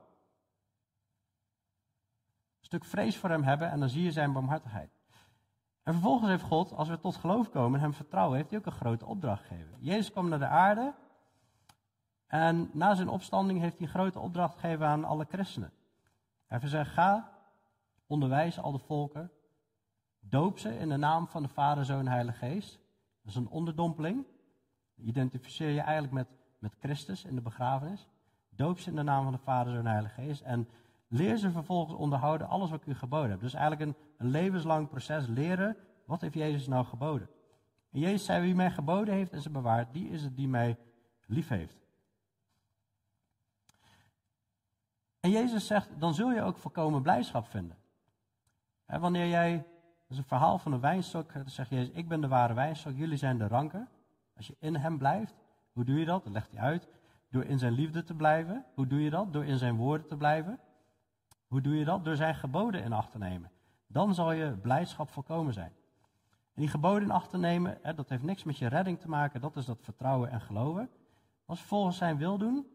Stuk 2.72 2.84
vrees 2.84 3.16
voor 3.16 3.30
hem 3.30 3.42
hebben 3.42 3.70
en 3.70 3.80
dan 3.80 3.88
zie 3.88 4.02
je 4.02 4.12
zijn 4.12 4.32
barmhartigheid. 4.32 4.90
En 5.82 5.92
vervolgens 5.92 6.30
heeft 6.30 6.42
God, 6.42 6.72
als 6.72 6.88
we 6.88 7.00
tot 7.00 7.16
geloof 7.16 7.50
komen 7.50 7.74
en 7.74 7.84
hem 7.84 7.94
vertrouwen, 7.94 8.36
heeft 8.36 8.50
hij 8.50 8.58
ook 8.58 8.66
een 8.66 8.72
grote 8.72 9.06
opdracht 9.06 9.46
gegeven. 9.46 9.76
Jezus 9.80 10.10
kwam 10.10 10.28
naar 10.28 10.38
de 10.38 10.46
aarde 10.46 10.94
En 12.26 12.70
na 12.72 12.94
zijn 12.94 13.08
opstanding 13.08 13.60
heeft 13.60 13.78
hij 13.78 13.86
een 13.86 13.92
grote 13.92 14.18
opdracht 14.18 14.58
gegeven 14.58 14.86
aan 14.86 15.04
alle 15.04 15.26
christenen. 15.28 15.72
Hij 16.46 16.58
heeft 16.58 16.62
gezegd, 16.62 16.90
ga, 16.90 17.32
onderwijs 18.06 18.60
al 18.60 18.72
de 18.72 18.78
volken, 18.78 19.30
doop 20.20 20.58
ze 20.58 20.78
in 20.78 20.88
de 20.88 20.96
naam 20.96 21.28
van 21.28 21.42
de 21.42 21.48
Vader, 21.48 21.84
Zoon 21.84 22.06
Heilige 22.06 22.38
Geest. 22.38 22.80
Dat 23.22 23.30
is 23.30 23.34
een 23.34 23.48
onderdompeling. 23.48 24.26
Identificeer 24.96 25.70
je 25.70 25.80
eigenlijk 25.80 26.12
met, 26.12 26.28
met 26.58 26.74
Christus 26.78 27.24
in 27.24 27.34
de 27.34 27.42
begrafenis. 27.42 28.08
Doop 28.48 28.78
ze 28.78 28.90
in 28.90 28.96
de 28.96 29.02
naam 29.02 29.22
van 29.22 29.32
de 29.32 29.38
Vader, 29.38 29.72
Zoon 29.72 29.86
Heilige 29.86 30.14
Geest. 30.20 30.42
En 30.42 30.68
leer 31.12 31.36
ze 31.36 31.50
vervolgens 31.50 31.94
onderhouden 31.94 32.48
alles 32.48 32.70
wat 32.70 32.80
ik 32.80 32.86
u 32.86 32.94
geboden 32.94 33.30
heb. 33.30 33.40
Dus 33.40 33.54
eigenlijk 33.54 33.90
een, 33.90 33.96
een 34.16 34.30
levenslang 34.30 34.88
proces 34.88 35.26
leren, 35.26 35.76
wat 36.06 36.20
heeft 36.20 36.34
Jezus 36.34 36.66
nou 36.66 36.84
geboden? 36.84 37.28
En 37.90 38.00
Jezus 38.00 38.24
zei, 38.24 38.42
wie 38.42 38.54
mij 38.54 38.70
geboden 38.70 39.14
heeft 39.14 39.32
en 39.32 39.42
ze 39.42 39.50
bewaart, 39.50 39.92
die 39.92 40.08
is 40.08 40.22
het 40.22 40.36
die 40.36 40.48
mij 40.48 40.78
lief 41.26 41.48
heeft. 41.48 41.80
En 45.20 45.30
Jezus 45.30 45.66
zegt, 45.66 46.00
dan 46.00 46.14
zul 46.14 46.32
je 46.32 46.42
ook 46.42 46.56
volkomen 46.56 47.02
blijdschap 47.02 47.46
vinden. 47.46 47.76
wanneer 48.86 49.28
jij, 49.28 49.56
dat 49.56 50.08
is 50.08 50.18
een 50.18 50.24
verhaal 50.24 50.58
van 50.58 50.72
een 50.72 50.80
wijnstok, 50.80 51.32
dan 51.32 51.50
zegt 51.50 51.70
Jezus, 51.70 51.94
ik 51.94 52.08
ben 52.08 52.20
de 52.20 52.28
ware 52.28 52.54
wijnstok, 52.54 52.96
jullie 52.96 53.16
zijn 53.16 53.38
de 53.38 53.46
ranken. 53.46 53.88
Als 54.36 54.46
je 54.46 54.56
in 54.58 54.76
hem 54.76 54.98
blijft, 54.98 55.34
hoe 55.72 55.84
doe 55.84 55.98
je 55.98 56.04
dat? 56.04 56.24
Dat 56.24 56.32
legt 56.32 56.50
hij 56.50 56.60
uit. 56.60 56.88
Door 57.30 57.44
in 57.44 57.58
zijn 57.58 57.72
liefde 57.72 58.02
te 58.02 58.14
blijven. 58.14 58.64
Hoe 58.74 58.86
doe 58.86 59.02
je 59.02 59.10
dat? 59.10 59.32
Door 59.32 59.44
in 59.44 59.58
zijn 59.58 59.76
woorden 59.76 60.06
te 60.06 60.16
blijven. 60.16 60.60
Hoe 61.52 61.60
doe 61.60 61.76
je 61.76 61.84
dat? 61.84 62.04
Door 62.04 62.16
zijn 62.16 62.34
geboden 62.34 62.82
in 62.82 62.92
acht 62.92 63.10
te 63.10 63.18
nemen. 63.18 63.50
Dan 63.86 64.14
zal 64.14 64.32
je 64.32 64.56
blijdschap 64.56 65.10
volkomen 65.10 65.52
zijn. 65.52 65.72
En 66.54 66.60
die 66.60 66.68
geboden 66.68 67.02
in 67.02 67.10
acht 67.10 67.30
te 67.30 67.38
nemen, 67.38 67.78
hè, 67.82 67.94
dat 67.94 68.08
heeft 68.08 68.22
niks 68.22 68.44
met 68.44 68.58
je 68.58 68.66
redding 68.66 69.00
te 69.00 69.08
maken, 69.08 69.40
dat 69.40 69.56
is 69.56 69.64
dat 69.64 69.78
vertrouwen 69.82 70.30
en 70.30 70.40
geloven. 70.40 70.90
Als 71.44 71.60
je 71.60 71.66
volgens 71.66 71.96
zijn 71.96 72.16
wil 72.16 72.38
doen, 72.38 72.66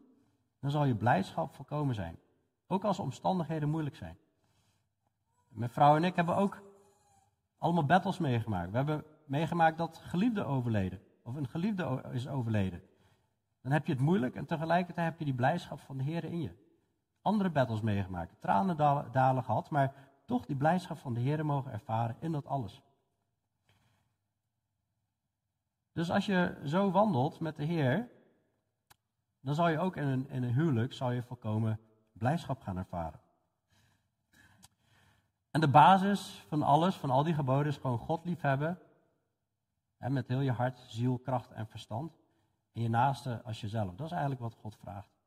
dan 0.60 0.70
zal 0.70 0.84
je 0.84 0.94
blijdschap 0.94 1.54
volkomen 1.54 1.94
zijn. 1.94 2.18
Ook 2.66 2.84
als 2.84 2.98
omstandigheden 2.98 3.68
moeilijk 3.68 3.96
zijn. 3.96 4.16
Mijn 5.48 5.70
vrouw 5.70 5.96
en 5.96 6.04
ik 6.04 6.16
hebben 6.16 6.36
ook 6.36 6.62
allemaal 7.58 7.86
battles 7.86 8.18
meegemaakt. 8.18 8.70
We 8.70 8.76
hebben 8.76 9.04
meegemaakt 9.26 9.78
dat 9.78 9.98
geliefde 9.98 10.44
overleden, 10.44 11.00
of 11.22 11.34
een 11.34 11.48
geliefde 11.48 12.04
is 12.12 12.28
overleden. 12.28 12.82
Dan 13.62 13.72
heb 13.72 13.86
je 13.86 13.92
het 13.92 14.02
moeilijk 14.02 14.34
en 14.34 14.46
tegelijkertijd 14.46 15.08
heb 15.08 15.18
je 15.18 15.24
die 15.24 15.34
blijdschap 15.34 15.80
van 15.80 15.96
de 15.96 16.04
Heer 16.04 16.24
in 16.24 16.40
je. 16.40 16.66
Andere 17.22 17.50
battles 17.50 17.80
meegemaakt, 17.80 18.40
tranen 18.40 18.76
dalen 19.12 19.44
gehad, 19.44 19.70
maar 19.70 19.94
toch 20.24 20.46
die 20.46 20.56
blijdschap 20.56 20.98
van 20.98 21.14
de 21.14 21.20
Heer 21.20 21.46
mogen 21.46 21.72
ervaren 21.72 22.16
in 22.20 22.32
dat 22.32 22.46
alles. 22.46 22.82
Dus 25.92 26.10
als 26.10 26.26
je 26.26 26.60
zo 26.64 26.90
wandelt 26.90 27.40
met 27.40 27.56
de 27.56 27.64
Heer, 27.64 28.08
dan 29.40 29.54
zal 29.54 29.68
je 29.68 29.78
ook 29.78 29.96
in 29.96 30.06
een, 30.06 30.28
in 30.28 30.42
een 30.42 30.52
huwelijk 30.52 30.92
zal 30.92 31.10
je 31.10 31.22
volkomen 31.22 31.80
blijdschap 32.12 32.62
gaan 32.62 32.76
ervaren. 32.76 33.20
En 35.50 35.60
de 35.60 35.68
basis 35.68 36.44
van 36.48 36.62
alles, 36.62 36.96
van 36.96 37.10
al 37.10 37.22
die 37.22 37.34
geboden, 37.34 37.66
is 37.66 37.76
gewoon 37.76 37.98
God 37.98 38.24
liefhebben. 38.24 38.78
Hè, 39.96 40.10
met 40.10 40.28
heel 40.28 40.40
je 40.40 40.52
hart, 40.52 40.78
ziel, 40.78 41.18
kracht 41.18 41.50
en 41.50 41.66
verstand. 41.66 42.12
En 42.72 42.82
je 42.82 42.88
naaste 42.88 43.42
als 43.42 43.60
jezelf. 43.60 43.94
Dat 43.94 44.06
is 44.06 44.12
eigenlijk 44.12 44.40
wat 44.40 44.54
God 44.54 44.76
vraagt. 44.76 45.17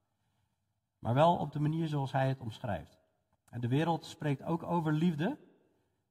Maar 1.02 1.14
wel 1.14 1.36
op 1.38 1.52
de 1.52 1.60
manier 1.60 1.88
zoals 1.88 2.12
hij 2.12 2.28
het 2.28 2.40
omschrijft. 2.40 3.00
En 3.50 3.62
de 3.62 3.68
wereld 3.68 4.06
spreekt 4.06 4.44
ook 4.44 4.64
over 4.64 4.94
liefde. 4.94 5.38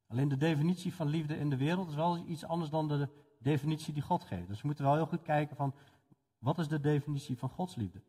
Alleen 0.07 0.29
de 0.29 0.37
definitie 0.37 0.95
van 0.95 1.09
liefde 1.09 1.39
in 1.39 1.51
de 1.51 1.57
wereld 1.57 1.89
is 1.89 1.95
wel 1.95 2.17
iets 2.17 2.45
anders 2.45 2.71
dan 2.71 2.89
de 2.89 3.09
definitie 3.39 3.93
die 3.93 4.03
God 4.03 4.25
geeft. 4.25 4.49
Dus 4.49 4.61
we 4.61 4.67
moeten 4.67 4.85
wel 4.85 4.95
heel 4.95 5.07
goed 5.07 5.23
kijken 5.23 5.57
van, 5.57 5.75
wat 6.39 6.59
is 6.59 6.69
de 6.69 6.81
definitie 6.81 7.39
van 7.39 7.49
Gods 7.49 7.75
liefde? 7.75 8.03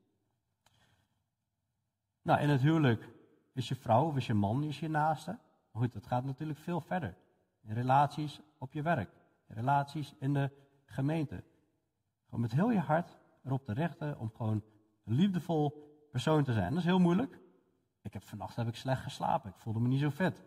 Nou, 2.22 2.40
in 2.40 2.50
het 2.50 2.62
huwelijk 2.62 3.10
is 3.54 3.68
je 3.68 3.76
vrouw 3.76 4.06
of 4.06 4.16
is 4.16 4.28
je 4.28 4.34
man 4.34 4.64
is 4.64 4.80
je 4.80 4.90
naaste. 4.90 5.40
Maar 5.72 5.82
goed, 5.82 5.94
dat 5.94 6.08
gaat 6.08 6.24
natuurlijk 6.24 6.60
veel 6.60 6.82
verder. 6.82 7.18
In 7.62 7.74
relaties 7.74 8.42
op 8.58 8.74
je 8.74 8.82
werk, 8.82 9.10
relaties 9.48 10.16
in 10.20 10.34
de 10.34 10.52
gemeente. 10.86 11.44
Gewoon 12.26 12.42
met 12.42 12.52
heel 12.52 12.72
je 12.72 12.80
hart 12.80 13.18
erop 13.44 13.66
te 13.66 13.74
richten 13.74 14.20
om 14.20 14.32
gewoon 14.36 14.64
liefdevol 15.04 15.91
persoon 16.12 16.44
te 16.44 16.54
zijn. 16.54 16.70
Dat 16.70 16.80
is 16.80 16.86
heel 16.86 17.00
moeilijk. 17.00 17.40
Ik 18.02 18.14
heb 18.14 18.24
vannacht 18.24 18.56
heb 18.56 18.68
ik 18.68 18.76
slecht 18.76 19.02
geslapen. 19.02 19.50
Ik 19.50 19.58
voelde 19.58 19.80
me 19.80 19.88
niet 19.88 20.00
zo 20.00 20.10
fit. 20.10 20.44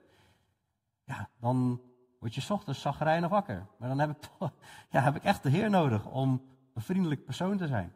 Ja, 1.05 1.29
dan 1.41 1.81
word 2.21 2.35
je 2.35 2.53
ochtends 2.53 2.81
zagrijnig 2.81 3.31
wakker. 3.31 3.67
Maar 3.79 3.89
dan 3.89 3.99
heb 3.99 4.11
ik, 4.11 4.31
ja, 4.91 5.01
heb 5.01 5.17
ik 5.17 5.25
echt 5.25 5.43
de 5.43 5.51
Heer 5.51 5.71
nodig 5.71 6.07
om 6.07 6.43
een 6.75 6.83
vriendelijk 6.83 7.25
persoon 7.25 7.57
te 7.57 7.67
zijn. 7.67 7.95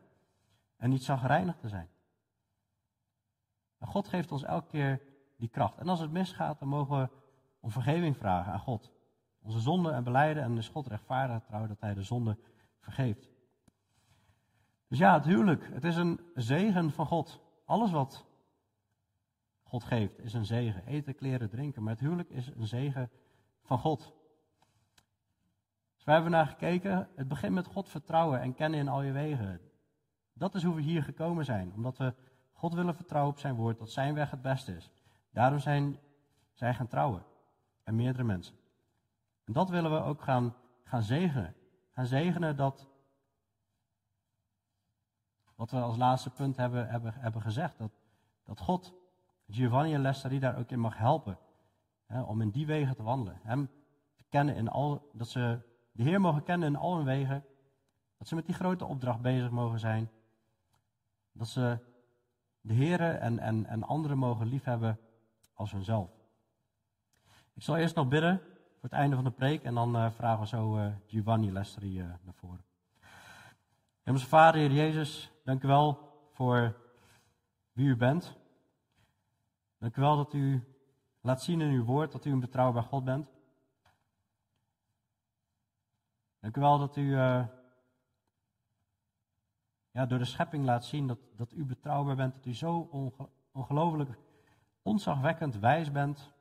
En 0.76 0.90
niet 0.90 1.04
zagrijnig 1.04 1.56
te 1.56 1.68
zijn. 1.68 1.88
God 3.80 4.08
geeft 4.08 4.32
ons 4.32 4.42
elke 4.42 4.66
keer 4.66 5.02
die 5.36 5.48
kracht. 5.48 5.78
En 5.78 5.88
als 5.88 6.00
het 6.00 6.10
misgaat, 6.10 6.58
dan 6.58 6.68
mogen 6.68 6.98
we 6.98 7.08
om 7.60 7.70
vergeving 7.70 8.16
vragen 8.16 8.52
aan 8.52 8.58
God. 8.58 8.92
Onze 9.42 9.60
zonde 9.60 9.90
en 9.90 10.04
beleiden 10.04 10.42
en 10.42 10.56
is 10.56 10.68
God 10.68 10.86
rechtvaardig 10.86 11.42
trouw 11.42 11.66
dat 11.66 11.80
hij 11.80 11.94
de 11.94 12.02
zonde 12.02 12.38
vergeeft. 12.80 13.28
Dus 14.88 14.98
ja, 14.98 15.14
het 15.14 15.24
huwelijk, 15.24 15.68
het 15.72 15.84
is 15.84 15.96
een 15.96 16.20
zegen 16.34 16.90
van 16.90 17.06
God. 17.06 17.40
Alles 17.68 17.90
wat 17.90 18.26
God 19.62 19.84
geeft 19.84 20.18
is 20.18 20.32
een 20.32 20.44
zegen. 20.44 20.86
Eten, 20.86 21.14
kleren, 21.14 21.50
drinken. 21.50 21.82
Maar 21.82 21.92
het 21.92 22.00
huwelijk 22.00 22.30
is 22.30 22.46
een 22.46 22.66
zegen 22.66 23.10
van 23.62 23.78
God. 23.78 24.14
Dus 25.94 26.04
wij 26.04 26.14
hebben 26.14 26.32
naar 26.32 26.46
gekeken. 26.46 27.08
Het 27.14 27.28
begint 27.28 27.54
met 27.54 27.66
God 27.66 27.88
vertrouwen 27.88 28.40
en 28.40 28.54
kennen 28.54 28.80
in 28.80 28.88
al 28.88 29.02
je 29.02 29.12
wegen. 29.12 29.60
Dat 30.32 30.54
is 30.54 30.62
hoe 30.62 30.74
we 30.74 30.80
hier 30.82 31.02
gekomen 31.02 31.44
zijn. 31.44 31.72
Omdat 31.74 31.96
we 31.96 32.14
God 32.52 32.74
willen 32.74 32.94
vertrouwen 32.94 33.32
op 33.32 33.38
zijn 33.38 33.54
woord, 33.54 33.78
dat 33.78 33.90
zijn 33.90 34.14
weg 34.14 34.30
het 34.30 34.42
beste 34.42 34.76
is. 34.76 34.90
Daarom 35.30 35.58
zijn 35.58 35.98
zij 36.52 36.74
gaan 36.74 36.88
trouwen. 36.88 37.24
En 37.84 37.96
meerdere 37.96 38.24
mensen. 38.24 38.56
En 39.44 39.52
dat 39.52 39.70
willen 39.70 39.90
we 39.90 40.02
ook 40.02 40.22
gaan, 40.22 40.54
gaan 40.84 41.02
zegenen. 41.02 41.54
Gaan 41.90 42.06
zegenen 42.06 42.56
dat, 42.56 42.87
wat 45.58 45.70
we 45.70 45.80
als 45.80 45.96
laatste 45.96 46.30
punt 46.30 46.56
hebben, 46.56 46.88
hebben, 46.88 47.14
hebben 47.14 47.42
gezegd, 47.42 47.78
dat, 47.78 47.90
dat 48.44 48.60
God 48.60 48.94
Giovanni 49.48 49.94
en 49.94 50.00
Lester 50.00 50.40
daar 50.40 50.58
ook 50.58 50.70
in 50.70 50.80
mag 50.80 50.96
helpen. 50.96 51.38
Hè, 52.06 52.22
om 52.22 52.40
in 52.40 52.50
die 52.50 52.66
wegen 52.66 52.96
te 52.96 53.02
wandelen. 53.02 53.40
Hem 53.42 53.70
te 54.16 54.24
kennen 54.28 54.54
in 54.54 54.68
al, 54.68 55.10
dat 55.12 55.28
ze 55.28 55.60
de 55.92 56.02
Heer 56.02 56.20
mogen 56.20 56.42
kennen 56.42 56.68
in 56.68 56.76
al 56.76 56.96
hun 56.96 57.04
wegen. 57.04 57.44
Dat 58.18 58.28
ze 58.28 58.34
met 58.34 58.46
die 58.46 58.54
grote 58.54 58.84
opdracht 58.84 59.20
bezig 59.20 59.50
mogen 59.50 59.78
zijn. 59.78 60.10
Dat 61.32 61.48
ze 61.48 61.78
de 62.60 62.74
heren 62.74 63.20
en, 63.20 63.38
en, 63.38 63.66
en 63.66 63.82
anderen 63.82 64.18
mogen 64.18 64.46
liefhebben 64.46 64.98
als 65.54 65.72
hunzelf. 65.72 66.10
Ik 67.54 67.62
zal 67.62 67.76
eerst 67.76 67.94
nog 67.94 68.08
bidden 68.08 68.40
voor 68.72 68.88
het 68.88 68.92
einde 68.92 69.14
van 69.14 69.24
de 69.24 69.30
preek 69.30 69.62
en 69.62 69.74
dan 69.74 69.96
uh, 69.96 70.10
vragen 70.10 70.40
we 70.40 70.46
zo 70.46 70.76
uh, 70.76 70.92
Giovanni 71.06 71.52
Lesteri 71.52 72.00
uh, 72.00 72.06
naar 72.22 72.34
voren. 72.34 72.67
Hemelse 74.08 74.28
Vader, 74.28 74.60
Heer 74.60 74.72
Jezus, 74.72 75.30
dank 75.44 75.62
u 75.62 75.66
wel 75.66 75.98
voor 76.32 76.76
wie 77.72 77.86
u 77.86 77.96
bent. 77.96 78.36
Dank 79.78 79.96
u 79.96 80.00
wel 80.00 80.16
dat 80.16 80.32
u 80.34 80.62
laat 81.20 81.42
zien 81.42 81.60
in 81.60 81.70
uw 81.70 81.84
woord 81.84 82.12
dat 82.12 82.24
u 82.24 82.30
een 82.30 82.40
betrouwbaar 82.40 82.82
God 82.82 83.04
bent. 83.04 83.28
Dank 86.40 86.56
u 86.56 86.60
wel 86.60 86.78
dat 86.78 86.96
u 86.96 87.16
ja, 89.90 90.06
door 90.06 90.18
de 90.18 90.24
schepping 90.24 90.64
laat 90.64 90.84
zien 90.84 91.06
dat, 91.06 91.18
dat 91.36 91.52
u 91.52 91.64
betrouwbaar 91.64 92.16
bent, 92.16 92.34
dat 92.34 92.46
u 92.46 92.54
zo 92.54 92.88
ongelooflijk 93.52 94.18
onzagwekkend 94.82 95.58
wijs 95.58 95.92
bent. 95.92 96.32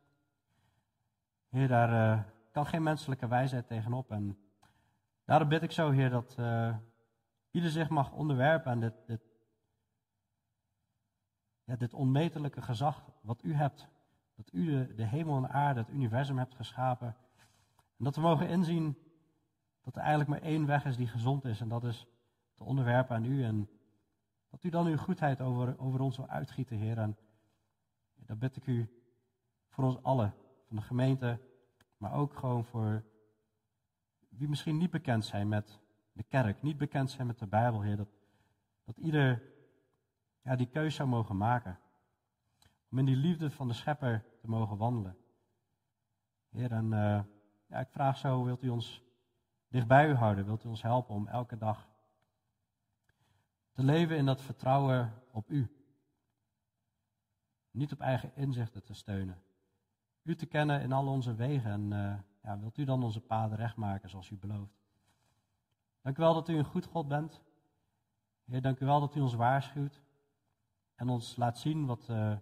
Heer, 1.49 1.68
daar 1.68 2.18
uh, 2.18 2.24
kan 2.51 2.65
geen 2.65 2.84
menselijke 2.84 3.28
wijsheid 3.28 3.68
tegenop. 3.68 4.11
En 4.11 4.38
daarom 5.26 5.47
bid 5.47 5.63
ik 5.63 5.72
zo, 5.72 5.89
Heer, 5.89 6.09
dat 6.09 6.36
uh, 6.39 6.76
ieder 7.52 7.70
zich 7.70 7.89
mag 7.89 8.12
onderwerpen 8.12 8.72
aan 8.72 8.80
dit, 8.80 8.93
dit, 9.06 9.22
ja, 11.64 11.76
dit 11.76 11.93
onmetelijke 11.93 12.62
gezag 12.62 13.06
wat 13.22 13.43
u 13.43 13.54
hebt. 13.54 13.88
Dat 14.36 14.54
u 14.54 14.95
de, 14.95 15.04
hemel 15.04 15.38
en 15.38 15.50
aarde, 15.50 15.80
het 15.80 15.89
universum 15.89 16.38
hebt 16.38 16.56
geschapen. 16.56 17.16
En 17.98 18.04
dat 18.04 18.16
we 18.16 18.22
mogen 18.22 18.50
inzien 18.50 18.98
dat 19.82 19.95
er 19.95 20.02
eigenlijk 20.02 20.30
maar 20.30 20.50
één 20.50 20.66
weg 20.66 20.86
is 20.86 20.98
die 20.98 21.08
gezond 21.08 21.45
is. 21.45 21.62
En 21.62 21.68
dat 21.68 21.84
is 21.84 22.08
te 22.56 22.64
onderwerpen 22.64 23.16
aan 23.16 23.26
u. 23.26 23.43
En 23.43 23.70
dat 24.50 24.64
u 24.64 24.70
dan 24.70 24.88
uw 24.88 24.98
goedheid 24.98 25.41
over, 25.41 25.80
over 25.80 26.00
ons 26.00 26.18
wil 26.18 26.28
uitgieten, 26.28 26.78
Heer. 26.78 26.98
En 26.98 27.18
dat 28.16 28.39
bid 28.39 28.56
ik 28.56 28.66
u 28.66 28.89
voor 29.70 29.84
ons 29.84 30.04
allen, 30.04 30.34
van 30.68 30.76
de 30.76 30.82
gemeente, 30.82 31.39
maar 31.98 32.14
ook 32.14 32.34
gewoon 32.34 32.64
voor 32.64 33.04
wie 34.30 34.48
misschien 34.48 34.78
niet 34.78 34.91
bekend 34.91 35.26
zijn 35.26 35.48
met 35.48 35.80
de 36.18 36.24
kerk, 36.24 36.61
niet 36.61 36.78
bekend 36.78 37.11
zijn 37.11 37.28
met 37.28 37.39
de 37.39 37.47
Bijbel, 37.47 37.82
Heer. 37.82 37.97
Dat, 37.97 38.09
dat 38.84 38.97
ieder 38.97 39.43
ja, 40.41 40.55
die 40.55 40.70
keus 40.70 40.95
zou 40.95 41.09
mogen 41.09 41.38
maken. 41.38 41.80
Om 42.91 42.97
in 42.97 43.05
die 43.05 43.15
liefde 43.15 43.49
van 43.49 43.68
de 43.68 43.74
Schepper 43.74 44.26
te 44.41 44.49
mogen 44.49 44.78
wandelen. 44.78 45.18
Heer, 46.49 46.72
en 46.72 46.86
uh, 46.86 47.22
ja, 47.68 47.80
ik 47.80 47.89
vraag 47.89 48.18
zo, 48.18 48.43
wilt 48.43 48.63
u 48.63 48.70
ons 48.70 49.03
dicht 49.68 49.88
bij 49.88 50.09
u 50.09 50.13
houden? 50.13 50.45
Wilt 50.45 50.63
u 50.63 50.68
ons 50.68 50.82
helpen 50.82 51.15
om 51.15 51.28
elke 51.28 51.57
dag 51.57 51.88
Te 53.72 53.84
leven 53.84 54.18
in 54.18 54.26
dat 54.26 54.41
vertrouwen 54.41 55.13
op 55.32 55.49
u. 55.49 55.72
Niet 57.72 57.91
op 57.91 57.99
eigen 57.99 58.36
inzichten 58.36 58.84
te 58.84 58.93
steunen. 58.93 59.41
U 60.24 60.36
te 60.36 60.45
kennen 60.45 60.82
in 60.82 60.91
al 60.91 61.07
onze 61.07 61.36
wegen 61.36 61.72
en 61.72 61.91
uh, 61.91 62.20
ja, 62.41 62.59
wilt 62.59 62.78
u 62.78 62.84
dan 62.84 63.03
onze 63.03 63.22
paden 63.22 63.57
recht 63.57 63.76
maken 63.76 64.09
zoals 64.09 64.30
u 64.30 64.38
belooft. 64.38 64.86
Dank 66.08 66.20
u 66.20 66.22
wel 66.22 66.34
dat 66.34 66.49
u 66.49 66.58
een 66.58 66.66
goed 66.66 66.86
God 66.86 67.08
bent. 67.08 67.41
Heer, 68.45 68.62
dank 68.62 68.80
u 68.80 68.86
wel 68.86 68.99
dat 68.99 69.16
u 69.16 69.20
ons 69.20 69.34
waarschuwt 69.34 70.01
en 70.95 71.10
ons 71.10 71.36
laat 71.36 71.58
zien 71.58 71.86
wat 71.86 72.08
uh, 72.10 72.36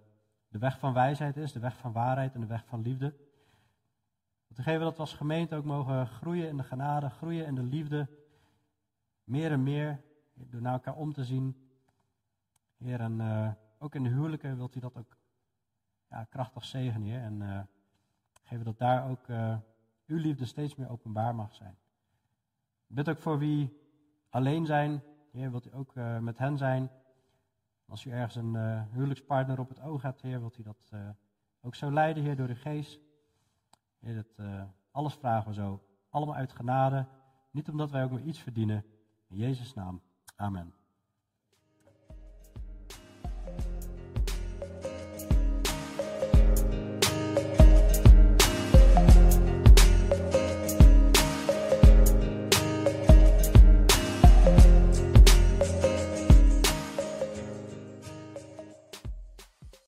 de 0.48 0.58
weg 0.58 0.80
van 0.80 0.94
wijsheid 0.94 1.38
is, 1.38 1.52
de 1.52 1.60
weg 1.60 1.78
van 1.78 1.92
waarheid 1.92 2.34
en 2.34 2.42
de 2.42 2.48
weg 2.48 2.66
van 2.66 2.82
liefde. 2.82 3.16
Dat 4.48 4.58
u 4.58 4.64
geven 4.64 4.82
dat 4.82 4.96
we 4.96 5.00
als 5.00 5.14
gemeente 5.14 5.56
ook 5.56 5.64
mogen 5.64 6.08
groeien 6.08 6.48
in 6.48 6.58
de 6.58 6.64
genade, 6.64 7.10
groeien 7.10 7.46
in 7.46 7.56
de 7.56 7.64
liefde, 7.64 8.10
meer 9.24 9.52
en 9.52 9.64
meer, 9.64 10.02
door 10.34 10.62
naar 10.62 10.74
elkaar 10.74 10.96
om 10.96 11.14
te 11.14 11.24
zien. 11.24 11.70
Heer, 12.78 13.00
en 13.00 13.20
uh, 13.20 13.52
ook 13.80 13.96
in 13.96 14.04
de 14.04 14.10
huwelijken 14.10 14.58
wilt 14.58 14.76
u 14.76 14.80
dat 14.80 14.98
ook 14.98 15.18
ja, 16.10 16.24
krachtig 16.24 16.66
zegenen, 16.66 17.08
Heer. 17.08 17.22
En 17.22 17.42
uh, 17.42 17.62
geven 18.44 18.66
dat 18.66 18.78
daar 18.78 19.10
ook 19.10 19.28
uw 20.06 20.18
liefde 20.18 20.46
steeds 20.46 20.76
meer 20.76 20.90
openbaar 20.90 21.36
mag 21.36 21.54
zijn. 21.54 21.78
Bid 22.96 23.10
ook 23.10 23.20
voor 23.20 23.40
wie 23.40 23.78
alleen 24.30 24.66
zijn, 24.66 25.04
Heer, 25.32 25.52
wilt 25.52 25.66
u 25.66 25.70
ook 25.74 25.96
uh, 25.96 26.20
met 26.20 26.38
hen 26.38 26.58
zijn. 26.58 26.92
Als 27.88 28.06
u 28.06 28.12
ergens 28.12 28.36
een 28.36 28.54
uh, 28.54 28.82
huwelijkspartner 28.92 29.60
op 29.60 29.70
het 29.70 29.82
oog 29.82 30.02
hebt, 30.02 30.22
Heer, 30.22 30.40
wilt 30.40 30.58
u 30.58 30.64
dat 30.64 30.90
uh, 30.94 31.10
ook 31.62 31.76
zo 31.76 31.92
leiden, 31.92 32.24
Heer, 32.24 32.36
door 32.36 32.48
de 32.48 32.56
geest. 32.56 33.00
Heer, 34.00 34.16
dat, 34.16 34.48
alles 34.92 35.14
vragen 35.14 35.48
we 35.48 35.54
zo. 35.54 35.84
Allemaal 36.10 36.36
uit 36.36 36.52
genade. 36.52 37.06
Niet 37.52 37.70
omdat 37.70 37.92
wij 37.92 38.04
ook 38.04 38.12
maar 38.12 38.22
iets 38.22 38.40
verdienen. 38.40 38.86
In 39.28 39.38
Jezus' 39.38 39.74
naam. 39.74 40.02
Amen. 40.36 40.74